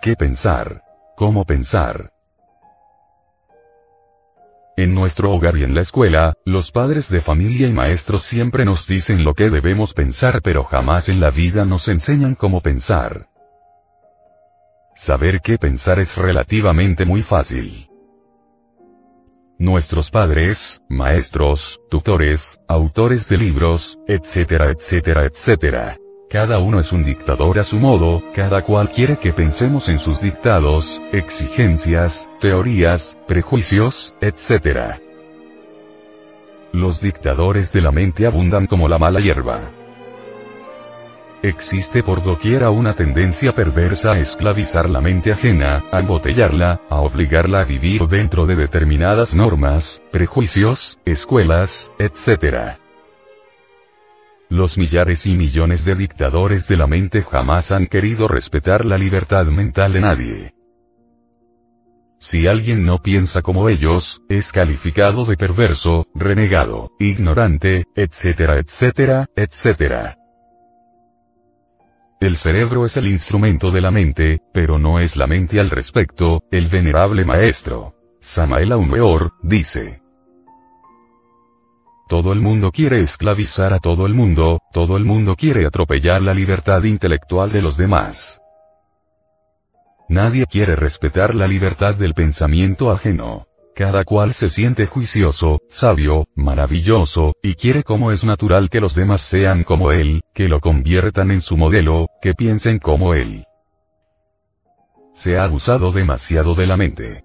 ¿Qué 0.00 0.14
pensar? 0.16 0.82
¿Cómo 1.14 1.44
pensar? 1.44 2.12
En 4.78 4.94
nuestro 4.94 5.30
hogar 5.32 5.58
y 5.58 5.64
en 5.64 5.74
la 5.74 5.82
escuela, 5.82 6.32
los 6.46 6.72
padres 6.72 7.10
de 7.10 7.20
familia 7.20 7.68
y 7.68 7.72
maestros 7.74 8.22
siempre 8.22 8.64
nos 8.64 8.86
dicen 8.86 9.24
lo 9.24 9.34
que 9.34 9.50
debemos 9.50 9.92
pensar 9.92 10.40
pero 10.42 10.64
jamás 10.64 11.10
en 11.10 11.20
la 11.20 11.28
vida 11.28 11.66
nos 11.66 11.86
enseñan 11.88 12.34
cómo 12.34 12.62
pensar. 12.62 13.29
Saber 15.02 15.40
qué 15.40 15.56
pensar 15.56 15.98
es 15.98 16.14
relativamente 16.14 17.06
muy 17.06 17.22
fácil. 17.22 17.88
Nuestros 19.58 20.10
padres, 20.10 20.82
maestros, 20.90 21.80
tutores, 21.88 22.60
autores 22.68 23.26
de 23.26 23.38
libros, 23.38 23.98
etcétera, 24.06 24.70
etcétera, 24.70 25.24
etcétera, 25.24 25.96
cada 26.28 26.58
uno 26.58 26.80
es 26.80 26.92
un 26.92 27.02
dictador 27.02 27.58
a 27.58 27.64
su 27.64 27.76
modo, 27.76 28.22
cada 28.34 28.60
cual 28.60 28.90
quiere 28.90 29.16
que 29.16 29.32
pensemos 29.32 29.88
en 29.88 29.98
sus 29.98 30.20
dictados, 30.20 30.92
exigencias, 31.12 32.28
teorías, 32.38 33.16
prejuicios, 33.26 34.14
etc. 34.20 35.00
Los 36.74 37.00
dictadores 37.00 37.72
de 37.72 37.80
la 37.80 37.90
mente 37.90 38.26
abundan 38.26 38.66
como 38.66 38.86
la 38.86 38.98
mala 38.98 39.20
hierba. 39.20 39.79
Existe 41.42 42.02
por 42.02 42.22
doquiera 42.22 42.68
una 42.68 42.92
tendencia 42.92 43.52
perversa 43.52 44.12
a 44.12 44.18
esclavizar 44.18 44.90
la 44.90 45.00
mente 45.00 45.32
ajena, 45.32 45.82
a 45.90 46.00
embotellarla, 46.00 46.82
a 46.90 47.00
obligarla 47.00 47.62
a 47.62 47.64
vivir 47.64 48.02
dentro 48.08 48.44
de 48.44 48.56
determinadas 48.56 49.34
normas, 49.34 50.02
prejuicios, 50.12 50.98
escuelas, 51.06 51.90
etc. 51.98 52.76
Los 54.50 54.76
millares 54.76 55.26
y 55.26 55.34
millones 55.34 55.86
de 55.86 55.94
dictadores 55.94 56.68
de 56.68 56.76
la 56.76 56.86
mente 56.86 57.22
jamás 57.22 57.72
han 57.72 57.86
querido 57.86 58.28
respetar 58.28 58.84
la 58.84 58.98
libertad 58.98 59.46
mental 59.46 59.94
de 59.94 60.00
nadie. 60.02 60.54
Si 62.18 62.46
alguien 62.48 62.84
no 62.84 62.98
piensa 62.98 63.40
como 63.40 63.70
ellos, 63.70 64.20
es 64.28 64.52
calificado 64.52 65.24
de 65.24 65.38
perverso, 65.38 66.06
renegado, 66.14 66.90
ignorante, 66.98 67.86
etcétera, 67.94 68.58
etcétera, 68.58 69.26
etcétera. 69.34 70.19
El 72.20 72.36
cerebro 72.36 72.84
es 72.84 72.98
el 72.98 73.06
instrumento 73.06 73.70
de 73.70 73.80
la 73.80 73.90
mente, 73.90 74.40
pero 74.52 74.78
no 74.78 74.98
es 74.98 75.16
la 75.16 75.26
mente 75.26 75.58
al 75.58 75.70
respecto, 75.70 76.42
el 76.50 76.68
venerable 76.68 77.24
maestro. 77.24 77.94
Samael 78.20 78.72
Aumeor, 78.72 79.32
dice. 79.42 80.02
todo 82.10 82.32
el 82.32 82.40
mundo 82.40 82.72
quiere 82.72 83.00
esclavizar 83.00 83.72
a 83.72 83.78
todo 83.78 84.04
el 84.04 84.12
mundo, 84.12 84.60
todo 84.70 84.98
el 84.98 85.04
mundo 85.04 85.34
quiere 85.34 85.64
atropellar 85.64 86.20
la 86.20 86.34
libertad 86.34 86.82
intelectual 86.82 87.52
de 87.52 87.62
los 87.62 87.78
demás. 87.78 88.42
Nadie 90.10 90.44
quiere 90.44 90.76
respetar 90.76 91.34
la 91.34 91.46
libertad 91.46 91.94
del 91.94 92.12
pensamiento 92.12 92.90
ajeno. 92.90 93.46
Cada 93.80 94.04
cual 94.04 94.34
se 94.34 94.50
siente 94.50 94.84
juicioso, 94.84 95.60
sabio, 95.70 96.26
maravilloso, 96.34 97.32
y 97.42 97.54
quiere 97.54 97.82
como 97.82 98.12
es 98.12 98.24
natural 98.24 98.68
que 98.68 98.78
los 98.78 98.94
demás 98.94 99.22
sean 99.22 99.64
como 99.64 99.90
él, 99.90 100.20
que 100.34 100.48
lo 100.48 100.60
conviertan 100.60 101.30
en 101.30 101.40
su 101.40 101.56
modelo, 101.56 102.08
que 102.20 102.34
piensen 102.34 102.78
como 102.78 103.14
él. 103.14 103.46
Se 105.14 105.38
ha 105.38 105.44
abusado 105.44 105.92
demasiado 105.92 106.54
de 106.54 106.66
la 106.66 106.76
mente. 106.76 107.24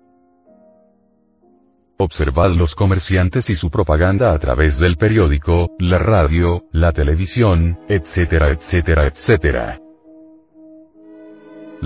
Observad 1.97 2.51
los 2.51 2.73
comerciantes 2.73 3.49
y 3.49 3.55
su 3.55 3.69
propaganda 3.69 4.31
a 4.31 4.39
través 4.39 4.79
del 4.79 4.95
periódico, 4.95 5.71
la 5.77 5.97
radio, 5.97 6.63
la 6.71 6.93
televisión, 6.93 7.79
etcétera, 7.89 8.51
etcétera, 8.51 9.07
etcétera. 9.07 9.81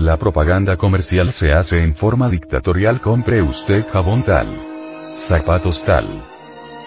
La 0.00 0.16
propaganda 0.16 0.78
comercial 0.78 1.30
se 1.30 1.52
hace 1.52 1.82
en 1.84 1.94
forma 1.94 2.30
dictatorial. 2.30 3.02
Compre 3.02 3.42
usted 3.42 3.86
jabón 3.86 4.22
tal. 4.22 4.46
Zapatos 5.14 5.84
tal. 5.84 6.24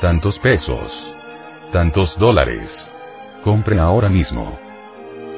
Tantos 0.01 0.39
pesos. 0.39 1.13
Tantos 1.71 2.17
dólares. 2.17 2.75
Compre 3.43 3.77
ahora 3.77 4.09
mismo. 4.09 4.57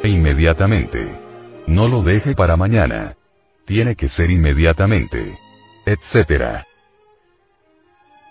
E 0.01 0.07
inmediatamente. 0.07 1.19
No 1.67 1.89
lo 1.89 2.01
deje 2.01 2.33
para 2.33 2.55
mañana. 2.55 3.17
Tiene 3.65 3.97
que 3.97 4.07
ser 4.07 4.31
inmediatamente. 4.31 5.37
Etcétera. 5.85 6.65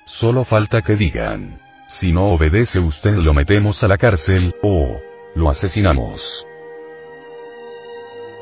Solo 0.06 0.44
falta 0.44 0.80
que 0.80 0.96
digan. 0.96 1.60
Si 1.86 2.12
no 2.12 2.28
obedece 2.30 2.78
usted 2.78 3.16
lo 3.16 3.34
metemos 3.34 3.84
a 3.84 3.88
la 3.88 3.98
cárcel, 3.98 4.54
o 4.62 4.96
lo 5.34 5.50
asesinamos. 5.50 6.46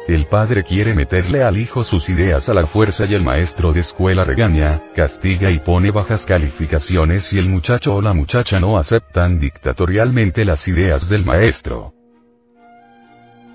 El 0.09 0.27
padre 0.27 0.65
quiere 0.65 0.95
meterle 0.95 1.45
al 1.45 1.57
hijo 1.57 1.85
sus 1.85 2.09
ideas 2.09 2.49
a 2.49 2.55
la 2.55 2.67
fuerza 2.67 3.05
y 3.07 3.15
el 3.15 3.23
maestro 3.23 3.73
de 3.73 3.81
escuela 3.81 4.25
regaña, 4.25 4.83
castiga 4.97 5.51
y 5.53 5.61
pone 5.61 5.93
bajas 5.93 6.27
calificaciones 6.27 7.33
y 7.33 7.39
el 7.39 7.49
muchacho 7.49 7.95
o 7.95 8.03
la 8.03 8.13
muchacha 8.13 8.59
no 8.59 8.79
aceptan 8.79 9.39
dictatorialmente 9.39 10.45
las 10.45 10.67
ideas 10.67 11.09
del 11.09 11.25
maestro. 11.25 11.95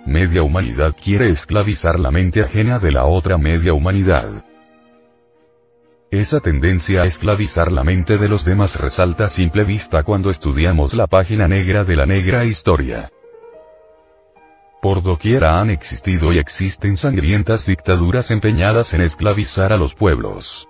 Media 0.05 0.41
humanidad 0.41 0.95
quiere 1.03 1.29
esclavizar 1.29 1.99
la 1.99 2.11
mente 2.11 2.41
ajena 2.41 2.79
de 2.79 2.93
la 2.93 3.05
otra 3.05 3.37
media 3.37 3.73
humanidad. 3.73 4.45
Esa 6.09 6.39
tendencia 6.39 7.01
a 7.01 7.05
esclavizar 7.05 7.73
la 7.73 7.83
mente 7.83 8.17
de 8.17 8.29
los 8.29 8.45
demás 8.45 8.79
resalta 8.79 9.25
a 9.25 9.27
simple 9.27 9.65
vista 9.65 10.03
cuando 10.03 10.29
estudiamos 10.29 10.93
la 10.93 11.07
página 11.07 11.49
negra 11.49 11.83
de 11.83 11.97
la 11.97 12.05
negra 12.05 12.45
historia. 12.45 13.11
Por 14.82 15.01
doquiera 15.01 15.59
han 15.59 15.69
existido 15.69 16.32
y 16.32 16.38
existen 16.38 16.97
sangrientas 16.97 17.65
dictaduras 17.65 18.30
empeñadas 18.32 18.93
en 18.93 19.01
esclavizar 19.01 19.73
a 19.73 19.78
los 19.78 19.95
pueblos. 19.95 20.67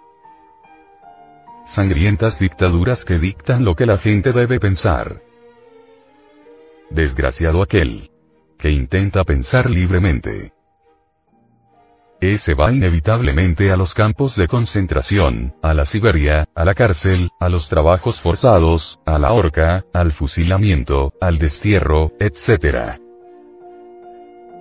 Sangrientas 1.66 2.40
dictaduras 2.40 3.04
que 3.04 3.20
dictan 3.20 3.66
lo 3.66 3.76
que 3.76 3.86
la 3.86 3.98
gente 3.98 4.32
debe 4.32 4.60
pensar. 4.60 5.22
Desgraciado 6.90 7.62
aquel 7.62 8.10
que 8.58 8.72
intenta 8.72 9.24
pensar 9.24 9.70
libremente. 9.70 10.54
Ese 12.20 12.56
va 12.56 12.72
inevitablemente 12.72 13.72
a 13.72 13.76
los 13.76 13.94
campos 13.94 14.36
de 14.36 14.48
concentración, 14.48 15.54
a 15.62 15.76
la 15.76 15.86
Siberia, 15.86 16.48
a 16.56 16.66
la 16.66 16.74
cárcel, 16.74 17.30
a 17.40 17.50
los 17.50 17.70
trabajos 17.70 18.20
forzados, 18.22 19.00
a 19.06 19.20
la 19.20 19.34
horca, 19.34 19.84
al 19.94 20.12
fusilamiento, 20.12 21.14
al 21.22 21.38
destierro, 21.38 22.14
etc. 22.20 23.00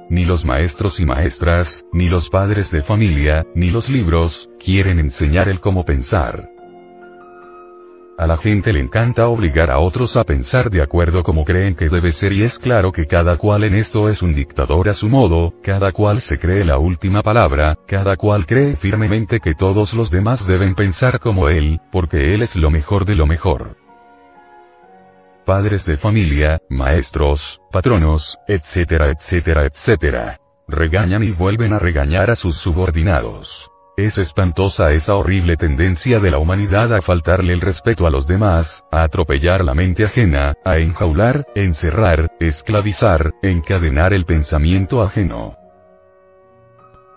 Ni 0.08 0.24
los 0.24 0.44
maestros 0.44 1.00
y 1.00 1.06
maestras, 1.06 1.84
ni 1.92 2.08
los 2.08 2.30
padres 2.30 2.70
de 2.70 2.82
familia, 2.82 3.44
ni 3.54 3.70
los 3.70 3.88
libros, 3.88 4.48
quieren 4.58 5.00
enseñar 5.00 5.48
el 5.48 5.60
cómo 5.60 5.84
pensar. 5.84 6.48
A 8.18 8.26
la 8.26 8.38
gente 8.38 8.72
le 8.72 8.80
encanta 8.80 9.28
obligar 9.28 9.70
a 9.70 9.78
otros 9.78 10.16
a 10.16 10.24
pensar 10.24 10.70
de 10.70 10.80
acuerdo 10.80 11.22
como 11.22 11.44
creen 11.44 11.74
que 11.74 11.90
debe 11.90 12.12
ser 12.12 12.32
y 12.32 12.44
es 12.44 12.58
claro 12.58 12.90
que 12.90 13.06
cada 13.06 13.36
cual 13.36 13.64
en 13.64 13.74
esto 13.74 14.08
es 14.08 14.22
un 14.22 14.32
dictador 14.32 14.88
a 14.88 14.94
su 14.94 15.08
modo, 15.08 15.52
cada 15.62 15.92
cual 15.92 16.22
se 16.22 16.38
cree 16.38 16.64
la 16.64 16.78
última 16.78 17.20
palabra, 17.20 17.76
cada 17.86 18.16
cual 18.16 18.46
cree 18.46 18.76
firmemente 18.76 19.38
que 19.40 19.54
todos 19.54 19.92
los 19.92 20.10
demás 20.10 20.46
deben 20.46 20.74
pensar 20.74 21.20
como 21.20 21.50
él, 21.50 21.80
porque 21.92 22.32
él 22.32 22.40
es 22.42 22.56
lo 22.56 22.70
mejor 22.70 23.04
de 23.04 23.16
lo 23.16 23.26
mejor. 23.26 23.85
Padres 25.46 25.86
de 25.86 25.96
familia, 25.96 26.60
maestros, 26.68 27.60
patronos, 27.70 28.36
etcétera, 28.48 29.10
etcétera, 29.10 29.64
etcétera. 29.64 30.40
Regañan 30.66 31.22
y 31.22 31.30
vuelven 31.30 31.72
a 31.72 31.78
regañar 31.78 32.32
a 32.32 32.34
sus 32.34 32.56
subordinados. 32.56 33.70
Es 33.96 34.18
espantosa 34.18 34.90
esa 34.90 35.14
horrible 35.14 35.56
tendencia 35.56 36.18
de 36.18 36.32
la 36.32 36.38
humanidad 36.38 36.92
a 36.92 37.00
faltarle 37.00 37.52
el 37.52 37.60
respeto 37.60 38.08
a 38.08 38.10
los 38.10 38.26
demás, 38.26 38.82
a 38.90 39.04
atropellar 39.04 39.64
la 39.64 39.74
mente 39.74 40.04
ajena, 40.04 40.54
a 40.64 40.78
enjaular, 40.78 41.46
encerrar, 41.54 42.32
esclavizar, 42.40 43.32
encadenar 43.40 44.14
el 44.14 44.24
pensamiento 44.24 45.00
ajeno. 45.00 45.56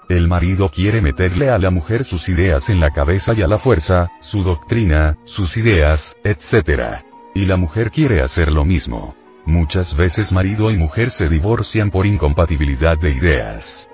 El 0.07 0.27
marido 0.27 0.69
quiere 0.69 1.01
meterle 1.01 1.49
a 1.49 1.57
la 1.57 1.71
mujer 1.71 2.05
sus 2.05 2.29
ideas 2.29 2.69
en 2.69 2.79
la 2.79 2.91
cabeza 2.91 3.33
y 3.33 3.41
a 3.41 3.47
la 3.47 3.57
fuerza, 3.57 4.11
su 4.21 4.43
doctrina, 4.43 5.17
sus 5.23 5.57
ideas, 5.57 6.15
etc. 6.23 7.08
Y 7.33 7.45
la 7.45 7.57
mujer 7.57 7.91
quiere 7.91 8.21
hacer 8.21 8.51
lo 8.51 8.65
mismo. 8.65 9.15
Muchas 9.45 9.95
veces 9.95 10.31
marido 10.31 10.71
y 10.71 10.77
mujer 10.77 11.11
se 11.11 11.27
divorcian 11.27 11.91
por 11.91 12.05
incompatibilidad 12.05 12.97
de 12.97 13.11
ideas. 13.11 13.89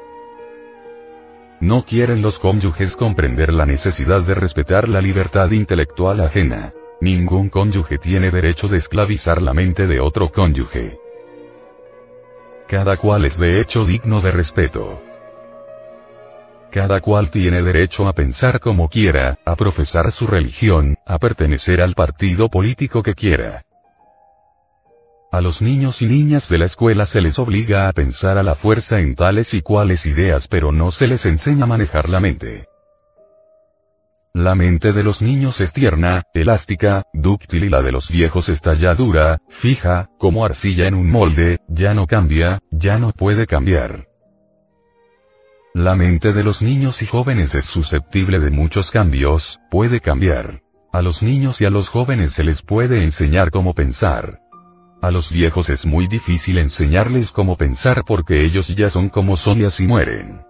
No 1.60 1.86
quieren 1.86 2.22
los 2.22 2.40
cónyuges 2.40 2.98
comprender 2.98 3.54
la 3.54 3.66
necesidad 3.66 4.22
de 4.22 4.36
respetar 4.36 4.90
la 4.90 5.02
libertad 5.02 5.52
intelectual 5.52 6.22
ajena. 6.22 6.74
Ningún 7.00 7.50
cónyuge 7.50 7.98
tiene 7.98 8.32
derecho 8.32 8.68
de 8.68 8.78
esclavizar 8.78 9.42
la 9.42 9.54
mente 9.54 9.88
de 9.88 10.00
otro 10.00 10.30
cónyuge. 10.30 10.98
Cada 12.68 12.98
cual 12.98 13.26
es 13.26 13.40
de 13.40 13.62
hecho 13.62 13.86
digno 13.86 14.22
de 14.22 14.32
respeto. 14.32 15.02
Cada 16.76 17.00
cual 17.00 17.32
tiene 17.32 17.62
derecho 17.62 18.06
a 18.06 18.12
pensar 18.12 18.60
como 18.60 18.90
quiera, 18.90 19.40
a 19.46 19.56
profesar 19.56 20.12
su 20.12 20.28
religión, 20.28 20.98
a 21.06 21.18
pertenecer 21.20 21.80
al 21.80 21.94
partido 21.94 22.50
político 22.50 23.02
que 23.02 23.14
quiera. 23.14 23.64
A 25.32 25.40
los 25.40 25.62
niños 25.62 26.02
y 26.02 26.08
niñas 26.08 26.50
de 26.50 26.58
la 26.58 26.66
escuela 26.66 27.06
se 27.06 27.22
les 27.22 27.40
obliga 27.40 27.88
a 27.88 27.94
pensar 27.94 28.38
a 28.38 28.44
la 28.44 28.56
fuerza 28.56 29.00
en 29.00 29.16
tales 29.16 29.54
y 29.54 29.62
cuales 29.62 30.06
ideas 30.06 30.50
pero 30.50 30.74
no 30.74 30.92
se 30.92 31.08
les 31.08 31.26
enseña 31.26 31.64
a 31.64 31.68
manejar 31.68 32.10
la 32.10 32.20
mente. 32.20 32.68
La 34.34 34.54
mente 34.54 34.92
de 34.92 35.04
los 35.04 35.22
niños 35.22 35.62
es 35.62 35.72
tierna, 35.72 36.24
elástica, 36.34 37.04
dúctil 37.14 37.64
y 37.64 37.70
la 37.70 37.82
de 37.84 37.94
los 37.94 38.12
viejos 38.12 38.50
está 38.50 38.74
ya 38.74 38.96
dura, 38.96 39.38
fija, 39.48 40.10
como 40.20 40.44
arcilla 40.44 40.90
en 40.90 40.96
un 40.96 41.10
molde, 41.10 41.60
ya 41.70 41.94
no 41.94 42.06
cambia, 42.06 42.60
ya 42.70 43.00
no 43.00 43.14
puede 43.14 43.48
cambiar. 43.48 44.08
La 45.76 45.94
mente 45.94 46.32
de 46.32 46.42
los 46.42 46.62
niños 46.62 47.02
y 47.02 47.06
jóvenes 47.06 47.54
es 47.54 47.66
susceptible 47.66 48.40
de 48.40 48.50
muchos 48.50 48.92
cambios, 48.92 49.60
puede 49.70 50.00
cambiar. 50.00 50.62
A 50.94 51.02
los 51.02 51.22
niños 51.22 51.60
y 51.60 51.66
a 51.66 51.70
los 51.70 51.90
jóvenes 51.90 52.32
se 52.32 52.46
les 52.46 52.62
puede 52.62 53.04
enseñar 53.04 53.52
cómo 53.52 53.74
pensar. 53.74 54.40
A 55.02 55.12
los 55.12 55.30
viejos 55.30 55.70
es 55.70 55.86
muy 55.86 56.08
difícil 56.08 56.60
enseñarles 56.60 57.30
cómo 57.30 57.58
pensar 57.58 58.06
porque 58.08 58.46
ellos 58.46 58.70
ya 58.70 58.90
son 58.90 59.10
como 59.10 59.36
son 59.36 59.60
y 59.60 59.66
así 59.66 59.86
mueren. 59.86 60.44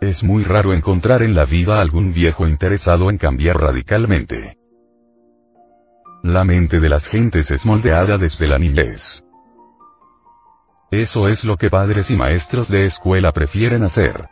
Es 0.00 0.24
muy 0.24 0.42
raro 0.42 0.72
encontrar 0.72 1.22
en 1.22 1.36
la 1.36 1.44
vida 1.44 1.80
algún 1.80 2.12
viejo 2.12 2.48
interesado 2.48 3.10
en 3.10 3.16
cambiar 3.16 3.60
radicalmente. 3.60 4.56
La 6.24 6.42
mente 6.42 6.80
de 6.80 6.88
las 6.88 7.06
gentes 7.06 7.52
es 7.52 7.64
moldeada 7.64 8.18
desde 8.18 8.48
la 8.48 8.58
niñez. 8.58 9.21
Eso 10.92 11.26
es 11.26 11.42
lo 11.42 11.56
que 11.56 11.70
padres 11.70 12.10
y 12.10 12.16
maestros 12.18 12.68
de 12.68 12.84
escuela 12.84 13.32
prefieren 13.32 13.82
hacer. 13.82 14.28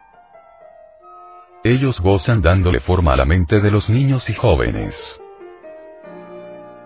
Ellos 1.64 2.02
gozan 2.02 2.42
dándole 2.42 2.80
forma 2.80 3.14
a 3.14 3.16
la 3.16 3.24
mente 3.24 3.60
de 3.60 3.70
los 3.70 3.88
niños 3.88 4.28
y 4.28 4.34
jóvenes. 4.34 5.22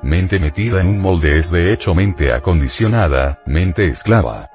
Mente 0.01 0.39
metida 0.39 0.81
en 0.81 0.87
un 0.87 1.01
molde 1.01 1.39
es 1.39 1.51
de 1.51 1.73
hecho 1.73 1.93
mente 1.93 2.33
acondicionada, 2.33 3.43
mente 3.47 3.89
esclava. 3.89 4.49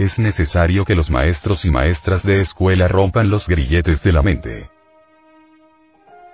Es 0.00 0.18
necesario 0.18 0.84
que 0.84 0.96
los 0.96 1.08
maestros 1.08 1.64
y 1.64 1.70
maestras 1.70 2.24
de 2.24 2.40
escuela 2.40 2.88
rompan 2.88 3.30
los 3.30 3.46
grilletes 3.46 4.02
de 4.02 4.12
la 4.12 4.22
mente. 4.22 4.71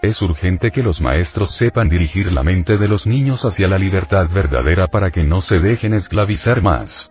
Es 0.01 0.23
urgente 0.23 0.71
que 0.71 0.85
los 0.85 1.01
maestros 1.01 1.51
sepan 1.51 1.89
dirigir 1.89 2.33
la 2.33 2.45
mente 2.45 2.77
de 2.77 2.87
los 2.87 3.07
niños 3.07 3.45
hacia 3.45 3.67
la 3.67 3.79
libertad 3.79 4.29
verdadera 4.33 4.87
para 4.87 5.11
que 5.11 5.25
no 5.25 5.41
se 5.41 5.59
dejen 5.59 5.93
esclavizar 5.93 6.63
más. 6.63 7.11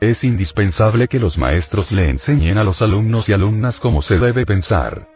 Es 0.00 0.24
indispensable 0.24 1.06
que 1.06 1.20
los 1.20 1.38
maestros 1.38 1.92
le 1.92 2.10
enseñen 2.10 2.58
a 2.58 2.64
los 2.64 2.82
alumnos 2.82 3.28
y 3.28 3.34
alumnas 3.34 3.78
cómo 3.78 4.02
se 4.02 4.18
debe 4.18 4.44
pensar. 4.44 5.06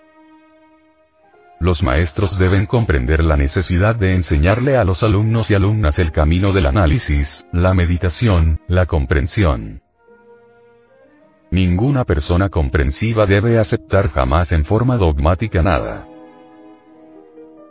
Los 1.58 1.82
maestros 1.82 2.38
deben 2.38 2.66
comprender 2.66 3.24
la 3.24 3.36
necesidad 3.36 3.96
de 3.96 4.12
enseñarle 4.12 4.76
a 4.76 4.84
los 4.84 5.02
alumnos 5.02 5.50
y 5.50 5.54
alumnas 5.54 5.98
el 5.98 6.12
camino 6.12 6.52
del 6.52 6.66
análisis, 6.66 7.44
la 7.50 7.74
meditación, 7.74 8.60
la 8.68 8.86
comprensión. 8.86 9.82
Ninguna 11.56 12.04
persona 12.04 12.50
comprensiva 12.50 13.24
debe 13.24 13.58
aceptar 13.58 14.10
jamás 14.10 14.52
en 14.52 14.62
forma 14.62 14.98
dogmática 14.98 15.62
nada. 15.62 16.06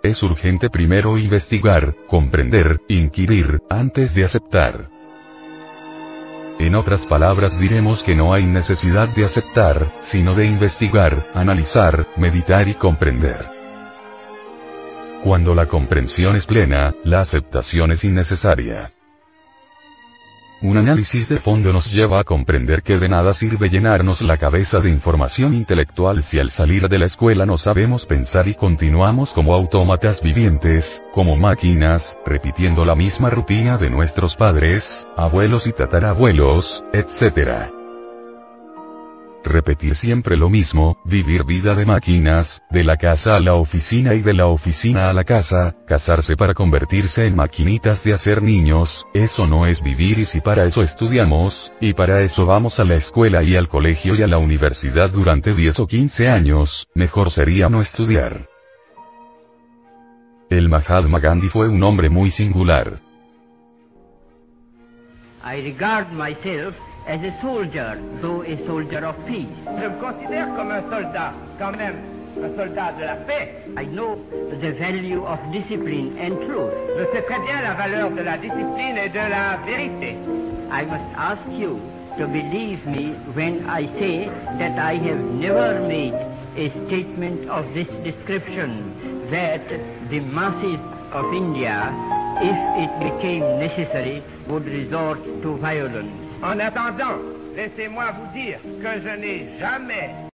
Es 0.01 0.23
urgente 0.23 0.71
primero 0.71 1.19
investigar, 1.19 1.93
comprender, 2.07 2.81
inquirir, 2.87 3.61
antes 3.69 4.15
de 4.15 4.23
aceptar. 4.23 4.89
En 6.57 6.73
otras 6.73 7.05
palabras 7.05 7.59
diremos 7.59 8.01
que 8.01 8.15
no 8.15 8.33
hay 8.33 8.45
necesidad 8.47 9.07
de 9.09 9.23
aceptar, 9.23 9.91
sino 9.99 10.33
de 10.33 10.47
investigar, 10.47 11.23
analizar, 11.35 12.07
meditar 12.17 12.67
y 12.67 12.73
comprender. 12.73 13.45
Cuando 15.23 15.53
la 15.53 15.67
comprensión 15.67 16.35
es 16.35 16.47
plena, 16.47 16.95
la 17.03 17.19
aceptación 17.19 17.91
es 17.91 18.03
innecesaria. 18.03 18.94
Un 20.61 20.77
análisis 20.77 21.29
de 21.29 21.39
fondo 21.39 21.71
nos 21.73 21.91
lleva 21.91 22.19
a 22.19 22.23
comprender 22.23 22.81
que 22.81 22.97
de 22.97 23.09
nada 23.09 23.33
sirve 23.33 23.69
llenarnos 23.69 24.21
la 24.21 24.37
cabeza 24.37 24.79
de 24.79 24.89
información 24.89 25.53
intelectual 25.53 26.23
si 26.23 26.39
al 26.39 26.49
salir 26.49 26.87
de 26.87 26.97
la 26.97 27.05
escuela 27.05 27.45
no 27.45 27.57
sabemos 27.57 28.05
pensar 28.05 28.47
y 28.47 28.55
continuamos 28.55 29.33
como 29.33 29.53
autómatas 29.53 30.21
vivientes, 30.21 31.03
como 31.11 31.35
máquinas, 31.35 32.17
repitiendo 32.25 32.85
la 32.85 32.95
misma 32.95 33.29
rutina 33.29 33.77
de 33.77 33.89
nuestros 33.89 34.35
padres, 34.35 35.05
abuelos 35.17 35.67
y 35.67 35.73
tatarabuelos, 35.73 36.83
etc 36.93 37.84
repetir 39.45 39.95
siempre 39.95 40.37
lo 40.37 40.49
mismo, 40.49 40.97
vivir 41.05 41.43
vida 41.45 41.73
de 41.75 41.85
máquinas, 41.85 42.61
de 42.69 42.83
la 42.83 42.97
casa 42.97 43.35
a 43.35 43.39
la 43.39 43.53
oficina 43.55 44.13
y 44.13 44.21
de 44.21 44.33
la 44.33 44.47
oficina 44.47 45.09
a 45.09 45.13
la 45.13 45.23
casa, 45.23 45.75
casarse 45.87 46.35
para 46.35 46.53
convertirse 46.53 47.25
en 47.25 47.35
maquinitas 47.35 48.03
de 48.03 48.13
hacer 48.13 48.41
niños, 48.41 49.05
eso 49.13 49.47
no 49.47 49.65
es 49.65 49.81
vivir 49.81 50.19
y 50.19 50.25
si 50.25 50.41
para 50.41 50.65
eso 50.65 50.81
estudiamos, 50.81 51.71
y 51.79 51.93
para 51.93 52.21
eso 52.21 52.45
vamos 52.45 52.79
a 52.79 52.83
la 52.83 52.95
escuela 52.95 53.43
y 53.43 53.55
al 53.55 53.67
colegio 53.67 54.15
y 54.15 54.23
a 54.23 54.27
la 54.27 54.37
universidad 54.37 55.09
durante 55.09 55.53
10 55.53 55.79
o 55.79 55.87
15 55.87 56.29
años, 56.29 56.87
mejor 56.93 57.31
sería 57.31 57.69
no 57.69 57.81
estudiar. 57.81 58.47
El 60.49 60.69
Mahatma 60.69 61.19
Gandhi 61.19 61.49
fue 61.49 61.67
un 61.67 61.81
hombre 61.83 62.09
muy 62.09 62.29
singular. 62.29 62.99
As 67.07 67.21
a 67.21 67.33
soldier, 67.41 67.99
though 68.21 68.41
a 68.43 68.57
soldier 68.65 69.05
of 69.05 69.15
peace. 69.27 69.47
Je 69.65 69.87
me 69.87 69.99
considère 70.01 70.47
comme 70.55 70.71
un 70.71 70.81
soldat, 70.89 71.33
quand 71.59 71.77
même, 71.77 71.95
un 72.43 72.55
soldat 72.57 72.93
de 72.99 73.05
la 73.05 73.15
paix. 73.15 73.53
I 73.77 73.85
know 73.85 74.17
the 74.61 74.71
value 74.73 75.23
of 75.23 75.39
discipline 75.51 76.17
and 76.19 76.35
truth. 76.47 76.73
Je 76.97 77.05
sais 77.13 77.21
très 77.21 77.39
bien 77.39 77.61
la 77.61 77.73
valeur 77.75 78.09
de 78.11 78.21
la 78.21 78.37
discipline 78.37 78.97
et 78.97 79.09
de 79.09 79.19
la 79.19 79.57
vérité. 79.65 80.15
I 80.71 80.83
must 80.85 81.09
ask 81.15 81.41
you 81.51 81.79
to 82.17 82.27
believe 82.27 82.85
me 82.87 83.13
when 83.35 83.69
I 83.69 83.85
say 83.99 84.27
that 84.57 84.79
I 84.79 84.95
have 84.95 85.19
never 85.19 85.79
made 85.87 86.13
a 86.57 86.71
statement 86.87 87.47
of 87.49 87.65
this 87.73 87.87
description 88.03 89.29
that 89.29 89.67
the 90.09 90.19
masses 90.21 90.79
of 91.11 91.33
India, 91.33 91.93
if 92.41 92.57
it 92.83 92.91
became 92.99 93.59
necessary, 93.59 94.23
would 94.47 94.65
resort 94.65 95.19
to 95.43 95.57
violence. 95.57 96.24
En 96.41 96.59
attendant, 96.59 97.19
laissez-moi 97.55 98.11
vous 98.11 98.33
dire 98.33 98.59
que 98.81 99.01
je 99.01 99.15
n'ai 99.17 99.59
jamais 99.59 100.29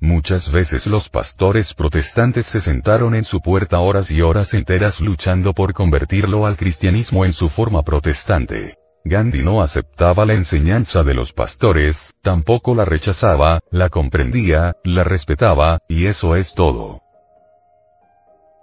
Muchas 0.00 0.50
veces 0.50 0.86
los 0.86 1.08
pastores 1.08 1.72
protestantes 1.72 2.44
se 2.44 2.60
sentaron 2.60 3.14
en 3.14 3.22
su 3.22 3.40
puerta 3.40 3.78
horas 3.78 4.10
y 4.10 4.20
horas 4.20 4.52
enteras 4.52 5.00
luchando 5.00 5.54
por 5.54 5.72
convertirlo 5.72 6.44
al 6.44 6.56
cristianismo 6.58 7.24
en 7.24 7.32
su 7.32 7.48
forma 7.48 7.82
protestante. 7.82 8.76
Gandhi 9.04 9.42
no 9.42 9.62
aceptaba 9.62 10.26
la 10.26 10.34
enseñanza 10.34 11.04
de 11.04 11.14
los 11.14 11.32
pastores, 11.32 12.14
tampoco 12.22 12.74
la 12.74 12.84
rechazaba, 12.84 13.60
la 13.70 13.88
comprendía, 13.88 14.76
la 14.84 15.04
respetaba, 15.04 15.78
y 15.88 16.06
eso 16.06 16.36
es 16.36 16.52
todo. 16.52 17.00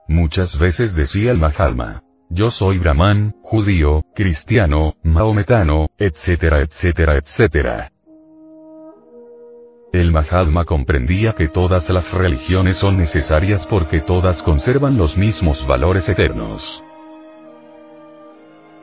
Muchas 0.08 0.60
veces 0.60 0.96
decía 0.96 1.32
el 1.32 1.40
Mahatma, 1.40 2.04
yo 2.34 2.50
soy 2.50 2.80
brahman, 2.80 3.36
judío, 3.44 4.06
cristiano, 4.16 4.96
maometano, 5.04 5.90
etcétera, 5.98 6.62
etcétera, 6.62 7.18
etcétera. 7.18 7.92
El 9.92 10.14
Mahatma 10.14 10.64
comprendía 10.64 11.34
que 11.34 11.50
todas 11.50 11.90
las 11.90 12.14
religiones 12.14 12.78
son 12.78 12.96
necesarias 12.96 13.68
porque 13.68 14.00
todas 14.00 14.44
conservan 14.44 14.96
los 14.98 15.18
mismos 15.18 15.68
valores 15.68 16.08
eternos. 16.08 16.82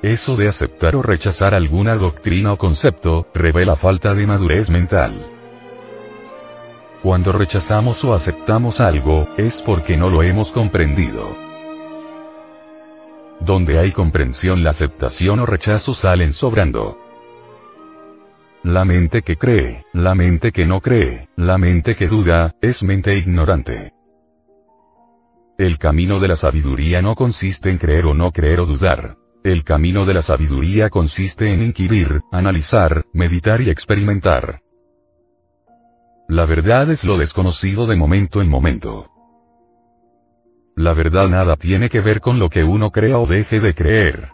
Eso 0.03 0.37
de 0.37 0.49
aceptar 0.49 0.95
o 0.95 1.03
rechazar 1.03 1.55
alguna 1.55 1.97
doctrina 1.97 2.53
o 2.53 2.59
concepto, 2.59 3.27
revela 3.33 3.77
falta 3.77 4.13
de 4.13 4.27
madurez 4.27 4.69
mental. 4.69 5.27
Cuando 7.03 7.33
rechazamos 7.33 8.05
o 8.05 8.13
aceptamos 8.13 8.81
algo, 8.83 9.27
es 9.39 9.63
porque 9.63 9.97
no 9.97 10.11
lo 10.11 10.23
hemos 10.23 10.53
comprendido. 10.53 11.48
Donde 13.41 13.79
hay 13.79 13.93
comprensión 13.93 14.63
la 14.63 14.71
aceptación 14.71 15.41
o 15.41 15.47
rechazo 15.47 15.95
salen 15.95 16.33
sobrando. 16.33 16.99
La 18.65 18.85
mente 18.85 19.23
que 19.23 19.37
cree, 19.37 19.85
la 19.93 20.15
mente 20.15 20.51
que 20.51 20.67
no 20.67 20.81
cree, 20.81 21.29
la 21.37 21.59
mente 21.59 21.95
que 21.95 22.09
duda, 22.09 22.57
es 22.61 22.83
mente 22.83 23.17
ignorante. 23.17 23.93
El 25.57 25.79
camino 25.79 26.21
de 26.21 26.29
la 26.29 26.37
sabiduría 26.37 27.01
no 27.01 27.15
consiste 27.15 27.71
en 27.71 27.79
creer 27.79 28.07
o 28.07 28.15
no 28.15 28.31
creer 28.31 28.61
o 28.61 28.67
dudar. 28.67 29.17
El 29.45 29.65
camino 29.65 30.05
de 30.05 30.15
la 30.15 30.23
sabiduría 30.23 30.91
consiste 30.91 31.53
en 31.53 31.63
inquirir, 31.63 32.21
analizar, 32.33 33.05
meditar 33.13 33.61
y 33.61 33.71
experimentar. 33.71 34.61
La 36.29 36.45
verdad 36.45 36.91
es 36.91 37.05
lo 37.05 37.17
desconocido 37.17 37.87
de 37.87 37.97
momento 37.97 38.41
en 38.41 38.49
momento. 38.49 39.07
La 40.79 40.93
verdad 40.93 41.29
nada 41.29 41.57
tiene 41.57 41.91
que 41.91 42.01
ver 42.01 42.21
con 42.21 42.39
lo 42.39 42.49
que 42.49 42.63
uno 42.63 42.93
crea 42.93 43.19
o 43.19 43.27
deje 43.27 43.59
de 43.59 43.75
creer. 43.75 44.29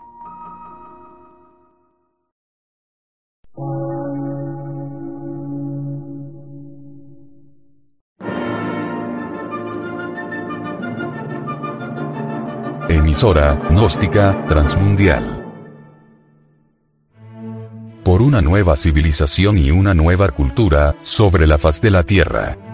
Emisora, 12.90 13.58
gnóstica, 13.70 14.44
transmundial. 14.46 15.42
Por 18.04 18.20
una 18.20 18.42
nueva 18.42 18.76
civilización 18.76 19.56
y 19.56 19.70
una 19.70 19.94
nueva 19.94 20.28
cultura, 20.28 20.94
sobre 21.00 21.46
la 21.46 21.56
faz 21.56 21.80
de 21.80 21.90
la 21.90 22.02
Tierra. 22.02 22.73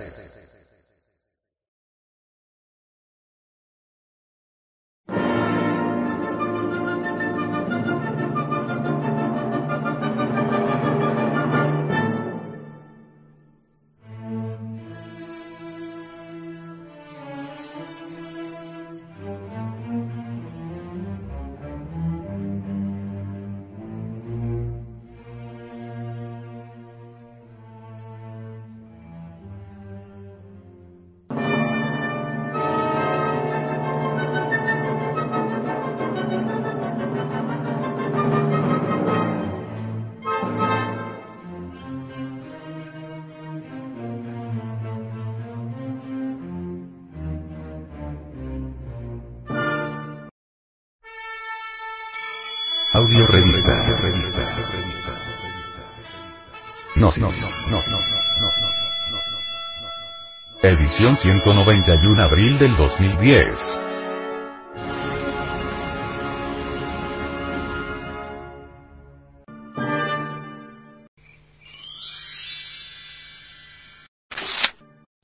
Edición 60.91 61.15
191 61.15 62.21
abril 62.21 62.59
del 62.59 62.75
2010. 62.75 63.63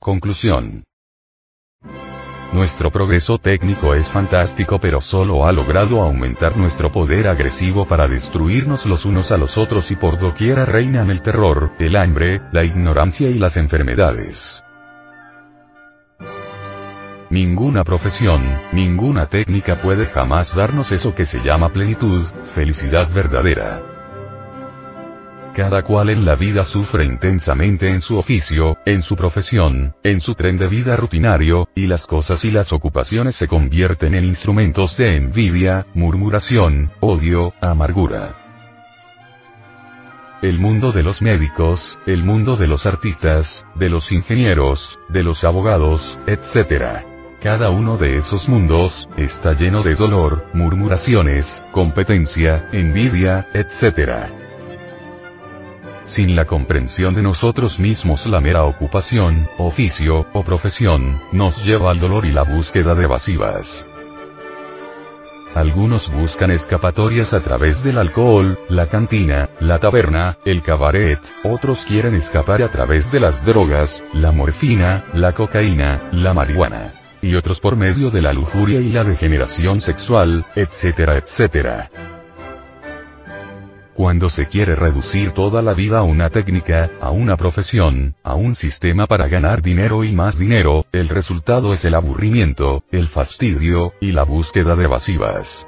Conclusión. 0.00 0.84
Nuestro 2.54 2.90
progreso 2.90 3.36
técnico 3.36 3.94
es 3.94 4.10
fantástico 4.10 4.80
pero 4.80 5.02
solo 5.02 5.46
ha 5.46 5.52
logrado 5.52 6.00
aumentar 6.00 6.56
nuestro 6.56 6.90
poder 6.90 7.28
agresivo 7.28 7.86
para 7.86 8.08
destruirnos 8.08 8.86
los 8.86 9.04
unos 9.04 9.32
a 9.32 9.36
los 9.36 9.58
otros 9.58 9.90
y 9.90 9.96
por 9.96 10.18
doquiera 10.18 10.64
reinan 10.64 11.10
el 11.10 11.20
terror, 11.20 11.72
el 11.78 11.94
hambre, 11.96 12.40
la 12.52 12.64
ignorancia 12.64 13.28
y 13.28 13.34
las 13.34 13.58
enfermedades. 13.58 14.64
Ninguna 17.40 17.84
profesión, 17.84 18.42
ninguna 18.72 19.26
técnica 19.26 19.80
puede 19.80 20.06
jamás 20.06 20.56
darnos 20.56 20.90
eso 20.90 21.14
que 21.14 21.24
se 21.24 21.38
llama 21.38 21.68
plenitud, 21.68 22.26
felicidad 22.52 23.08
verdadera. 23.14 23.80
Cada 25.54 25.84
cual 25.84 26.10
en 26.10 26.24
la 26.24 26.34
vida 26.34 26.64
sufre 26.64 27.04
intensamente 27.04 27.88
en 27.88 28.00
su 28.00 28.18
oficio, 28.18 28.78
en 28.84 29.02
su 29.02 29.14
profesión, 29.14 29.94
en 30.02 30.18
su 30.18 30.34
tren 30.34 30.58
de 30.58 30.66
vida 30.66 30.96
rutinario, 30.96 31.68
y 31.76 31.86
las 31.86 32.06
cosas 32.06 32.44
y 32.44 32.50
las 32.50 32.72
ocupaciones 32.72 33.36
se 33.36 33.46
convierten 33.46 34.16
en 34.16 34.24
instrumentos 34.24 34.96
de 34.96 35.14
envidia, 35.14 35.86
murmuración, 35.94 36.90
odio, 36.98 37.54
amargura. 37.60 38.34
El 40.42 40.58
mundo 40.58 40.90
de 40.90 41.04
los 41.04 41.22
médicos, 41.22 41.98
el 42.04 42.24
mundo 42.24 42.56
de 42.56 42.66
los 42.66 42.84
artistas, 42.84 43.64
de 43.76 43.90
los 43.90 44.10
ingenieros, 44.10 44.98
de 45.08 45.22
los 45.22 45.44
abogados, 45.44 46.18
etc. 46.26 47.17
Cada 47.40 47.70
uno 47.70 47.96
de 47.96 48.16
esos 48.16 48.48
mundos, 48.48 49.08
está 49.16 49.52
lleno 49.52 49.84
de 49.84 49.94
dolor, 49.94 50.44
murmuraciones, 50.54 51.62
competencia, 51.70 52.68
envidia, 52.72 53.46
etc. 53.54 54.26
Sin 56.02 56.34
la 56.34 56.46
comprensión 56.46 57.14
de 57.14 57.22
nosotros 57.22 57.78
mismos 57.78 58.26
la 58.26 58.40
mera 58.40 58.64
ocupación, 58.64 59.48
oficio, 59.56 60.26
o 60.32 60.42
profesión, 60.42 61.20
nos 61.30 61.62
lleva 61.62 61.92
al 61.92 62.00
dolor 62.00 62.26
y 62.26 62.32
la 62.32 62.42
búsqueda 62.42 62.96
de 62.96 63.04
evasivas. 63.04 63.86
Algunos 65.54 66.10
buscan 66.10 66.50
escapatorias 66.50 67.34
a 67.34 67.40
través 67.40 67.84
del 67.84 67.98
alcohol, 67.98 68.58
la 68.68 68.86
cantina, 68.86 69.48
la 69.60 69.78
taberna, 69.78 70.38
el 70.44 70.62
cabaret, 70.62 71.20
otros 71.44 71.84
quieren 71.84 72.16
escapar 72.16 72.62
a 72.62 72.68
través 72.68 73.12
de 73.12 73.20
las 73.20 73.44
drogas, 73.44 74.02
la 74.12 74.32
morfina, 74.32 75.04
la 75.14 75.34
cocaína, 75.34 76.10
la 76.10 76.34
marihuana. 76.34 76.97
Y 77.20 77.34
otros 77.34 77.60
por 77.60 77.76
medio 77.76 78.10
de 78.10 78.22
la 78.22 78.32
lujuria 78.32 78.80
y 78.80 78.90
la 78.90 79.04
degeneración 79.04 79.80
sexual, 79.80 80.46
etcétera, 80.54 81.16
etcétera. 81.18 81.90
Cuando 83.94 84.30
se 84.30 84.46
quiere 84.46 84.76
reducir 84.76 85.32
toda 85.32 85.60
la 85.60 85.74
vida 85.74 85.98
a 85.98 86.02
una 86.02 86.30
técnica, 86.30 86.88
a 87.00 87.10
una 87.10 87.36
profesión, 87.36 88.14
a 88.22 88.36
un 88.36 88.54
sistema 88.54 89.08
para 89.08 89.26
ganar 89.26 89.60
dinero 89.60 90.04
y 90.04 90.14
más 90.14 90.38
dinero, 90.38 90.86
el 90.92 91.08
resultado 91.08 91.72
es 91.72 91.84
el 91.84 91.96
aburrimiento, 91.96 92.84
el 92.92 93.08
fastidio, 93.08 93.94
y 94.00 94.12
la 94.12 94.22
búsqueda 94.22 94.76
de 94.76 94.84
evasivas. 94.84 95.66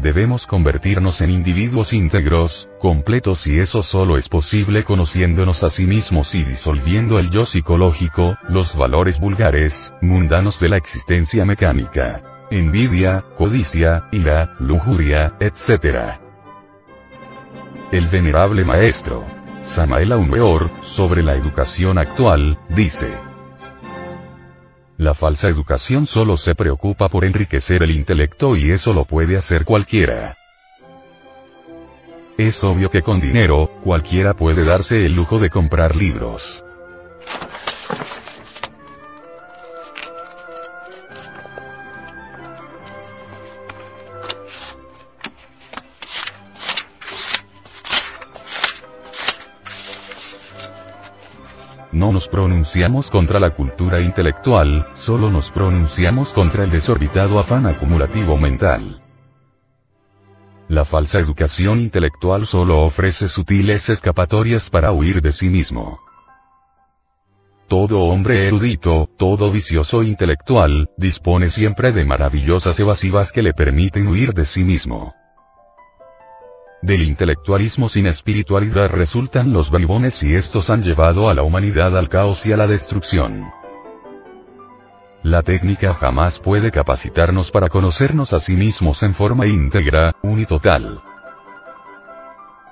Debemos 0.00 0.46
convertirnos 0.46 1.20
en 1.20 1.30
individuos 1.30 1.92
íntegros, 1.92 2.70
completos 2.78 3.46
y 3.46 3.58
eso 3.58 3.82
solo 3.82 4.16
es 4.16 4.30
posible 4.30 4.82
conociéndonos 4.82 5.62
a 5.62 5.68
sí 5.68 5.86
mismos 5.86 6.34
y 6.34 6.42
disolviendo 6.42 7.18
el 7.18 7.28
yo 7.28 7.44
psicológico, 7.44 8.38
los 8.48 8.74
valores 8.74 9.20
vulgares, 9.20 9.92
mundanos 10.00 10.58
de 10.58 10.70
la 10.70 10.78
existencia 10.78 11.44
mecánica. 11.44 12.46
Envidia, 12.50 13.26
codicia, 13.36 14.08
ira, 14.10 14.56
lujuria, 14.58 15.34
etc. 15.38 16.18
El 17.92 18.08
venerable 18.08 18.64
maestro, 18.64 19.26
Samael 19.60 20.12
Aumeor, 20.12 20.70
sobre 20.80 21.22
la 21.22 21.34
educación 21.34 21.98
actual, 21.98 22.58
dice. 22.70 23.29
La 25.00 25.14
falsa 25.14 25.48
educación 25.48 26.04
solo 26.04 26.36
se 26.36 26.54
preocupa 26.54 27.08
por 27.08 27.24
enriquecer 27.24 27.82
el 27.82 27.90
intelecto 27.90 28.54
y 28.54 28.70
eso 28.70 28.92
lo 28.92 29.06
puede 29.06 29.38
hacer 29.38 29.64
cualquiera. 29.64 30.36
Es 32.36 32.62
obvio 32.62 32.90
que 32.90 33.00
con 33.00 33.18
dinero, 33.18 33.70
cualquiera 33.82 34.34
puede 34.34 34.62
darse 34.62 35.06
el 35.06 35.14
lujo 35.14 35.38
de 35.38 35.48
comprar 35.48 35.96
libros. 35.96 36.62
No 51.92 52.12
nos 52.12 52.28
pronunciamos 52.28 53.10
contra 53.10 53.40
la 53.40 53.50
cultura 53.50 54.00
intelectual, 54.00 54.86
solo 54.94 55.30
nos 55.30 55.50
pronunciamos 55.50 56.32
contra 56.32 56.62
el 56.62 56.70
desorbitado 56.70 57.40
afán 57.40 57.66
acumulativo 57.66 58.36
mental. 58.36 59.02
La 60.68 60.84
falsa 60.84 61.18
educación 61.18 61.80
intelectual 61.80 62.46
solo 62.46 62.82
ofrece 62.82 63.26
sutiles 63.26 63.88
escapatorias 63.88 64.70
para 64.70 64.92
huir 64.92 65.20
de 65.20 65.32
sí 65.32 65.50
mismo. 65.50 65.98
Todo 67.66 68.02
hombre 68.02 68.46
erudito, 68.46 69.08
todo 69.16 69.50
vicioso 69.50 70.04
intelectual, 70.04 70.90
dispone 70.96 71.48
siempre 71.48 71.90
de 71.90 72.04
maravillosas 72.04 72.78
evasivas 72.78 73.32
que 73.32 73.42
le 73.42 73.52
permiten 73.52 74.06
huir 74.06 74.32
de 74.32 74.44
sí 74.44 74.62
mismo. 74.62 75.12
Del 76.82 77.02
intelectualismo 77.02 77.90
sin 77.90 78.06
espiritualidad 78.06 78.88
resultan 78.88 79.52
los 79.52 79.70
bribones 79.70 80.22
y 80.22 80.34
estos 80.34 80.70
han 80.70 80.82
llevado 80.82 81.28
a 81.28 81.34
la 81.34 81.42
humanidad 81.42 81.96
al 81.96 82.08
caos 82.08 82.46
y 82.46 82.52
a 82.52 82.56
la 82.56 82.66
destrucción. 82.66 83.50
La 85.22 85.42
técnica 85.42 85.92
jamás 85.92 86.40
puede 86.40 86.70
capacitarnos 86.70 87.50
para 87.50 87.68
conocernos 87.68 88.32
a 88.32 88.40
sí 88.40 88.54
mismos 88.54 89.02
en 89.02 89.12
forma 89.12 89.46
íntegra, 89.46 90.14
unitotal. 90.22 91.02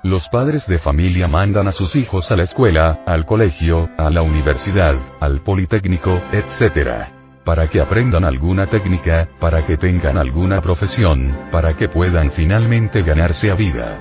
Los 0.01 0.27
padres 0.29 0.65
de 0.65 0.79
familia 0.79 1.27
mandan 1.27 1.67
a 1.67 1.71
sus 1.71 1.95
hijos 1.95 2.31
a 2.31 2.35
la 2.35 2.43
escuela, 2.43 3.03
al 3.05 3.27
colegio, 3.27 3.89
a 3.97 4.09
la 4.09 4.23
universidad, 4.23 4.95
al 5.19 5.43
politécnico, 5.43 6.13
etc 6.31 7.18
para 7.49 7.67
que 7.67 7.81
aprendan 7.81 8.25
alguna 8.25 8.67
técnica, 8.67 9.27
para 9.39 9.65
que 9.65 9.75
tengan 9.75 10.19
alguna 10.19 10.61
profesión, 10.61 11.35
para 11.51 11.73
que 11.73 11.89
puedan 11.89 12.29
finalmente 12.29 13.01
ganarse 13.01 13.49
a 13.49 13.55
vida. 13.55 13.99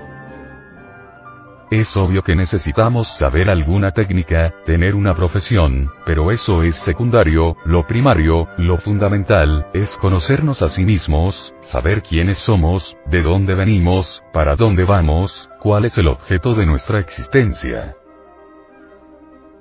Es 1.71 1.97
obvio 1.97 2.23
que 2.23 2.37
necesitamos 2.37 3.09
saber 3.09 3.49
alguna 3.49 3.93
técnica, 3.93 4.53
tener 4.67 4.95
una 4.95 5.15
profesión, 5.15 5.91
pero 6.05 6.31
eso 6.31 6.63
es 6.63 6.77
secundario, 6.77 7.57
lo 7.65 7.87
primario, 7.87 8.49
lo 8.59 8.77
fundamental, 8.77 9.67
es 9.73 9.97
conocernos 9.97 10.61
a 10.61 10.69
sí 10.69 10.85
mismos, 10.85 11.55
saber 11.63 12.03
quiénes 12.03 12.37
somos, 12.37 12.99
de 13.07 13.23
dónde 13.23 13.55
venimos, 13.55 14.23
para 14.31 14.57
dónde 14.57 14.85
vamos, 14.85 15.49
cuál 15.59 15.87
es 15.87 15.97
el 15.97 16.09
objeto 16.09 16.55
de 16.55 16.67
nuestra 16.67 17.01
existencia. 17.01 17.97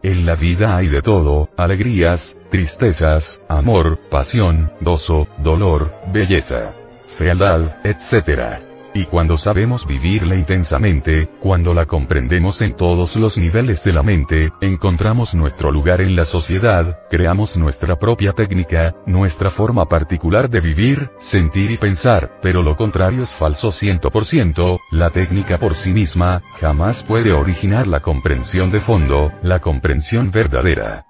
En 0.07 0.25
la 0.25 0.35
vida 0.35 0.77
hay 0.77 0.87
de 0.87 1.01
todo, 1.01 1.49
alegrías, 1.57 2.33
tristezas, 2.49 3.41
amor, 3.49 3.99
pasión, 4.09 4.71
gozo, 4.79 5.27
dolor, 5.39 5.93
belleza, 6.13 6.73
fealdad, 7.17 7.75
etc. 7.83 8.66
Y 8.97 9.05
cuando 9.05 9.37
sabemos 9.37 9.85
vivirla 9.85 10.33
intensamente, 10.33 11.29
cuando 11.39 11.71
la 11.71 11.85
comprendemos 11.85 12.61
en 12.61 12.75
todos 12.75 13.15
los 13.15 13.37
niveles 13.37 13.83
de 13.83 13.93
la 13.93 14.01
mente, 14.01 14.49
encontramos 14.59 15.35
nuestro 15.35 15.71
lugar 15.71 16.01
en 16.01 16.15
la 16.15 16.25
sociedad, 16.25 17.01
creamos 17.07 17.57
nuestra 17.57 17.99
propia 17.99 18.31
técnica, 18.31 18.95
nuestra 19.05 19.51
forma 19.51 19.85
particular 19.85 20.49
de 20.49 20.61
vivir, 20.61 21.11
sentir 21.19 21.69
y 21.69 21.77
pensar, 21.77 22.39
pero 22.41 22.63
lo 22.63 22.75
contrario 22.75 23.21
es 23.21 23.35
falso 23.35 23.69
100%, 23.69 24.79
la 24.89 25.11
técnica 25.11 25.59
por 25.59 25.75
sí 25.75 25.93
misma, 25.93 26.41
jamás 26.59 27.03
puede 27.03 27.33
originar 27.33 27.85
la 27.85 27.99
comprensión 27.99 28.71
de 28.71 28.81
fondo, 28.81 29.31
la 29.43 29.59
comprensión 29.59 30.31
verdadera. 30.31 31.06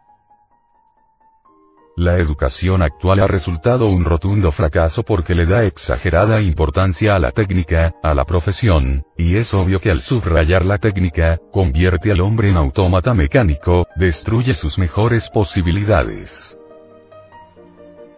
La 1.97 2.19
educación 2.19 2.83
actual 2.83 3.21
ha 3.21 3.27
resultado 3.27 3.87
un 3.87 4.05
rotundo 4.05 4.51
fracaso 4.51 5.01
porque 5.01 5.33
le 5.33 5.47
da 5.47 5.63
exagerada 5.63 6.39
importancia 6.41 7.15
a 7.15 7.19
la 7.19 7.31
técnica, 7.31 7.95
a 8.03 8.13
la 8.13 8.23
profesión, 8.23 9.03
y 9.17 9.35
es 9.35 9.51
obvio 9.55 9.79
que 9.79 9.89
al 9.89 10.01
subrayar 10.01 10.63
la 10.63 10.77
técnica, 10.77 11.39
convierte 11.51 12.11
al 12.11 12.21
hombre 12.21 12.51
en 12.51 12.57
autómata 12.57 13.15
mecánico, 13.15 13.87
destruye 13.95 14.53
sus 14.53 14.77
mejores 14.77 15.31
posibilidades. 15.31 16.56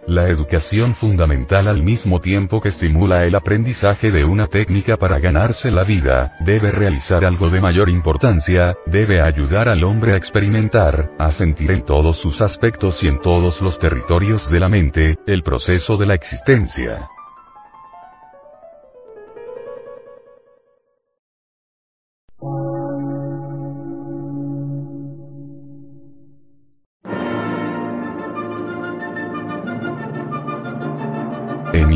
La 0.07 0.27
educación 0.27 0.95
fundamental 0.95 1.67
al 1.67 1.83
mismo 1.83 2.19
tiempo 2.19 2.61
que 2.61 2.69
estimula 2.69 3.25
el 3.25 3.35
aprendizaje 3.35 4.11
de 4.11 4.25
una 4.25 4.47
técnica 4.47 4.97
para 4.97 5.19
ganarse 5.19 5.71
la 5.71 5.83
vida, 5.83 6.33
debe 6.39 6.71
realizar 6.71 7.25
algo 7.25 7.49
de 7.49 7.61
mayor 7.61 7.89
importancia, 7.89 8.75
debe 8.85 9.21
ayudar 9.21 9.69
al 9.69 9.83
hombre 9.83 10.13
a 10.13 10.17
experimentar, 10.17 11.11
a 11.19 11.31
sentir 11.31 11.71
en 11.71 11.83
todos 11.83 12.17
sus 12.17 12.41
aspectos 12.41 13.03
y 13.03 13.07
en 13.07 13.19
todos 13.19 13.61
los 13.61 13.77
territorios 13.77 14.49
de 14.49 14.59
la 14.59 14.69
mente, 14.69 15.17
el 15.27 15.43
proceso 15.43 15.97
de 15.97 16.07
la 16.07 16.15
existencia. 16.15 17.09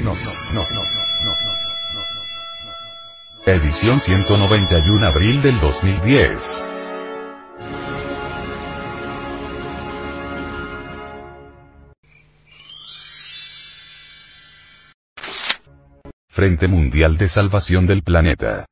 Gnosis. 0.00 0.48
Edición 3.46 4.00
191 4.00 5.06
abril 5.06 5.42
del 5.42 5.58
2010. 5.60 6.50
Frente 16.28 16.68
Mundial 16.68 17.16
de 17.18 17.28
Salvación 17.28 17.86
del 17.86 18.02
Planeta. 18.02 18.66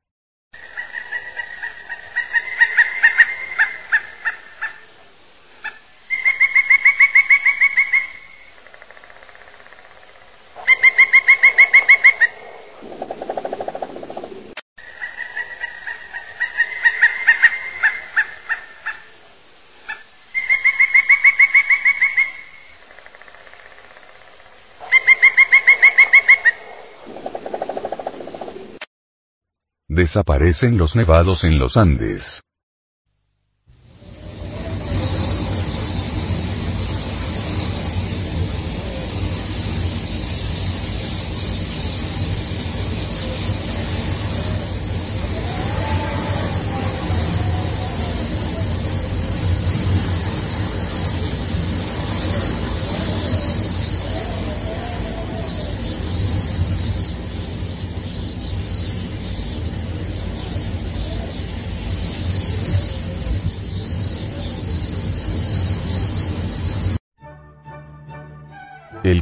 Desaparecen 30.07 30.79
los 30.79 30.95
nevados 30.95 31.43
en 31.43 31.59
los 31.59 31.77
Andes. 31.77 32.46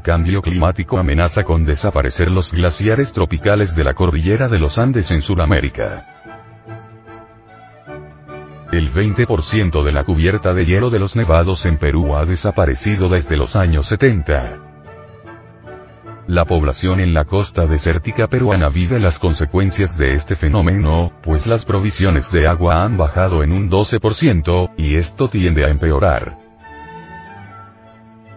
Cambio 0.05 0.43
climático 0.43 0.99
amenaza 0.99 1.45
con 1.45 1.65
desaparecer 1.65 2.31
los 2.31 2.53
glaciares 2.53 3.15
tropicales 3.15 3.75
de 3.75 3.85
la 3.85 3.95
cordillera 3.95 4.49
de 4.49 4.59
los 4.59 4.77
Andes 4.77 5.11
en 5.11 5.23
Sudamérica. 5.23 6.07
El 8.71 8.93
20% 8.93 9.83
de 9.83 9.93
la 9.93 10.05
cubierta 10.05 10.53
de 10.53 10.67
hielo 10.67 10.91
de 10.91 10.99
los 10.99 11.17
nevados 11.17 11.65
en 11.65 11.79
Perú 11.79 12.17
ha 12.17 12.27
desaparecido 12.27 13.09
desde 13.09 13.39
los 13.39 13.57
años 13.57 13.87
70. 13.87 14.59
La 16.27 16.45
población 16.45 17.01
en 17.01 17.15
la 17.15 17.25
costa 17.25 17.67
desértica 17.67 18.29
peruana 18.29 18.69
vive 18.69 19.01
las 19.01 19.19
consecuencias 19.19 19.97
de 19.97 20.13
este 20.13 20.37
fenómeno, 20.37 21.13
pues 21.23 21.47
las 21.47 21.65
provisiones 21.65 22.31
de 22.31 22.47
agua 22.47 22.83
han 22.83 22.99
bajado 22.99 23.43
en 23.43 23.53
un 23.53 23.71
12%, 23.71 24.73
y 24.77 24.97
esto 24.97 25.29
tiende 25.29 25.65
a 25.65 25.69
empeorar. 25.69 26.37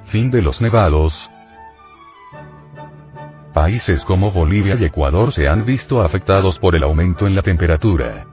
Fin 0.06 0.30
de 0.30 0.42
los 0.42 0.62
nevados, 0.62 1.30
Países 3.68 4.06
como 4.06 4.32
Bolivia 4.32 4.78
y 4.80 4.86
Ecuador 4.86 5.34
se 5.34 5.50
han 5.50 5.66
visto 5.66 6.00
afectados 6.02 6.58
por 6.58 6.74
el 6.74 6.84
aumento 6.84 7.28
en 7.28 7.36
la 7.36 7.42
temperatura. 7.42 8.26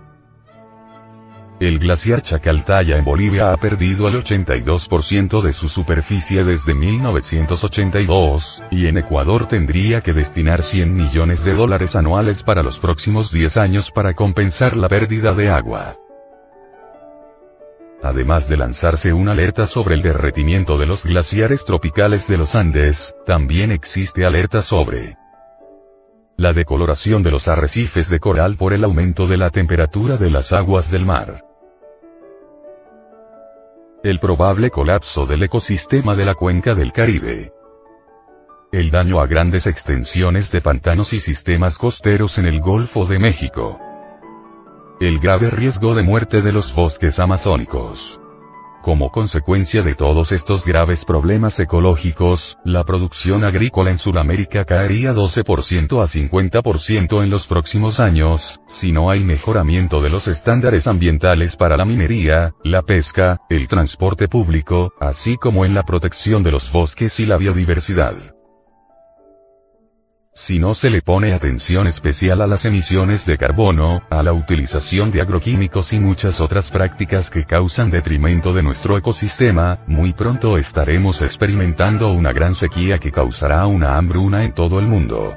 El 1.58 1.80
glaciar 1.80 2.22
Chacaltaya 2.22 2.96
en 2.98 3.04
Bolivia 3.04 3.50
ha 3.50 3.56
perdido 3.56 4.06
el 4.06 4.22
82% 4.22 5.42
de 5.42 5.52
su 5.52 5.68
superficie 5.68 6.44
desde 6.44 6.72
1982, 6.72 8.62
y 8.70 8.86
en 8.86 8.98
Ecuador 8.98 9.48
tendría 9.48 10.02
que 10.02 10.12
destinar 10.12 10.62
100 10.62 10.94
millones 10.94 11.42
de 11.42 11.56
dólares 11.56 11.96
anuales 11.96 12.44
para 12.44 12.62
los 12.62 12.78
próximos 12.78 13.32
10 13.32 13.56
años 13.56 13.90
para 13.90 14.14
compensar 14.14 14.76
la 14.76 14.88
pérdida 14.88 15.34
de 15.34 15.48
agua. 15.48 15.96
Además 18.04 18.48
de 18.48 18.56
lanzarse 18.56 19.12
una 19.12 19.32
alerta 19.32 19.66
sobre 19.66 19.96
el 19.96 20.02
derretimiento 20.02 20.78
de 20.78 20.86
los 20.86 21.04
glaciares 21.04 21.64
tropicales 21.64 22.28
de 22.28 22.36
los 22.36 22.54
Andes, 22.54 23.16
también 23.26 23.72
existe 23.72 24.24
alerta 24.24 24.62
sobre 24.62 25.16
la 26.36 26.52
decoloración 26.52 27.22
de 27.22 27.30
los 27.30 27.48
arrecifes 27.48 28.08
de 28.08 28.20
coral 28.20 28.56
por 28.56 28.72
el 28.72 28.84
aumento 28.84 29.26
de 29.26 29.36
la 29.36 29.50
temperatura 29.50 30.16
de 30.16 30.30
las 30.30 30.52
aguas 30.52 30.90
del 30.90 31.04
mar 31.04 31.44
el 34.04 34.20
probable 34.20 34.68
colapso 34.68 35.24
del 35.24 35.44
ecosistema 35.44 36.14
de 36.14 36.26
la 36.26 36.34
cuenca 36.34 36.74
del 36.74 36.92
Caribe. 36.92 37.52
El 38.70 38.90
daño 38.90 39.18
a 39.18 39.26
grandes 39.26 39.66
extensiones 39.66 40.52
de 40.52 40.60
pantanos 40.60 41.14
y 41.14 41.20
sistemas 41.20 41.78
costeros 41.78 42.36
en 42.36 42.44
el 42.44 42.60
Golfo 42.60 43.06
de 43.06 43.18
México. 43.18 43.78
El 45.00 45.20
grave 45.20 45.50
riesgo 45.50 45.94
de 45.94 46.02
muerte 46.02 46.42
de 46.42 46.52
los 46.52 46.74
bosques 46.74 47.18
amazónicos. 47.18 48.20
Como 48.84 49.10
consecuencia 49.10 49.80
de 49.80 49.94
todos 49.94 50.30
estos 50.30 50.66
graves 50.66 51.06
problemas 51.06 51.58
ecológicos, 51.58 52.58
la 52.66 52.84
producción 52.84 53.42
agrícola 53.42 53.90
en 53.90 53.96
Sudamérica 53.96 54.66
caería 54.66 55.14
12% 55.14 56.02
a 56.02 56.06
50% 56.06 57.22
en 57.22 57.30
los 57.30 57.46
próximos 57.46 57.98
años, 57.98 58.60
si 58.68 58.92
no 58.92 59.08
hay 59.08 59.24
mejoramiento 59.24 60.02
de 60.02 60.10
los 60.10 60.28
estándares 60.28 60.86
ambientales 60.86 61.56
para 61.56 61.78
la 61.78 61.86
minería, 61.86 62.52
la 62.62 62.82
pesca, 62.82 63.38
el 63.48 63.68
transporte 63.68 64.28
público, 64.28 64.92
así 65.00 65.38
como 65.38 65.64
en 65.64 65.72
la 65.72 65.84
protección 65.84 66.42
de 66.42 66.52
los 66.52 66.70
bosques 66.70 67.18
y 67.20 67.24
la 67.24 67.38
biodiversidad. 67.38 68.33
Si 70.36 70.58
no 70.58 70.74
se 70.74 70.90
le 70.90 71.00
pone 71.00 71.32
atención 71.32 71.86
especial 71.86 72.40
a 72.40 72.48
las 72.48 72.64
emisiones 72.64 73.24
de 73.24 73.38
carbono, 73.38 74.02
a 74.10 74.20
la 74.24 74.32
utilización 74.32 75.12
de 75.12 75.20
agroquímicos 75.20 75.92
y 75.92 76.00
muchas 76.00 76.40
otras 76.40 76.72
prácticas 76.72 77.30
que 77.30 77.44
causan 77.44 77.88
detrimento 77.88 78.52
de 78.52 78.64
nuestro 78.64 78.98
ecosistema, 78.98 79.78
muy 79.86 80.12
pronto 80.12 80.58
estaremos 80.58 81.22
experimentando 81.22 82.08
una 82.08 82.32
gran 82.32 82.56
sequía 82.56 82.98
que 82.98 83.12
causará 83.12 83.64
una 83.68 83.96
hambruna 83.96 84.42
en 84.42 84.52
todo 84.52 84.80
el 84.80 84.88
mundo. 84.88 85.36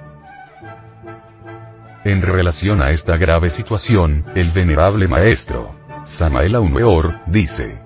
En 2.03 2.23
relación 2.23 2.81
a 2.81 2.89
esta 2.89 3.17
grave 3.17 3.51
situación, 3.51 4.25
el 4.33 4.49
venerable 4.49 5.07
maestro, 5.07 5.75
Samael 6.05 6.55
Aumeor, 6.55 7.19
dice, 7.27 7.79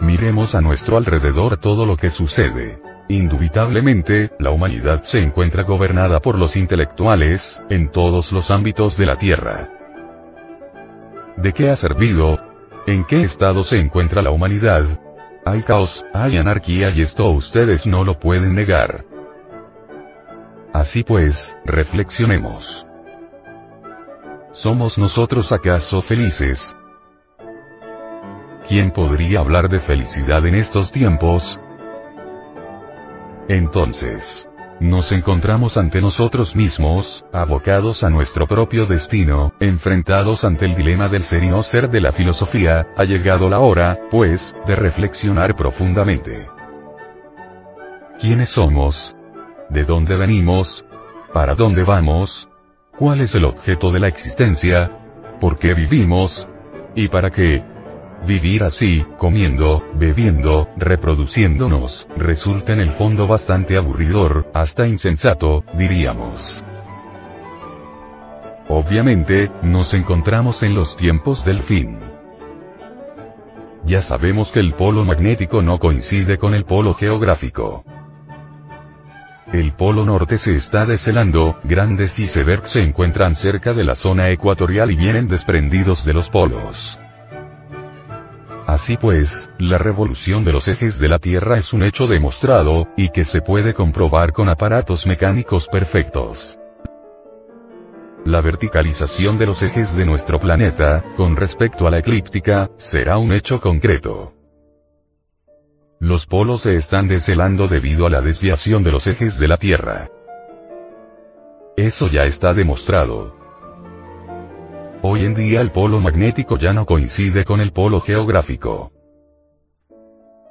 Miremos 0.00 0.54
a 0.54 0.60
nuestro 0.60 0.98
alrededor 0.98 1.56
todo 1.56 1.86
lo 1.86 1.96
que 1.96 2.10
sucede. 2.10 2.87
Indubitablemente, 3.08 4.32
la 4.38 4.50
humanidad 4.50 5.00
se 5.00 5.18
encuentra 5.18 5.62
gobernada 5.62 6.20
por 6.20 6.38
los 6.38 6.56
intelectuales, 6.56 7.62
en 7.70 7.90
todos 7.90 8.32
los 8.32 8.50
ámbitos 8.50 8.98
de 8.98 9.06
la 9.06 9.16
Tierra. 9.16 9.70
¿De 11.38 11.54
qué 11.54 11.70
ha 11.70 11.76
servido? 11.76 12.38
¿En 12.86 13.04
qué 13.04 13.22
estado 13.22 13.62
se 13.62 13.78
encuentra 13.78 14.20
la 14.20 14.30
humanidad? 14.30 14.84
Hay 15.46 15.62
caos, 15.62 16.04
hay 16.12 16.36
anarquía 16.36 16.90
y 16.90 17.00
esto 17.00 17.30
ustedes 17.30 17.86
no 17.86 18.04
lo 18.04 18.18
pueden 18.18 18.54
negar. 18.54 19.06
Así 20.74 21.02
pues, 21.02 21.56
reflexionemos. 21.64 22.68
¿Somos 24.52 24.98
nosotros 24.98 25.50
acaso 25.52 26.02
felices? 26.02 26.76
¿Quién 28.68 28.90
podría 28.90 29.40
hablar 29.40 29.70
de 29.70 29.80
felicidad 29.80 30.44
en 30.46 30.56
estos 30.56 30.92
tiempos? 30.92 31.58
Entonces, 33.48 34.46
nos 34.78 35.10
encontramos 35.10 35.78
ante 35.78 36.02
nosotros 36.02 36.54
mismos, 36.54 37.24
abocados 37.32 38.04
a 38.04 38.10
nuestro 38.10 38.46
propio 38.46 38.84
destino, 38.84 39.54
enfrentados 39.58 40.44
ante 40.44 40.66
el 40.66 40.76
dilema 40.76 41.08
del 41.08 41.22
ser 41.22 41.42
y 41.42 41.48
no 41.48 41.62
ser 41.62 41.88
de 41.88 42.02
la 42.02 42.12
filosofía, 42.12 42.86
ha 42.94 43.04
llegado 43.04 43.48
la 43.48 43.58
hora, 43.58 43.98
pues, 44.10 44.54
de 44.66 44.76
reflexionar 44.76 45.56
profundamente. 45.56 46.46
¿Quiénes 48.20 48.50
somos? 48.50 49.16
¿De 49.70 49.84
dónde 49.84 50.16
venimos? 50.16 50.84
¿Para 51.32 51.54
dónde 51.54 51.84
vamos? 51.84 52.48
¿Cuál 52.98 53.22
es 53.22 53.34
el 53.34 53.46
objeto 53.46 53.90
de 53.90 54.00
la 54.00 54.08
existencia? 54.08 54.90
¿Por 55.40 55.58
qué 55.58 55.72
vivimos? 55.72 56.46
¿Y 56.94 57.08
para 57.08 57.30
qué? 57.30 57.64
Vivir 58.26 58.62
así, 58.62 59.06
comiendo, 59.16 59.82
bebiendo, 59.94 60.68
reproduciéndonos, 60.76 62.08
resulta 62.16 62.72
en 62.72 62.80
el 62.80 62.90
fondo 62.90 63.26
bastante 63.26 63.76
aburridor, 63.76 64.50
hasta 64.52 64.86
insensato, 64.86 65.64
diríamos. 65.74 66.64
Obviamente, 68.68 69.50
nos 69.62 69.94
encontramos 69.94 70.62
en 70.62 70.74
los 70.74 70.96
tiempos 70.96 71.44
del 71.44 71.60
fin. 71.60 71.98
Ya 73.84 74.02
sabemos 74.02 74.52
que 74.52 74.60
el 74.60 74.74
polo 74.74 75.04
magnético 75.04 75.62
no 75.62 75.78
coincide 75.78 76.36
con 76.36 76.52
el 76.52 76.64
polo 76.64 76.92
geográfico. 76.92 77.84
El 79.50 79.72
polo 79.72 80.04
norte 80.04 80.36
se 80.36 80.54
está 80.54 80.84
deshelando, 80.84 81.58
grandes 81.64 82.18
icebergs 82.18 82.68
se 82.70 82.80
encuentran 82.80 83.34
cerca 83.34 83.72
de 83.72 83.84
la 83.84 83.94
zona 83.94 84.28
ecuatorial 84.28 84.90
y 84.90 84.96
vienen 84.96 85.26
desprendidos 85.26 86.04
de 86.04 86.12
los 86.12 86.28
polos. 86.28 86.98
Así 88.68 88.98
pues, 88.98 89.50
la 89.58 89.78
revolución 89.78 90.44
de 90.44 90.52
los 90.52 90.68
ejes 90.68 90.98
de 90.98 91.08
la 91.08 91.18
Tierra 91.18 91.56
es 91.56 91.72
un 91.72 91.82
hecho 91.82 92.06
demostrado, 92.06 92.86
y 92.98 93.08
que 93.08 93.24
se 93.24 93.40
puede 93.40 93.72
comprobar 93.72 94.34
con 94.34 94.50
aparatos 94.50 95.06
mecánicos 95.06 95.66
perfectos. 95.68 96.58
La 98.26 98.42
verticalización 98.42 99.38
de 99.38 99.46
los 99.46 99.62
ejes 99.62 99.96
de 99.96 100.04
nuestro 100.04 100.38
planeta, 100.38 101.02
con 101.16 101.34
respecto 101.34 101.86
a 101.86 101.90
la 101.90 102.00
eclíptica, 102.00 102.68
será 102.76 103.16
un 103.16 103.32
hecho 103.32 103.58
concreto. 103.58 104.34
Los 105.98 106.26
polos 106.26 106.60
se 106.60 106.76
están 106.76 107.08
deshelando 107.08 107.68
debido 107.68 108.06
a 108.06 108.10
la 108.10 108.20
desviación 108.20 108.82
de 108.82 108.92
los 108.92 109.06
ejes 109.06 109.38
de 109.38 109.48
la 109.48 109.56
Tierra. 109.56 110.10
Eso 111.74 112.06
ya 112.08 112.26
está 112.26 112.52
demostrado. 112.52 113.37
Hoy 115.00 115.24
en 115.24 115.34
día 115.34 115.60
el 115.60 115.70
polo 115.70 116.00
magnético 116.00 116.58
ya 116.58 116.72
no 116.72 116.84
coincide 116.84 117.44
con 117.44 117.60
el 117.60 117.72
polo 117.72 118.00
geográfico. 118.00 118.92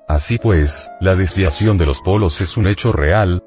Así 0.08 0.38
pues, 0.38 0.90
la 1.02 1.16
desviación 1.16 1.78
de 1.78 1.86
los 1.86 2.02
polos 2.02 2.40
es 2.40 2.56
un 2.56 2.68
hecho 2.68 2.94
real, 2.94 3.44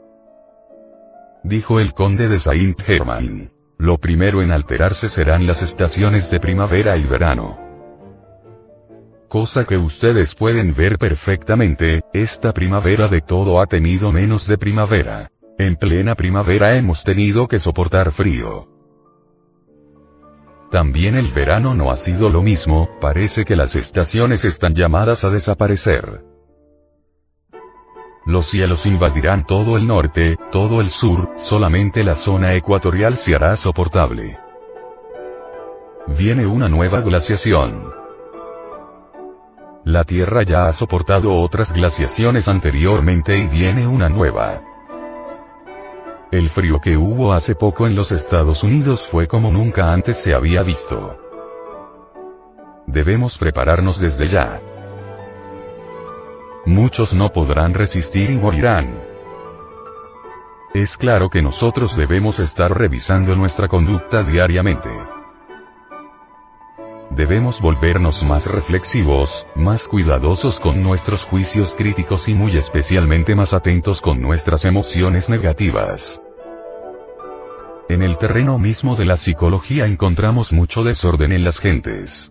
dijo 1.43 1.81
el 1.81 1.95
conde 1.95 2.29
de 2.29 2.39
Saint-Germain. 2.39 3.51
Lo 3.79 3.97
primero 3.97 4.43
en 4.43 4.53
alterarse 4.53 5.09
serán 5.09 5.47
las 5.47 5.63
estaciones 5.63 6.31
de 6.31 6.39
primavera 6.39 6.99
y 6.99 7.07
verano. 7.07 7.59
Cosa 9.29 9.65
que 9.65 9.79
ustedes 9.79 10.35
pueden 10.35 10.75
ver 10.75 10.99
perfectamente, 10.99 12.03
esta 12.13 12.53
primavera 12.53 13.09
de 13.09 13.23
todo 13.23 13.61
ha 13.61 13.67
tenido 13.67 14.13
menos 14.13 14.47
de 14.47 14.59
primavera. 14.59 15.31
En 15.57 15.77
plena 15.77 16.15
primavera 16.15 16.77
hemos 16.77 17.05
tenido 17.05 17.49
que 17.49 17.59
soportar 17.59 18.13
frío. 18.13 18.80
También 20.71 21.17
el 21.17 21.33
verano 21.33 21.75
no 21.75 21.91
ha 21.91 21.97
sido 21.97 22.29
lo 22.29 22.43
mismo, 22.43 22.89
parece 23.01 23.45
que 23.45 23.57
las 23.57 23.75
estaciones 23.75 24.45
están 24.45 24.75
llamadas 24.75 25.25
a 25.25 25.31
desaparecer. 25.31 26.23
Los 28.25 28.47
cielos 28.47 28.87
invadirán 28.87 29.45
todo 29.45 29.77
el 29.77 29.89
norte, 29.89 30.37
todo 30.53 30.81
el 30.81 30.91
sur, 30.91 31.31
solamente 31.37 32.05
la 32.05 32.15
zona 32.15 32.55
ecuatorial 32.55 33.17
se 33.17 33.35
hará 33.35 33.57
soportable. 33.57 34.39
Viene 36.17 36.47
una 36.47 36.69
nueva 36.69 37.01
glaciación. 37.01 37.93
La 39.85 40.05
Tierra 40.05 40.43
ya 40.43 40.67
ha 40.67 40.73
soportado 40.73 41.35
otras 41.35 41.73
glaciaciones 41.73 42.47
anteriormente 42.47 43.37
y 43.37 43.49
viene 43.49 43.89
una 43.89 44.09
nueva. 44.09 44.70
El 46.31 46.49
frío 46.49 46.79
que 46.81 46.97
hubo 46.97 47.33
hace 47.33 47.57
poco 47.57 47.89
en 47.89 47.97
los 47.97 48.13
Estados 48.13 48.63
Unidos 48.63 49.09
fue 49.11 49.27
como 49.27 49.51
nunca 49.51 49.93
antes 49.93 50.17
se 50.17 50.33
había 50.33 50.63
visto. 50.63 51.19
Debemos 52.87 53.37
prepararnos 53.37 53.99
desde 53.99 54.29
ya. 54.29 54.61
Muchos 56.67 57.13
no 57.13 57.31
podrán 57.31 57.75
resistir 57.75 58.31
y 58.31 58.37
morirán. 58.37 58.95
Es 60.73 60.97
claro 60.97 61.29
que 61.29 61.43
nosotros 61.43 61.97
debemos 61.97 62.39
estar 62.39 62.79
revisando 62.79 63.35
nuestra 63.35 63.67
conducta 63.67 64.23
diariamente. 64.23 64.89
Debemos 67.11 67.61
volvernos 67.61 68.23
más 68.23 68.47
reflexivos, 68.47 69.45
más 69.57 69.89
cuidadosos 69.89 70.61
con 70.61 70.81
nuestros 70.81 71.25
juicios 71.25 71.75
críticos 71.77 72.29
y 72.29 72.35
muy 72.35 72.57
especialmente 72.57 73.35
más 73.35 73.53
atentos 73.53 74.01
con 74.01 74.23
nuestras 74.23 74.65
emociones 74.65 75.29
negativas. 75.29 76.23
En 77.89 78.03
el 78.03 78.17
terreno 78.17 78.61
mismo 78.61 78.95
de 78.95 79.07
la 79.07 79.17
psicología 79.17 79.87
encontramos 79.87 80.53
mucho 80.53 80.85
desorden 80.85 81.33
en 81.33 81.43
las 81.43 81.59
gentes. 81.59 82.31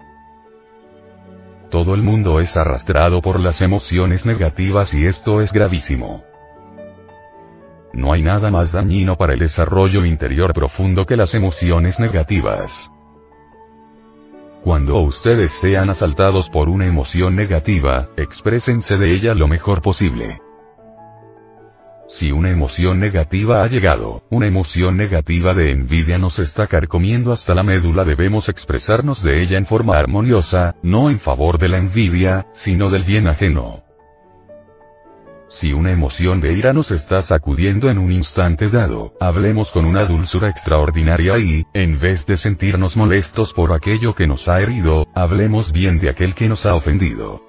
Todo 1.69 1.93
el 1.93 2.01
mundo 2.01 2.39
es 2.39 2.55
arrastrado 2.55 3.21
por 3.21 3.41
las 3.41 3.61
emociones 3.61 4.25
negativas 4.25 4.93
y 4.93 5.05
esto 5.05 5.41
es 5.41 5.51
gravísimo. 5.51 6.23
No 7.91 8.13
hay 8.13 8.21
nada 8.21 8.49
más 8.49 8.71
dañino 8.71 9.17
para 9.17 9.33
el 9.33 9.39
desarrollo 9.39 10.05
interior 10.05 10.53
profundo 10.53 11.05
que 11.05 11.17
las 11.17 11.35
emociones 11.35 11.99
negativas. 11.99 12.89
Cuando 14.63 14.99
ustedes 14.99 15.51
sean 15.51 15.89
asaltados 15.89 16.49
por 16.49 16.67
una 16.67 16.85
emoción 16.85 17.35
negativa, 17.35 18.09
exprésense 18.17 18.97
de 18.97 19.15
ella 19.15 19.33
lo 19.33 19.47
mejor 19.47 19.81
posible. 19.81 20.41
Si 22.09 22.31
una 22.31 22.49
emoción 22.49 22.99
negativa 22.99 23.63
ha 23.63 23.67
llegado, 23.67 24.23
una 24.29 24.47
emoción 24.47 24.97
negativa 24.97 25.53
de 25.53 25.71
envidia 25.71 26.17
nos 26.17 26.39
está 26.39 26.67
carcomiendo 26.67 27.31
hasta 27.31 27.55
la 27.55 27.63
médula 27.63 28.03
debemos 28.03 28.49
expresarnos 28.49 29.23
de 29.23 29.41
ella 29.41 29.57
en 29.57 29.65
forma 29.65 29.97
armoniosa, 29.97 30.75
no 30.81 31.09
en 31.09 31.19
favor 31.19 31.57
de 31.57 31.69
la 31.69 31.77
envidia, 31.77 32.47
sino 32.51 32.89
del 32.89 33.03
bien 33.03 33.27
ajeno. 33.27 33.88
Si 35.49 35.73
una 35.73 35.91
emoción 35.91 36.39
de 36.39 36.53
ira 36.53 36.73
nos 36.73 36.91
está 36.91 37.23
sacudiendo 37.23 37.89
en 37.89 37.97
un 37.97 38.11
instante 38.11 38.69
dado, 38.69 39.13
hablemos 39.19 39.71
con 39.71 39.85
una 39.85 40.05
dulzura 40.05 40.47
extraordinaria 40.47 41.39
y, 41.39 41.65
en 41.73 41.99
vez 41.99 42.27
de 42.27 42.37
sentirnos 42.37 42.95
molestos 42.95 43.55
por 43.55 43.73
aquello 43.73 44.13
que 44.13 44.27
nos 44.27 44.47
ha 44.47 44.61
herido, 44.61 45.07
hablemos 45.15 45.71
bien 45.71 45.97
de 45.97 46.09
aquel 46.09 46.35
que 46.35 46.47
nos 46.47 46.67
ha 46.67 46.75
ofendido. 46.75 47.41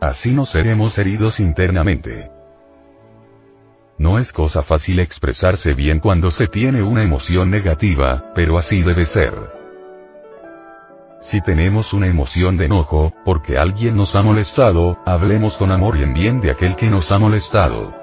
Así 0.00 0.32
no 0.32 0.44
seremos 0.44 0.98
heridos 0.98 1.38
internamente. 1.38 2.28
No 3.96 4.18
es 4.18 4.32
cosa 4.32 4.64
fácil 4.64 4.98
expresarse 4.98 5.74
bien 5.74 6.00
cuando 6.00 6.32
se 6.32 6.48
tiene 6.48 6.82
una 6.82 7.04
emoción 7.04 7.52
negativa, 7.52 8.32
pero 8.34 8.58
así 8.58 8.82
debe 8.82 9.04
ser. 9.04 9.61
Si 11.22 11.40
tenemos 11.40 11.92
una 11.92 12.08
emoción 12.08 12.56
de 12.56 12.64
enojo, 12.64 13.12
porque 13.24 13.56
alguien 13.56 13.94
nos 13.94 14.16
ha 14.16 14.22
molestado, 14.22 14.98
hablemos 15.06 15.56
con 15.56 15.70
amor 15.70 15.96
y 15.96 16.02
en 16.02 16.12
bien 16.12 16.40
de 16.40 16.50
aquel 16.50 16.74
que 16.74 16.90
nos 16.90 17.12
ha 17.12 17.18
molestado. 17.20 17.94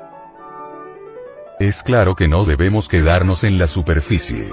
Es 1.59 1.83
claro 1.83 2.15
que 2.15 2.29
no 2.29 2.45
debemos 2.45 2.87
quedarnos 2.87 3.43
en 3.43 3.59
la 3.59 3.67
superficie. 3.67 4.47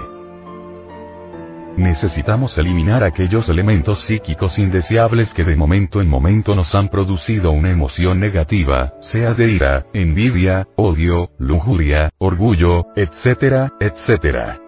Necesitamos 1.77 2.57
eliminar 2.57 3.05
aquellos 3.05 3.47
elementos 3.47 3.99
psíquicos 3.99 4.59
indeseables 4.59 5.33
que 5.33 5.45
de 5.45 5.55
momento 5.55 6.01
en 6.01 6.09
momento 6.09 6.53
nos 6.53 6.75
han 6.75 6.89
producido 6.89 7.51
una 7.51 7.71
emoción 7.71 8.19
negativa, 8.19 8.95
sea 8.99 9.33
de 9.33 9.49
ira, 9.49 9.85
envidia, 9.93 10.67
odio, 10.75 11.29
lujuria, 11.39 12.11
orgullo, 12.17 12.87
etcétera, 12.97 13.71
etcétera. 13.79 14.59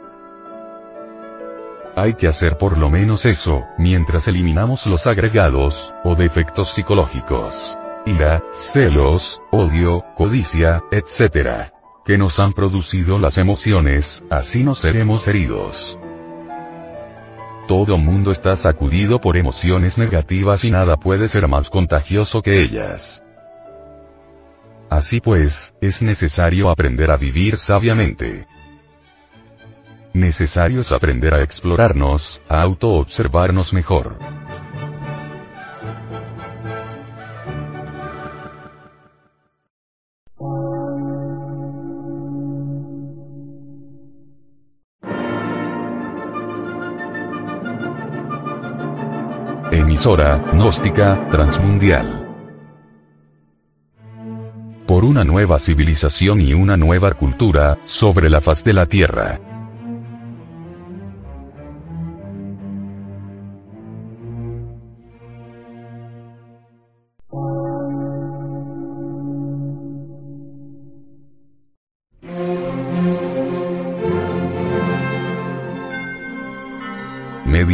Hay 2.00 2.14
que 2.14 2.30
hacer 2.30 2.58
por 2.58 2.78
lo 2.78 2.90
menos 2.90 3.26
eso, 3.26 3.66
mientras 3.78 4.30
eliminamos 4.30 4.86
los 4.86 5.06
agregados, 5.06 5.94
o 6.06 6.16
defectos 6.16 6.72
psicológicos. 6.72 7.78
Ira, 8.06 8.42
celos, 8.54 9.42
odio, 9.52 10.06
codicia, 10.16 10.82
etcétera. 10.92 11.74
Que 12.06 12.18
nos 12.18 12.40
han 12.40 12.54
producido 12.54 13.20
las 13.20 13.38
emociones, 13.38 14.24
así 14.30 14.64
no 14.64 14.76
seremos 14.76 15.28
heridos. 15.28 16.00
Todo 17.68 17.98
mundo 17.98 18.32
está 18.32 18.56
sacudido 18.56 19.20
por 19.20 19.36
emociones 19.36 19.98
negativas 19.98 20.64
y 20.64 20.72
nada 20.72 20.96
puede 20.96 21.28
ser 21.28 21.50
más 21.50 21.70
contagioso 21.70 22.42
que 22.42 22.64
ellas. 22.64 23.22
Así 24.90 25.20
pues, 25.20 25.76
es 25.82 26.02
necesario 26.02 26.70
aprender 26.70 27.12
a 27.12 27.18
vivir 27.18 27.58
sabiamente. 27.58 28.48
Necesario 30.14 30.82
es 30.82 30.92
aprender 30.92 31.36
a 31.36 31.44
explorarnos, 31.44 32.42
a 32.50 32.62
auto-observarnos 32.62 33.74
mejor. 33.74 34.18
Emisora, 49.72 50.44
gnóstica, 50.54 51.30
transmundial. 51.30 52.26
Por 54.88 55.06
una 55.06 55.24
nueva 55.24 55.60
civilización 55.60 56.42
y 56.42 56.56
una 56.56 56.78
nueva 56.78 57.12
cultura, 57.12 57.78
sobre 57.86 58.32
la 58.32 58.42
faz 58.42 58.64
de 58.64 58.74
la 58.74 58.88
Tierra. 58.88 59.59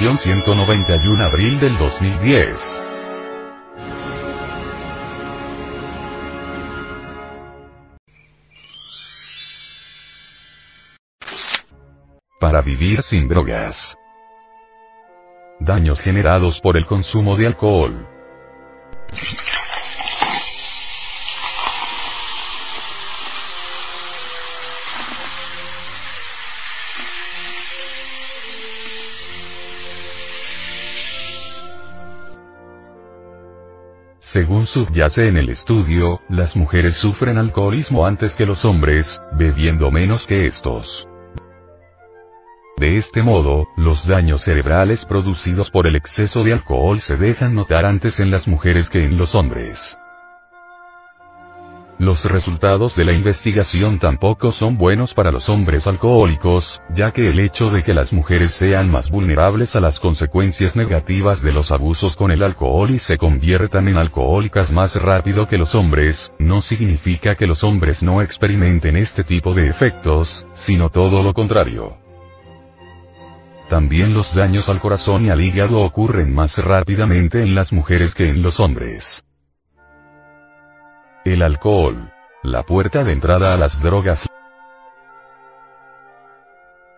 Edición 0.00 0.16
191 0.16 1.22
Abril 1.22 1.60
del 1.60 1.76
2010. 1.76 2.64
Para 12.40 12.62
vivir 12.62 13.02
sin 13.02 13.28
drogas. 13.28 13.98
Daños 15.58 16.00
generados 16.00 16.62
por 16.62 16.78
el 16.78 16.86
consumo 16.86 17.36
de 17.36 17.48
alcohol. 17.48 18.08
Según 34.40 34.64
subyace 34.64 35.28
en 35.28 35.36
el 35.36 35.50
estudio, 35.50 36.22
las 36.30 36.56
mujeres 36.56 36.94
sufren 36.94 37.36
alcoholismo 37.36 38.06
antes 38.06 38.36
que 38.36 38.46
los 38.46 38.64
hombres, 38.64 39.20
bebiendo 39.36 39.90
menos 39.90 40.26
que 40.26 40.46
estos. 40.46 41.06
De 42.78 42.96
este 42.96 43.22
modo, 43.22 43.68
los 43.76 44.06
daños 44.06 44.40
cerebrales 44.40 45.04
producidos 45.04 45.70
por 45.70 45.86
el 45.86 45.94
exceso 45.94 46.42
de 46.42 46.54
alcohol 46.54 47.00
se 47.00 47.18
dejan 47.18 47.54
notar 47.54 47.84
antes 47.84 48.18
en 48.18 48.30
las 48.30 48.48
mujeres 48.48 48.88
que 48.88 49.04
en 49.04 49.18
los 49.18 49.34
hombres. 49.34 49.98
Los 52.00 52.24
resultados 52.24 52.96
de 52.96 53.04
la 53.04 53.12
investigación 53.12 53.98
tampoco 53.98 54.52
son 54.52 54.78
buenos 54.78 55.12
para 55.12 55.30
los 55.30 55.50
hombres 55.50 55.86
alcohólicos, 55.86 56.80
ya 56.88 57.10
que 57.10 57.28
el 57.28 57.38
hecho 57.38 57.68
de 57.68 57.82
que 57.82 57.92
las 57.92 58.14
mujeres 58.14 58.52
sean 58.52 58.90
más 58.90 59.10
vulnerables 59.10 59.76
a 59.76 59.80
las 59.80 60.00
consecuencias 60.00 60.76
negativas 60.76 61.42
de 61.42 61.52
los 61.52 61.70
abusos 61.70 62.16
con 62.16 62.30
el 62.30 62.42
alcohol 62.42 62.90
y 62.90 62.96
se 62.96 63.18
conviertan 63.18 63.86
en 63.86 63.98
alcohólicas 63.98 64.72
más 64.72 64.94
rápido 64.94 65.46
que 65.46 65.58
los 65.58 65.74
hombres, 65.74 66.32
no 66.38 66.62
significa 66.62 67.34
que 67.34 67.46
los 67.46 67.64
hombres 67.64 68.02
no 68.02 68.22
experimenten 68.22 68.96
este 68.96 69.22
tipo 69.22 69.52
de 69.52 69.66
efectos, 69.66 70.46
sino 70.54 70.88
todo 70.88 71.22
lo 71.22 71.34
contrario. 71.34 71.98
También 73.68 74.14
los 74.14 74.34
daños 74.34 74.70
al 74.70 74.80
corazón 74.80 75.26
y 75.26 75.28
al 75.28 75.42
hígado 75.42 75.82
ocurren 75.82 76.32
más 76.32 76.64
rápidamente 76.64 77.42
en 77.42 77.54
las 77.54 77.74
mujeres 77.74 78.14
que 78.14 78.30
en 78.30 78.40
los 78.40 78.58
hombres. 78.58 79.22
El 81.22 81.42
alcohol. 81.42 82.10
La 82.42 82.62
puerta 82.62 83.04
de 83.04 83.12
entrada 83.12 83.52
a 83.52 83.56
las 83.58 83.82
drogas. 83.82 84.24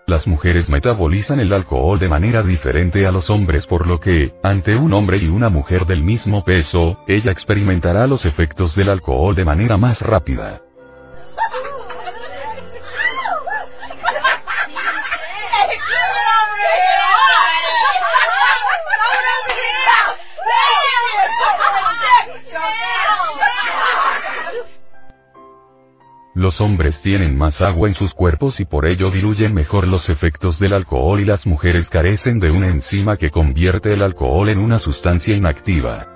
Las 0.06 0.28
mujeres 0.28 0.70
metabolizan 0.70 1.40
el 1.40 1.52
alcohol 1.52 1.98
de 1.98 2.08
manera 2.08 2.44
diferente 2.44 3.04
a 3.04 3.10
los 3.10 3.30
hombres 3.30 3.66
por 3.66 3.88
lo 3.88 3.98
que, 3.98 4.32
ante 4.44 4.76
un 4.76 4.92
hombre 4.92 5.16
y 5.16 5.26
una 5.26 5.48
mujer 5.48 5.86
del 5.86 6.04
mismo 6.04 6.44
peso, 6.44 6.98
ella 7.08 7.32
experimentará 7.32 8.06
los 8.06 8.24
efectos 8.24 8.76
del 8.76 8.90
alcohol 8.90 9.34
de 9.34 9.44
manera 9.44 9.76
más 9.76 10.02
rápida. 10.02 10.62
Los 26.34 26.62
hombres 26.62 27.00
tienen 27.00 27.36
más 27.36 27.60
agua 27.60 27.88
en 27.88 27.94
sus 27.94 28.14
cuerpos 28.14 28.58
y 28.58 28.64
por 28.64 28.86
ello 28.86 29.10
diluyen 29.10 29.52
mejor 29.52 29.86
los 29.86 30.08
efectos 30.08 30.58
del 30.58 30.72
alcohol 30.72 31.20
y 31.20 31.26
las 31.26 31.46
mujeres 31.46 31.90
carecen 31.90 32.38
de 32.38 32.50
una 32.50 32.68
enzima 32.68 33.18
que 33.18 33.30
convierte 33.30 33.92
el 33.92 34.02
alcohol 34.02 34.48
en 34.48 34.58
una 34.58 34.78
sustancia 34.78 35.36
inactiva. 35.36 36.08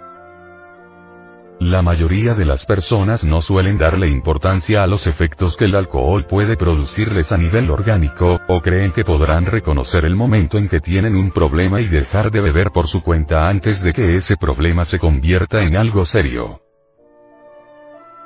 La 1.60 1.82
mayoría 1.82 2.32
de 2.34 2.46
las 2.46 2.64
personas 2.64 3.24
no 3.24 3.42
suelen 3.42 3.76
darle 3.76 4.08
importancia 4.08 4.82
a 4.82 4.86
los 4.86 5.06
efectos 5.06 5.56
que 5.56 5.66
el 5.66 5.74
alcohol 5.74 6.26
puede 6.26 6.56
producirles 6.56 7.32
a 7.32 7.36
nivel 7.36 7.70
orgánico, 7.70 8.40
o 8.48 8.60
creen 8.62 8.92
que 8.92 9.04
podrán 9.04 9.44
reconocer 9.44 10.06
el 10.06 10.16
momento 10.16 10.56
en 10.56 10.68
que 10.68 10.80
tienen 10.80 11.14
un 11.14 11.30
problema 11.30 11.80
y 11.82 11.88
dejar 11.88 12.30
de 12.30 12.40
beber 12.40 12.70
por 12.72 12.86
su 12.86 13.02
cuenta 13.02 13.48
antes 13.48 13.82
de 13.82 13.92
que 13.92 14.16
ese 14.16 14.36
problema 14.38 14.86
se 14.86 14.98
convierta 14.98 15.62
en 15.62 15.76
algo 15.76 16.06
serio. 16.06 16.65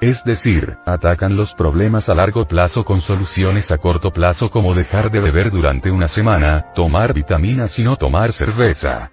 Es 0.00 0.24
decir, 0.24 0.78
atacan 0.86 1.36
los 1.36 1.54
problemas 1.54 2.08
a 2.08 2.14
largo 2.14 2.48
plazo 2.48 2.86
con 2.86 3.02
soluciones 3.02 3.70
a 3.70 3.76
corto 3.76 4.10
plazo 4.10 4.50
como 4.50 4.74
dejar 4.74 5.10
de 5.10 5.20
beber 5.20 5.50
durante 5.50 5.90
una 5.90 6.08
semana, 6.08 6.72
tomar 6.74 7.12
vitaminas 7.12 7.78
y 7.78 7.84
no 7.84 7.96
tomar 7.96 8.32
cerveza. 8.32 9.10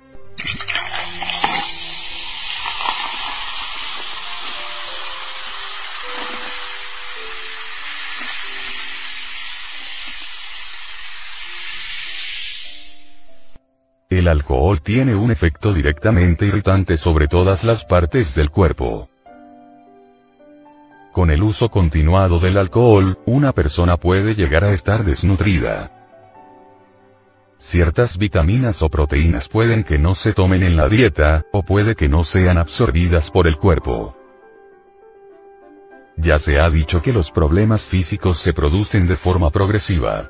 El 14.09 14.30
alcohol 14.30 14.81
tiene 14.81 15.15
un 15.15 15.31
efecto 15.31 15.73
directamente 15.73 16.45
irritante 16.45 16.95
sobre 16.95 17.27
todas 17.27 17.65
las 17.65 17.84
partes 17.84 18.34
del 18.35 18.51
cuerpo. 18.51 19.09
Con 21.18 21.31
el 21.31 21.41
uso 21.41 21.69
continuado 21.69 22.38
del 22.38 22.60
alcohol, 22.60 23.18
una 23.26 23.52
persona 23.52 23.98
puede 23.98 24.35
llegar 24.35 24.64
a 24.64 24.69
estar 24.69 25.03
desnutrida. 25.03 25.89
Ciertas 27.57 28.19
vitaminas 28.19 28.84
o 28.84 28.89
proteínas 28.89 29.49
pueden 29.49 29.84
que 29.84 29.98
no 29.98 30.14
se 30.14 30.31
tomen 30.34 30.61
en 30.61 30.77
la 30.77 30.88
dieta, 30.88 31.44
o 31.52 31.64
puede 31.64 31.95
que 31.95 32.07
no 32.07 32.22
sean 32.22 32.60
absorbidas 32.60 33.31
por 33.31 33.48
el 33.48 33.57
cuerpo. 33.57 34.15
Ya 36.18 36.38
se 36.38 36.60
ha 36.60 36.69
dicho 36.69 37.02
que 37.02 37.14
los 37.14 37.31
problemas 37.31 37.84
físicos 37.84 38.38
se 38.38 38.53
producen 38.53 39.07
de 39.07 39.18
forma 39.18 39.49
progresiva. 39.49 40.30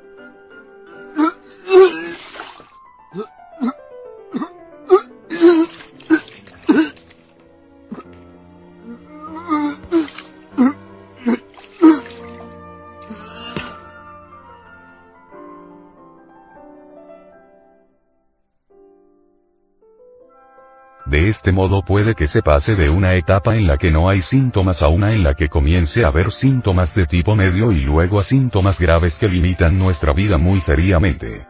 De 21.17 21.29
este 21.29 21.51
modo 21.51 21.81
puede 21.81 22.13
que 22.13 22.27
se 22.27 22.43
pase 22.43 22.75
de 22.75 22.91
una 22.91 23.15
etapa 23.15 23.55
en 23.55 23.65
la 23.65 23.79
que 23.79 23.89
no 23.89 24.07
hay 24.07 24.21
síntomas 24.21 24.83
a 24.83 24.87
una 24.87 25.13
en 25.13 25.23
la 25.23 25.33
que 25.33 25.49
comience 25.49 26.05
a 26.05 26.09
haber 26.09 26.31
síntomas 26.31 26.93
de 26.93 27.07
tipo 27.07 27.35
medio 27.35 27.71
y 27.71 27.81
luego 27.81 28.19
a 28.19 28.23
síntomas 28.23 28.79
graves 28.79 29.15
que 29.15 29.27
limitan 29.27 29.79
nuestra 29.79 30.13
vida 30.13 30.37
muy 30.37 30.61
seriamente. 30.61 31.47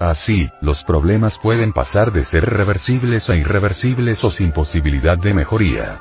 Así, 0.00 0.50
los 0.60 0.82
problemas 0.82 1.38
pueden 1.38 1.72
pasar 1.72 2.10
de 2.10 2.24
ser 2.24 2.44
reversibles 2.44 3.30
a 3.30 3.36
irreversibles 3.36 4.24
o 4.24 4.30
sin 4.30 4.50
posibilidad 4.50 5.16
de 5.16 5.34
mejoría. 5.34 6.00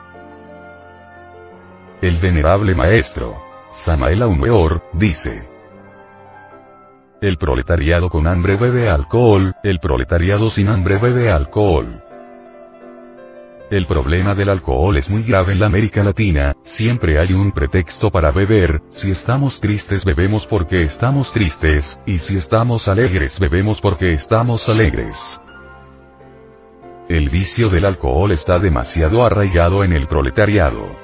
El 2.02 2.18
venerable 2.18 2.74
maestro, 2.74 3.38
Samael 3.70 4.24
Aumeor, 4.24 4.82
dice, 4.94 5.51
el 7.22 7.38
proletariado 7.38 8.10
con 8.10 8.26
hambre 8.26 8.58
bebe 8.58 8.90
alcohol, 8.90 9.54
el 9.62 9.80
proletariado 9.80 10.50
sin 10.50 10.70
hambre 10.70 10.98
bebe 10.98 11.32
alcohol. 11.32 12.04
El 13.70 13.86
problema 13.86 14.34
del 14.34 14.50
alcohol 14.50 14.98
es 14.98 15.08
muy 15.08 15.22
grave 15.22 15.54
en 15.54 15.60
la 15.60 15.68
América 15.68 16.04
Latina, 16.04 16.56
siempre 16.64 17.20
hay 17.20 17.34
un 17.34 17.52
pretexto 17.52 18.10
para 18.10 18.32
beber, 18.32 18.82
si 18.90 19.12
estamos 19.12 19.62
tristes 19.62 20.04
bebemos 20.04 20.48
porque 20.48 20.82
estamos 20.82 21.32
tristes, 21.32 22.00
y 22.08 22.18
si 22.18 22.38
estamos 22.38 22.88
alegres 22.88 23.40
bebemos 23.40 23.80
porque 23.80 24.14
estamos 24.14 24.68
alegres. 24.68 25.40
El 27.08 27.30
vicio 27.30 27.70
del 27.70 27.86
alcohol 27.86 28.32
está 28.32 28.58
demasiado 28.58 29.24
arraigado 29.24 29.84
en 29.84 29.94
el 29.94 30.08
proletariado. 30.08 31.01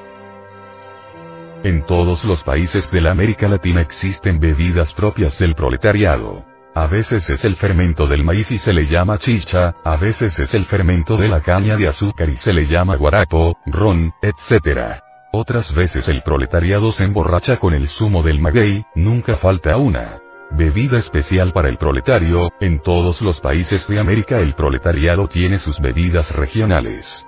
En 1.68 1.84
todos 1.84 2.24
los 2.24 2.46
países 2.46 2.92
de 2.92 3.02
la 3.02 3.12
América 3.12 3.50
Latina 3.50 3.82
existen 3.82 4.40
bebidas 4.40 4.94
propias 4.94 5.38
del 5.38 5.54
proletariado. 5.54 6.46
A 6.74 6.88
veces 6.88 7.30
es 7.30 7.44
el 7.44 7.58
fermento 7.58 8.08
del 8.08 8.24
maíz 8.24 8.52
y 8.52 8.58
se 8.58 8.72
le 8.72 8.86
llama 8.86 9.18
chicha, 9.18 9.76
a 9.84 9.98
veces 9.98 10.40
es 10.40 10.54
el 10.54 10.64
fermento 10.64 11.18
de 11.18 11.28
la 11.28 11.42
caña 11.42 11.76
de 11.76 11.90
azúcar 11.90 12.30
y 12.30 12.38
se 12.38 12.54
le 12.54 12.68
llama 12.68 12.96
guarapo, 12.96 13.58
ron, 13.66 14.14
etc. 14.22 15.02
Otras 15.34 15.76
veces 15.76 16.08
el 16.08 16.22
proletariado 16.24 16.94
se 16.94 17.04
emborracha 17.04 17.58
con 17.58 17.74
el 17.74 17.90
zumo 17.90 18.24
del 18.24 18.40
maguey, 18.40 18.86
nunca 18.96 19.36
falta 19.36 19.76
una. 19.76 20.22
Bebida 20.52 20.98
especial 20.98 21.52
para 21.52 21.68
el 21.68 21.76
proletario, 21.76 22.50
en 22.62 22.80
todos 22.80 23.22
los 23.22 23.42
países 23.42 23.90
de 23.90 24.00
América 24.00 24.38
el 24.38 24.54
proletariado 24.54 25.28
tiene 25.28 25.58
sus 25.58 25.82
bebidas 25.82 26.34
regionales. 26.34 27.27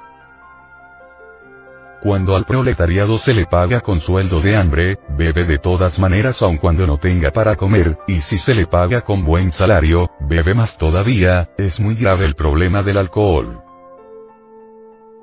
Cuando 2.02 2.38
al 2.38 2.46
proletariado 2.46 3.18
se 3.18 3.34
le 3.34 3.46
paga 3.46 3.82
con 3.82 4.00
sueldo 4.00 4.40
de 4.40 4.56
hambre, 4.56 5.00
bebe 5.18 5.44
de 5.44 5.58
todas 5.58 6.00
maneras 6.00 6.42
aun 6.42 6.58
cuando 6.58 6.88
no 6.88 6.98
tenga 6.98 7.32
para 7.32 7.58
comer, 7.58 7.98
y 8.08 8.22
si 8.22 8.38
se 8.38 8.56
le 8.56 8.68
paga 8.68 9.02
con 9.02 9.26
buen 9.26 9.52
salario, 9.52 10.10
bebe 10.22 10.54
más 10.54 10.78
todavía, 10.78 11.50
es 11.58 11.82
muy 11.82 11.96
grave 11.96 12.26
el 12.26 12.36
problema 12.36 12.84
del 12.84 13.00
alcohol. 13.00 13.62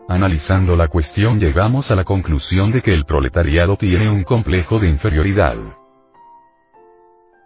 Analizando 0.06 0.76
la 0.76 0.88
cuestión 0.88 1.38
llegamos 1.38 1.90
a 1.90 1.96
la 1.96 2.04
conclusión 2.04 2.70
de 2.70 2.82
que 2.82 2.92
el 2.92 3.06
proletariado 3.06 3.76
tiene 3.76 4.10
un 4.10 4.22
complejo 4.22 4.78
de 4.78 4.88
inferioridad. 4.88 5.56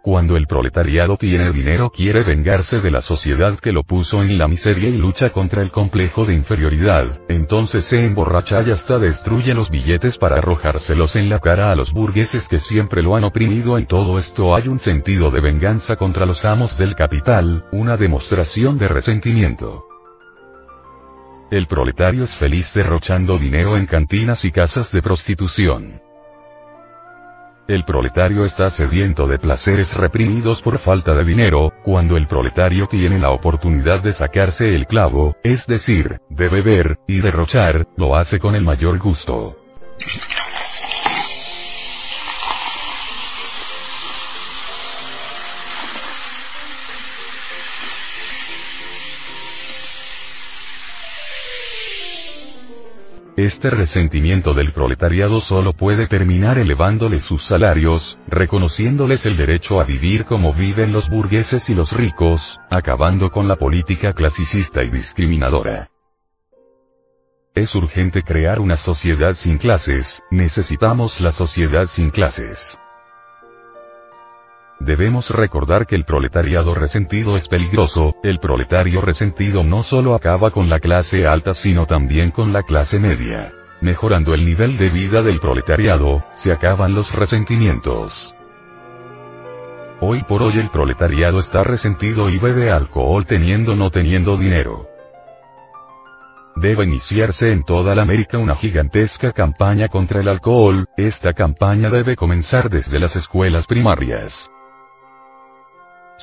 Cuando 0.03 0.35
el 0.35 0.47
proletariado 0.47 1.15
tiene 1.15 1.51
dinero 1.51 1.91
quiere 1.91 2.23
vengarse 2.23 2.79
de 2.79 2.89
la 2.89 3.01
sociedad 3.01 3.59
que 3.59 3.71
lo 3.71 3.83
puso 3.83 4.23
en 4.23 4.39
la 4.39 4.47
miseria 4.47 4.89
y 4.89 4.97
lucha 4.97 5.29
contra 5.29 5.61
el 5.61 5.69
complejo 5.69 6.25
de 6.25 6.33
inferioridad, 6.33 7.19
entonces 7.29 7.85
se 7.85 7.99
emborracha 7.99 8.63
y 8.65 8.71
hasta 8.71 8.97
destruye 8.97 9.53
los 9.53 9.69
billetes 9.69 10.17
para 10.17 10.37
arrojárselos 10.37 11.15
en 11.15 11.29
la 11.29 11.37
cara 11.37 11.71
a 11.71 11.75
los 11.75 11.93
burgueses 11.93 12.47
que 12.47 12.57
siempre 12.57 13.03
lo 13.03 13.15
han 13.15 13.25
oprimido. 13.25 13.77
En 13.77 13.85
todo 13.85 14.17
esto 14.17 14.55
hay 14.55 14.69
un 14.69 14.79
sentido 14.79 15.29
de 15.29 15.39
venganza 15.39 15.97
contra 15.97 16.25
los 16.25 16.45
amos 16.45 16.79
del 16.79 16.95
capital, 16.95 17.65
una 17.71 17.95
demostración 17.95 18.79
de 18.79 18.87
resentimiento. 18.87 19.85
El 21.51 21.67
proletario 21.67 22.23
es 22.23 22.33
feliz 22.33 22.73
derrochando 22.73 23.37
dinero 23.37 23.77
en 23.77 23.85
cantinas 23.85 24.45
y 24.45 24.51
casas 24.51 24.91
de 24.91 25.03
prostitución. 25.03 26.01
El 27.71 27.85
proletario 27.85 28.43
está 28.43 28.69
sediento 28.69 29.27
de 29.27 29.39
placeres 29.39 29.95
reprimidos 29.95 30.61
por 30.61 30.77
falta 30.77 31.13
de 31.13 31.23
dinero, 31.23 31.71
cuando 31.85 32.17
el 32.17 32.27
proletario 32.27 32.85
tiene 32.85 33.17
la 33.17 33.31
oportunidad 33.31 34.03
de 34.03 34.11
sacarse 34.11 34.75
el 34.75 34.87
clavo, 34.87 35.37
es 35.41 35.67
decir, 35.67 36.19
de 36.27 36.49
beber, 36.49 36.99
y 37.07 37.21
derrochar, 37.21 37.87
lo 37.95 38.17
hace 38.17 38.39
con 38.39 38.55
el 38.55 38.65
mayor 38.65 38.99
gusto. 38.99 39.55
Este 53.37 53.69
resentimiento 53.69 54.53
del 54.53 54.73
proletariado 54.73 55.39
solo 55.39 55.71
puede 55.71 56.05
terminar 56.07 56.57
elevándole 56.57 57.21
sus 57.21 57.43
salarios, 57.43 58.17
reconociéndoles 58.27 59.25
el 59.25 59.37
derecho 59.37 59.79
a 59.79 59.85
vivir 59.85 60.25
como 60.25 60.53
viven 60.53 60.91
los 60.91 61.09
burgueses 61.09 61.69
y 61.69 61.73
los 61.73 61.93
ricos, 61.93 62.59
acabando 62.69 63.31
con 63.31 63.47
la 63.47 63.55
política 63.55 64.11
clasicista 64.11 64.83
y 64.83 64.89
discriminadora. 64.89 65.89
Es 67.55 67.73
urgente 67.73 68.21
crear 68.21 68.59
una 68.59 68.75
sociedad 68.75 69.33
sin 69.33 69.57
clases, 69.57 70.21
necesitamos 70.29 71.21
la 71.21 71.31
sociedad 71.31 71.85
sin 71.85 72.09
clases. 72.09 72.80
Debemos 74.83 75.29
recordar 75.29 75.85
que 75.85 75.93
el 75.93 76.05
proletariado 76.05 76.73
resentido 76.73 77.35
es 77.35 77.47
peligroso, 77.47 78.15
el 78.23 78.39
proletario 78.39 78.99
resentido 78.99 79.63
no 79.63 79.83
solo 79.83 80.15
acaba 80.15 80.49
con 80.49 80.69
la 80.69 80.79
clase 80.79 81.27
alta 81.27 81.53
sino 81.53 81.85
también 81.85 82.31
con 82.31 82.51
la 82.51 82.63
clase 82.63 82.99
media. 82.99 83.53
Mejorando 83.79 84.33
el 84.33 84.43
nivel 84.43 84.77
de 84.77 84.89
vida 84.89 85.21
del 85.21 85.39
proletariado, 85.39 86.25
se 86.31 86.51
acaban 86.51 86.95
los 86.95 87.13
resentimientos. 87.13 88.35
Hoy 89.99 90.23
por 90.23 90.41
hoy 90.41 90.57
el 90.57 90.71
proletariado 90.71 91.37
está 91.37 91.63
resentido 91.63 92.27
y 92.29 92.39
bebe 92.39 92.71
alcohol 92.71 93.27
teniendo 93.27 93.75
no 93.75 93.91
teniendo 93.91 94.35
dinero. 94.35 94.87
Debe 96.55 96.85
iniciarse 96.85 97.51
en 97.51 97.63
toda 97.63 97.93
la 97.93 98.01
América 98.01 98.39
una 98.39 98.55
gigantesca 98.55 99.31
campaña 99.31 99.89
contra 99.89 100.21
el 100.21 100.27
alcohol, 100.27 100.87
esta 100.97 101.33
campaña 101.33 101.91
debe 101.91 102.15
comenzar 102.15 102.67
desde 102.67 102.99
las 102.99 103.15
escuelas 103.15 103.67
primarias. 103.67 104.50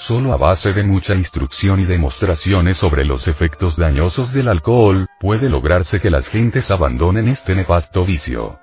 Solo 0.07 0.33
a 0.33 0.37
base 0.37 0.73
de 0.73 0.85
mucha 0.85 1.17
instrucción 1.17 1.81
y 1.81 1.85
demostraciones 1.85 2.77
sobre 2.77 3.05
los 3.05 3.27
efectos 3.27 3.77
dañosos 3.77 4.33
del 4.33 4.47
alcohol, 4.47 5.09
puede 5.19 5.49
lograrse 5.49 5.99
que 6.01 6.09
las 6.09 6.29
gentes 6.29 6.71
abandonen 6.71 7.27
este 7.27 7.57
nefasto 7.57 8.05
vicio. 8.05 8.61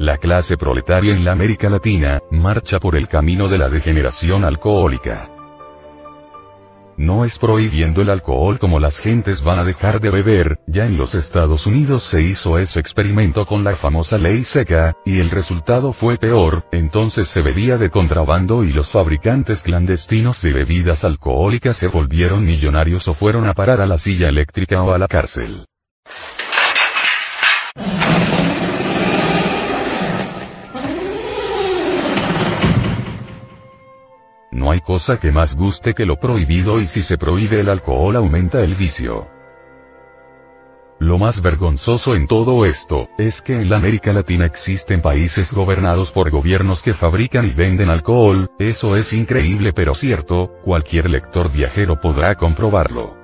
La 0.00 0.16
clase 0.16 0.56
proletaria 0.56 1.12
en 1.12 1.24
la 1.24 1.30
América 1.30 1.70
Latina, 1.70 2.18
marcha 2.32 2.80
por 2.80 2.96
el 2.96 3.06
camino 3.06 3.46
de 3.46 3.58
la 3.58 3.68
degeneración 3.68 4.44
alcohólica. 4.44 5.30
No 7.00 7.24
es 7.24 7.38
prohibiendo 7.38 8.02
el 8.02 8.10
alcohol 8.10 8.58
como 8.58 8.78
las 8.78 8.98
gentes 8.98 9.42
van 9.42 9.58
a 9.58 9.64
dejar 9.64 10.00
de 10.00 10.10
beber, 10.10 10.58
ya 10.66 10.84
en 10.84 10.98
los 10.98 11.14
Estados 11.14 11.66
Unidos 11.66 12.06
se 12.10 12.20
hizo 12.20 12.58
ese 12.58 12.78
experimento 12.78 13.46
con 13.46 13.64
la 13.64 13.74
famosa 13.76 14.18
ley 14.18 14.42
seca, 14.44 14.94
y 15.06 15.18
el 15.18 15.30
resultado 15.30 15.94
fue 15.94 16.18
peor, 16.18 16.66
entonces 16.72 17.28
se 17.28 17.40
bebía 17.40 17.78
de 17.78 17.88
contrabando 17.88 18.64
y 18.64 18.72
los 18.74 18.90
fabricantes 18.90 19.62
clandestinos 19.62 20.42
de 20.42 20.52
bebidas 20.52 21.02
alcohólicas 21.02 21.78
se 21.78 21.88
volvieron 21.88 22.44
millonarios 22.44 23.08
o 23.08 23.14
fueron 23.14 23.48
a 23.48 23.54
parar 23.54 23.80
a 23.80 23.86
la 23.86 23.96
silla 23.96 24.28
eléctrica 24.28 24.82
o 24.82 24.92
a 24.92 24.98
la 24.98 25.08
cárcel. 25.08 25.69
No 34.52 34.72
hay 34.72 34.80
cosa 34.80 35.18
que 35.18 35.30
más 35.30 35.56
guste 35.56 35.94
que 35.94 36.06
lo 36.06 36.16
prohibido 36.16 36.80
y 36.80 36.84
si 36.84 37.02
se 37.02 37.16
prohíbe 37.16 37.60
el 37.60 37.68
alcohol 37.68 38.16
aumenta 38.16 38.60
el 38.60 38.74
vicio. 38.74 39.28
Lo 40.98 41.16
más 41.16 41.40
vergonzoso 41.40 42.14
en 42.14 42.26
todo 42.26 42.66
esto, 42.66 43.08
es 43.16 43.40
que 43.40 43.54
en 43.54 43.70
la 43.70 43.76
América 43.76 44.12
Latina 44.12 44.44
existen 44.44 45.00
países 45.00 45.54
gobernados 45.54 46.12
por 46.12 46.30
gobiernos 46.30 46.82
que 46.82 46.92
fabrican 46.92 47.46
y 47.46 47.50
venden 47.52 47.88
alcohol, 47.88 48.50
eso 48.58 48.96
es 48.96 49.12
increíble 49.14 49.72
pero 49.72 49.94
cierto, 49.94 50.50
cualquier 50.62 51.08
lector 51.08 51.50
viajero 51.50 51.98
podrá 52.00 52.34
comprobarlo. 52.34 53.16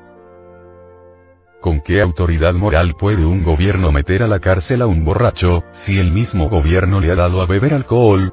¿Con 1.61 1.81
qué 1.81 2.01
autoridad 2.01 2.55
moral 2.55 2.95
puede 2.99 3.27
un 3.27 3.43
gobierno 3.43 3.91
meter 3.91 4.23
a 4.23 4.29
la 4.29 4.39
cárcel 4.39 4.81
a 4.81 4.87
un 4.87 5.05
borracho, 5.05 5.65
si 5.73 5.97
el 5.99 6.13
mismo 6.13 6.49
gobierno 6.49 7.01
le 7.01 7.11
ha 7.11 7.17
dado 7.17 7.43
a 7.43 7.47
beber 7.47 7.75
alcohol? 7.75 8.33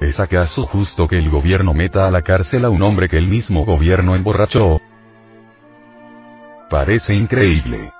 ¿Es 0.00 0.20
acaso 0.20 0.66
justo 0.66 1.08
que 1.08 1.18
el 1.18 1.30
gobierno 1.30 1.72
meta 1.72 2.06
a 2.06 2.10
la 2.10 2.20
cárcel 2.20 2.66
a 2.66 2.70
un 2.70 2.82
hombre 2.82 3.08
que 3.08 3.16
el 3.16 3.28
mismo 3.28 3.64
gobierno 3.64 4.14
emborrachó? 4.14 4.80
Parece 6.68 7.14
increíble. 7.14 7.92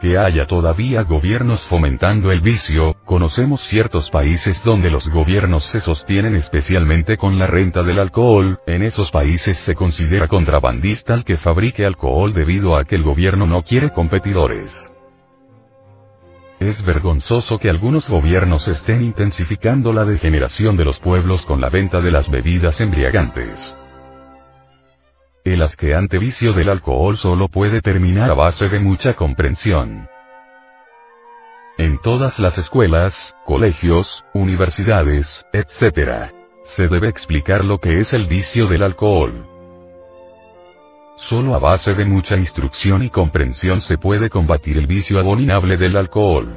Que 0.00 0.16
haya 0.16 0.46
todavía 0.46 1.02
gobiernos 1.02 1.62
fomentando 1.62 2.32
el 2.32 2.40
vicio, 2.40 2.96
conocemos 3.04 3.60
ciertos 3.60 4.10
países 4.10 4.64
donde 4.64 4.90
los 4.90 5.10
gobiernos 5.10 5.64
se 5.64 5.80
sostienen 5.80 6.34
especialmente 6.34 7.16
con 7.18 7.38
la 7.38 7.46
renta 7.46 7.82
del 7.82 8.00
alcohol, 8.00 8.58
en 8.66 8.82
esos 8.82 9.10
países 9.10 9.58
se 9.58 9.74
considera 9.74 10.28
contrabandista 10.28 11.14
al 11.14 11.24
que 11.24 11.36
fabrique 11.36 11.84
alcohol 11.84 12.32
debido 12.32 12.76
a 12.76 12.84
que 12.84 12.96
el 12.96 13.02
gobierno 13.02 13.46
no 13.46 13.62
quiere 13.62 13.92
competidores. 13.92 14.92
Es 16.62 16.84
vergonzoso 16.84 17.58
que 17.58 17.68
algunos 17.68 18.08
gobiernos 18.08 18.68
estén 18.68 19.02
intensificando 19.02 19.92
la 19.92 20.04
degeneración 20.04 20.76
de 20.76 20.84
los 20.84 21.00
pueblos 21.00 21.44
con 21.44 21.60
la 21.60 21.68
venta 21.68 22.00
de 22.00 22.12
las 22.12 22.30
bebidas 22.30 22.80
embriagantes. 22.80 23.76
El 25.42 25.60
asqueante 25.60 26.20
vicio 26.20 26.52
del 26.52 26.68
alcohol 26.68 27.16
solo 27.16 27.48
puede 27.48 27.80
terminar 27.80 28.30
a 28.30 28.34
base 28.34 28.68
de 28.68 28.78
mucha 28.78 29.14
comprensión. 29.14 30.06
En 31.78 31.98
todas 31.98 32.38
las 32.38 32.58
escuelas, 32.58 33.34
colegios, 33.44 34.24
universidades, 34.32 35.44
etc. 35.52 36.30
Se 36.62 36.86
debe 36.86 37.08
explicar 37.08 37.64
lo 37.64 37.78
que 37.78 37.98
es 37.98 38.12
el 38.12 38.28
vicio 38.28 38.68
del 38.68 38.84
alcohol. 38.84 39.51
Solo 41.28 41.54
a 41.54 41.60
base 41.60 41.94
de 41.94 42.04
mucha 42.04 42.36
instrucción 42.36 43.04
y 43.04 43.08
comprensión 43.08 43.80
se 43.80 43.96
puede 43.96 44.28
combatir 44.28 44.76
el 44.76 44.88
vicio 44.88 45.20
abominable 45.20 45.76
del 45.76 45.96
alcohol. 45.96 46.48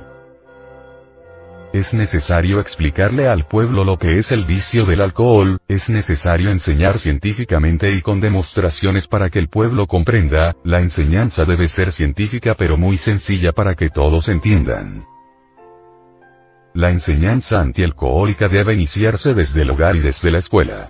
Es 1.72 1.94
necesario 1.94 2.60
explicarle 2.60 3.28
al 3.28 3.46
pueblo 3.46 3.84
lo 3.84 4.00
que 4.00 4.16
es 4.16 4.32
el 4.32 4.44
vicio 4.44 4.84
del 4.84 5.02
alcohol, 5.02 5.60
es 5.68 5.88
necesario 5.88 6.50
enseñar 6.50 6.98
científicamente 6.98 7.92
y 7.92 8.02
con 8.02 8.20
demostraciones 8.20 9.06
para 9.06 9.30
que 9.30 9.38
el 9.38 9.50
pueblo 9.50 9.86
comprenda, 9.86 10.56
la 10.64 10.80
enseñanza 10.80 11.46
debe 11.46 11.68
ser 11.68 11.92
científica 11.92 12.56
pero 12.56 12.76
muy 12.76 12.98
sencilla 12.98 13.52
para 13.52 13.76
que 13.76 13.92
todos 13.92 14.30
entiendan. 14.30 15.06
La 16.74 16.90
enseñanza 16.90 17.62
antialcohólica 17.62 18.48
debe 18.48 18.74
iniciarse 18.74 19.36
desde 19.36 19.62
el 19.62 19.70
hogar 19.70 19.96
y 19.96 20.00
desde 20.00 20.32
la 20.32 20.40
escuela. 20.40 20.90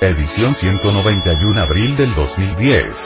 Edición 0.00 0.54
191 0.56 1.60
abril 1.60 1.96
del 1.96 2.12
2010. 2.14 2.96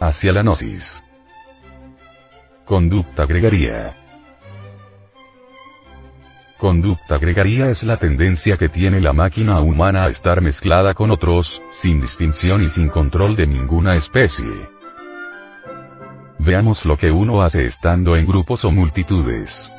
Hacia 0.00 0.32
la 0.32 0.42
gnosis. 0.42 1.02
Conducta 2.64 3.26
gregaria. 3.26 4.07
Conducta 6.68 7.16
gregaria 7.16 7.70
es 7.70 7.82
la 7.82 7.96
tendencia 7.96 8.58
que 8.58 8.68
tiene 8.68 9.00
la 9.00 9.14
máquina 9.14 9.58
humana 9.62 10.04
a 10.04 10.08
estar 10.08 10.42
mezclada 10.42 10.92
con 10.92 11.10
otros, 11.10 11.62
sin 11.70 11.98
distinción 11.98 12.62
y 12.62 12.68
sin 12.68 12.90
control 12.90 13.36
de 13.36 13.46
ninguna 13.46 13.96
especie. 13.96 14.68
Veamos 16.38 16.84
lo 16.84 16.98
que 16.98 17.10
uno 17.10 17.40
hace 17.40 17.64
estando 17.64 18.16
en 18.16 18.26
grupos 18.26 18.66
o 18.66 18.70
multitudes. 18.70 19.72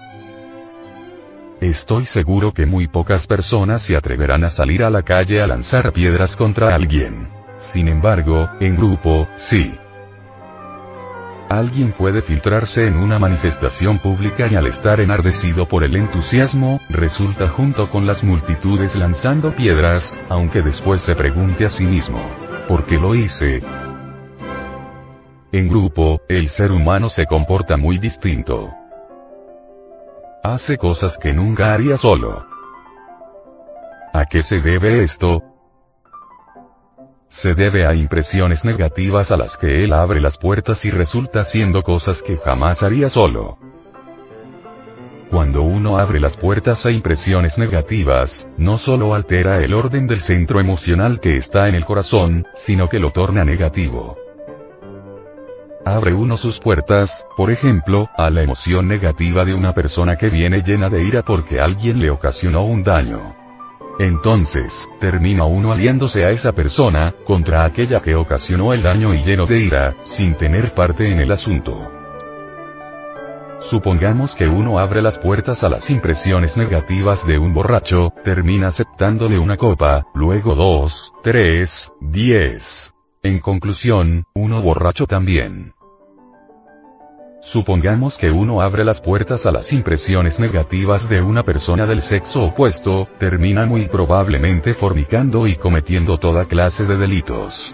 Estoy 1.62 2.06
seguro 2.06 2.54
que 2.54 2.66
muy 2.66 2.88
pocas 2.88 3.28
personas 3.28 3.84
se 3.84 3.96
atreverán 3.96 4.44
a 4.44 4.50
salir 4.50 4.84
a 4.84 4.90
la 4.90 5.04
calle 5.04 5.44
a 5.44 5.46
lanzar 5.46 5.94
piedras 5.94 6.36
contra 6.36 6.74
alguien. 6.74 7.30
Sin 7.60 7.88
embargo, 7.88 8.50
en 8.60 8.76
grupo, 8.76 9.28
sí. 9.36 9.76
Alguien 11.50 11.94
puede 11.94 12.22
filtrarse 12.22 12.86
en 12.86 12.96
una 12.96 13.18
manifestación 13.18 13.98
pública 13.98 14.46
y 14.48 14.54
al 14.54 14.68
estar 14.68 15.00
enardecido 15.00 15.68
por 15.68 15.84
el 15.84 15.96
entusiasmo, 15.96 16.80
resulta 16.90 17.50
junto 17.50 17.90
con 17.90 18.06
las 18.06 18.24
multitudes 18.24 18.96
lanzando 18.96 19.56
piedras, 19.56 20.22
aunque 20.30 20.62
después 20.62 21.02
se 21.02 21.16
pregunte 21.16 21.66
a 21.66 21.70
sí 21.70 21.86
mismo, 21.86 22.20
¿por 22.68 22.86
qué 22.86 23.00
lo 23.00 23.16
hice? 23.16 23.64
En 25.52 25.68
grupo, 25.68 26.22
el 26.30 26.50
ser 26.50 26.72
humano 26.72 27.10
se 27.10 27.26
comporta 27.26 27.78
muy 27.78 27.98
distinto. 27.98 28.70
Hace 30.44 30.78
cosas 30.78 31.18
que 31.18 31.34
nunca 31.34 31.74
haría 31.74 31.98
solo. 31.98 32.46
¿A 34.14 34.26
qué 34.26 34.44
se 34.44 34.60
debe 34.60 35.02
esto? 35.02 35.49
Se 37.30 37.54
debe 37.54 37.86
a 37.86 37.94
impresiones 37.94 38.66
negativas 38.66 39.32
a 39.32 39.38
las 39.38 39.56
que 39.56 39.84
él 39.84 39.94
abre 39.94 40.20
las 40.20 40.38
puertas 40.38 40.84
y 40.86 40.92
resulta 40.92 41.42
haciendo 41.42 41.84
cosas 41.84 42.22
que 42.24 42.38
jamás 42.38 42.84
haría 42.84 43.10
solo. 43.10 43.58
Cuando 45.30 45.62
uno 45.62 46.00
abre 46.00 46.20
las 46.20 46.38
puertas 46.38 46.88
a 46.88 46.92
impresiones 46.92 47.60
negativas, 47.60 48.48
no 48.58 48.78
solo 48.78 49.14
altera 49.14 49.64
el 49.64 49.76
orden 49.76 50.08
del 50.08 50.22
centro 50.22 50.60
emocional 50.60 51.20
que 51.20 51.38
está 51.38 51.70
en 51.70 51.76
el 51.76 51.86
corazón, 51.86 52.48
sino 52.56 52.88
que 52.88 52.98
lo 52.98 53.12
torna 53.12 53.46
negativo. 53.46 54.18
Abre 55.86 56.16
uno 56.16 56.36
sus 56.36 56.60
puertas, 56.60 57.28
por 57.38 57.52
ejemplo, 57.52 58.10
a 58.18 58.32
la 58.32 58.42
emoción 58.42 58.88
negativa 58.88 59.46
de 59.46 59.54
una 59.54 59.74
persona 59.74 60.18
que 60.18 60.30
viene 60.30 60.64
llena 60.64 60.90
de 60.90 61.04
ira 61.04 61.22
porque 61.22 61.60
alguien 61.62 62.00
le 62.00 62.10
ocasionó 62.10 62.66
un 62.66 62.82
daño. 62.82 63.39
Entonces, 64.00 64.90
termina 65.02 65.44
uno 65.44 65.74
aliándose 65.74 66.24
a 66.24 66.32
esa 66.32 66.54
persona, 66.54 67.14
contra 67.26 67.66
aquella 67.66 68.00
que 68.00 68.16
ocasionó 68.16 68.72
el 68.72 68.82
daño 68.82 69.14
y 69.14 69.24
lleno 69.24 69.46
de 69.46 69.60
ira, 69.60 69.96
sin 70.06 70.36
tener 70.36 70.74
parte 70.74 71.12
en 71.12 71.20
el 71.20 71.30
asunto. 71.34 71.92
Supongamos 73.60 74.36
que 74.36 74.48
uno 74.48 74.80
abre 74.80 75.02
las 75.02 75.20
puertas 75.20 75.66
a 75.66 75.70
las 75.70 75.90
impresiones 75.90 76.56
negativas 76.56 77.28
de 77.28 77.38
un 77.38 77.54
borracho, 77.54 78.14
termina 78.24 78.70
aceptándole 78.70 79.38
una 79.38 79.58
copa, 79.58 80.06
luego 80.14 80.56
dos, 80.56 81.12
tres, 81.22 81.92
diez. 82.00 82.94
En 83.22 83.42
conclusión, 83.42 84.24
uno 84.34 84.62
borracho 84.62 85.08
también. 85.08 85.74
Supongamos 87.52 88.16
que 88.16 88.30
uno 88.30 88.62
abre 88.62 88.86
las 88.86 89.02
puertas 89.02 89.48
a 89.48 89.52
las 89.52 89.74
impresiones 89.74 90.40
negativas 90.40 91.10
de 91.10 91.20
una 91.20 91.42
persona 91.42 91.88
del 91.88 92.04
sexo 92.04 92.44
opuesto, 92.44 93.08
termina 93.18 93.66
muy 93.66 93.88
probablemente 93.88 94.76
fornicando 94.76 95.48
y 95.48 95.56
cometiendo 95.56 96.20
toda 96.20 96.46
clase 96.46 96.86
de 96.86 96.96
delitos. 96.96 97.74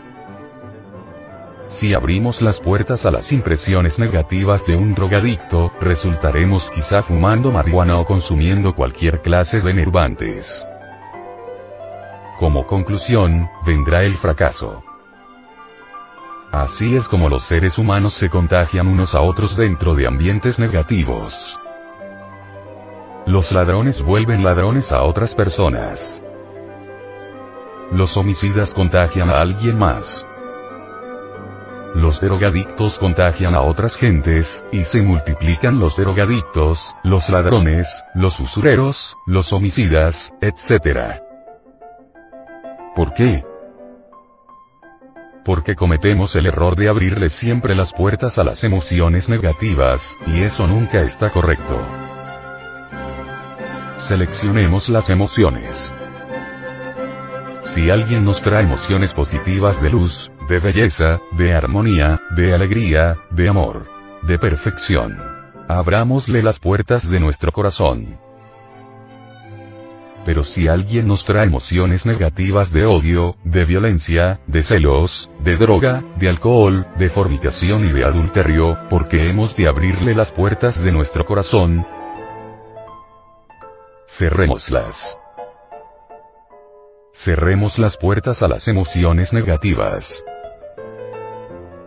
Si 1.67 1.93
abrimos 1.93 2.41
las 2.41 2.61
puertas 2.61 3.05
a 3.05 3.11
las 3.11 3.33
impresiones 3.33 3.99
negativas 3.99 4.65
de 4.65 4.77
un 4.77 4.95
drogadicto, 4.95 5.73
resultaremos 5.81 6.71
quizá 6.71 7.01
fumando 7.01 7.51
marihuana 7.51 7.99
o 7.99 8.05
consumiendo 8.05 8.73
cualquier 8.73 9.19
clase 9.19 9.59
de 9.59 9.71
enervantes. 9.71 10.65
Como 12.39 12.65
conclusión, 12.65 13.49
vendrá 13.65 14.03
el 14.03 14.15
fracaso. 14.19 14.81
Así 16.55 16.95
es 16.95 17.09
como 17.09 17.27
los 17.27 17.43
seres 17.43 17.77
humanos 17.77 18.13
se 18.13 18.29
contagian 18.29 18.87
unos 18.87 19.13
a 19.13 19.21
otros 19.21 19.57
dentro 19.57 19.93
de 19.93 20.07
ambientes 20.07 20.57
negativos. 20.57 21.35
Los 23.25 23.51
ladrones 23.51 24.01
vuelven 24.01 24.41
ladrones 24.41 24.93
a 24.93 25.03
otras 25.03 25.35
personas. 25.35 26.23
Los 27.91 28.15
homicidas 28.15 28.73
contagian 28.73 29.29
a 29.31 29.41
alguien 29.41 29.77
más. 29.77 30.25
Los 31.93 32.21
drogadictos 32.21 32.99
contagian 32.99 33.53
a 33.53 33.61
otras 33.61 33.97
gentes, 33.97 34.65
y 34.71 34.85
se 34.85 35.01
multiplican 35.01 35.77
los 35.77 35.97
drogadictos, 35.97 36.95
los 37.03 37.27
ladrones, 37.27 38.01
los 38.13 38.39
usureros, 38.39 39.17
los 39.25 39.51
homicidas, 39.51 40.33
etc. 40.39 41.19
¿Por 42.95 43.13
qué? 43.13 43.43
Porque 45.45 45.75
cometemos 45.75 46.35
el 46.35 46.47
error 46.47 46.75
de 46.75 46.89
abrirle 46.89 47.29
siempre 47.29 47.75
las 47.75 47.93
puertas 47.93 48.39
a 48.39 48.43
las 48.43 48.63
emociones 48.63 49.29
negativas, 49.29 50.17
y 50.25 50.41
eso 50.41 50.65
nunca 50.65 51.03
está 51.03 51.31
correcto. 51.31 51.79
Seleccionemos 53.97 54.89
las 54.89 55.11
emociones. 55.11 55.93
Si 57.63 57.91
alguien 57.91 58.23
nos 58.23 58.41
trae 58.41 58.63
emociones 58.63 59.13
positivas 59.13 59.79
de 59.83 59.91
luz, 59.91 60.31
de 60.49 60.59
belleza, 60.59 61.19
de 61.37 61.53
armonía, 61.53 62.19
de 62.35 62.55
alegría, 62.55 63.15
de 63.29 63.47
amor, 63.47 63.85
de 64.23 64.39
perfección, 64.39 65.15
abrámosle 65.67 66.41
las 66.41 66.59
puertas 66.59 67.07
de 67.07 67.19
nuestro 67.19 67.51
corazón. 67.51 68.24
Pero 70.25 70.43
si 70.43 70.67
alguien 70.67 71.07
nos 71.07 71.23
trae 71.23 71.45
emociones 71.45 72.07
negativas 72.07 72.73
de 72.73 72.85
odio, 72.85 73.35
de 73.43 73.63
violencia, 73.63 74.39
de 74.47 74.63
celos, 74.63 75.29
de 75.39 75.55
droga, 75.55 76.03
de 76.17 76.27
alcohol, 76.27 76.87
de 76.97 77.09
fornicación 77.09 77.85
y 77.85 77.93
de 77.93 78.03
adulterio, 78.03 78.79
porque 78.89 79.29
hemos 79.29 79.55
de 79.55 79.67
abrirle 79.67 80.15
las 80.15 80.31
puertas 80.31 80.81
de 80.81 80.91
nuestro 80.91 81.25
corazón, 81.25 81.85
cerrémoslas. 84.07 85.17
Cerremos 87.13 87.77
las 87.79 87.95
puertas 87.95 88.41
a 88.41 88.47
las 88.47 88.67
emociones 88.67 89.31
negativas. 89.31 90.23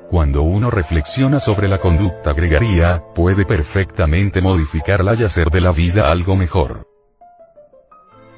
Cuando 0.09 0.43
uno 0.43 0.71
reflexiona 0.71 1.39
sobre 1.39 1.69
la 1.69 1.79
conducta 1.79 2.33
gregaria, 2.33 3.03
puede 3.15 3.45
perfectamente 3.45 4.41
modificarla 4.41 5.15
y 5.15 5.25
hacer 5.25 5.51
de 5.51 5.61
la 5.61 5.73
vida 5.73 6.11
algo 6.11 6.35
mejor. 6.35 6.87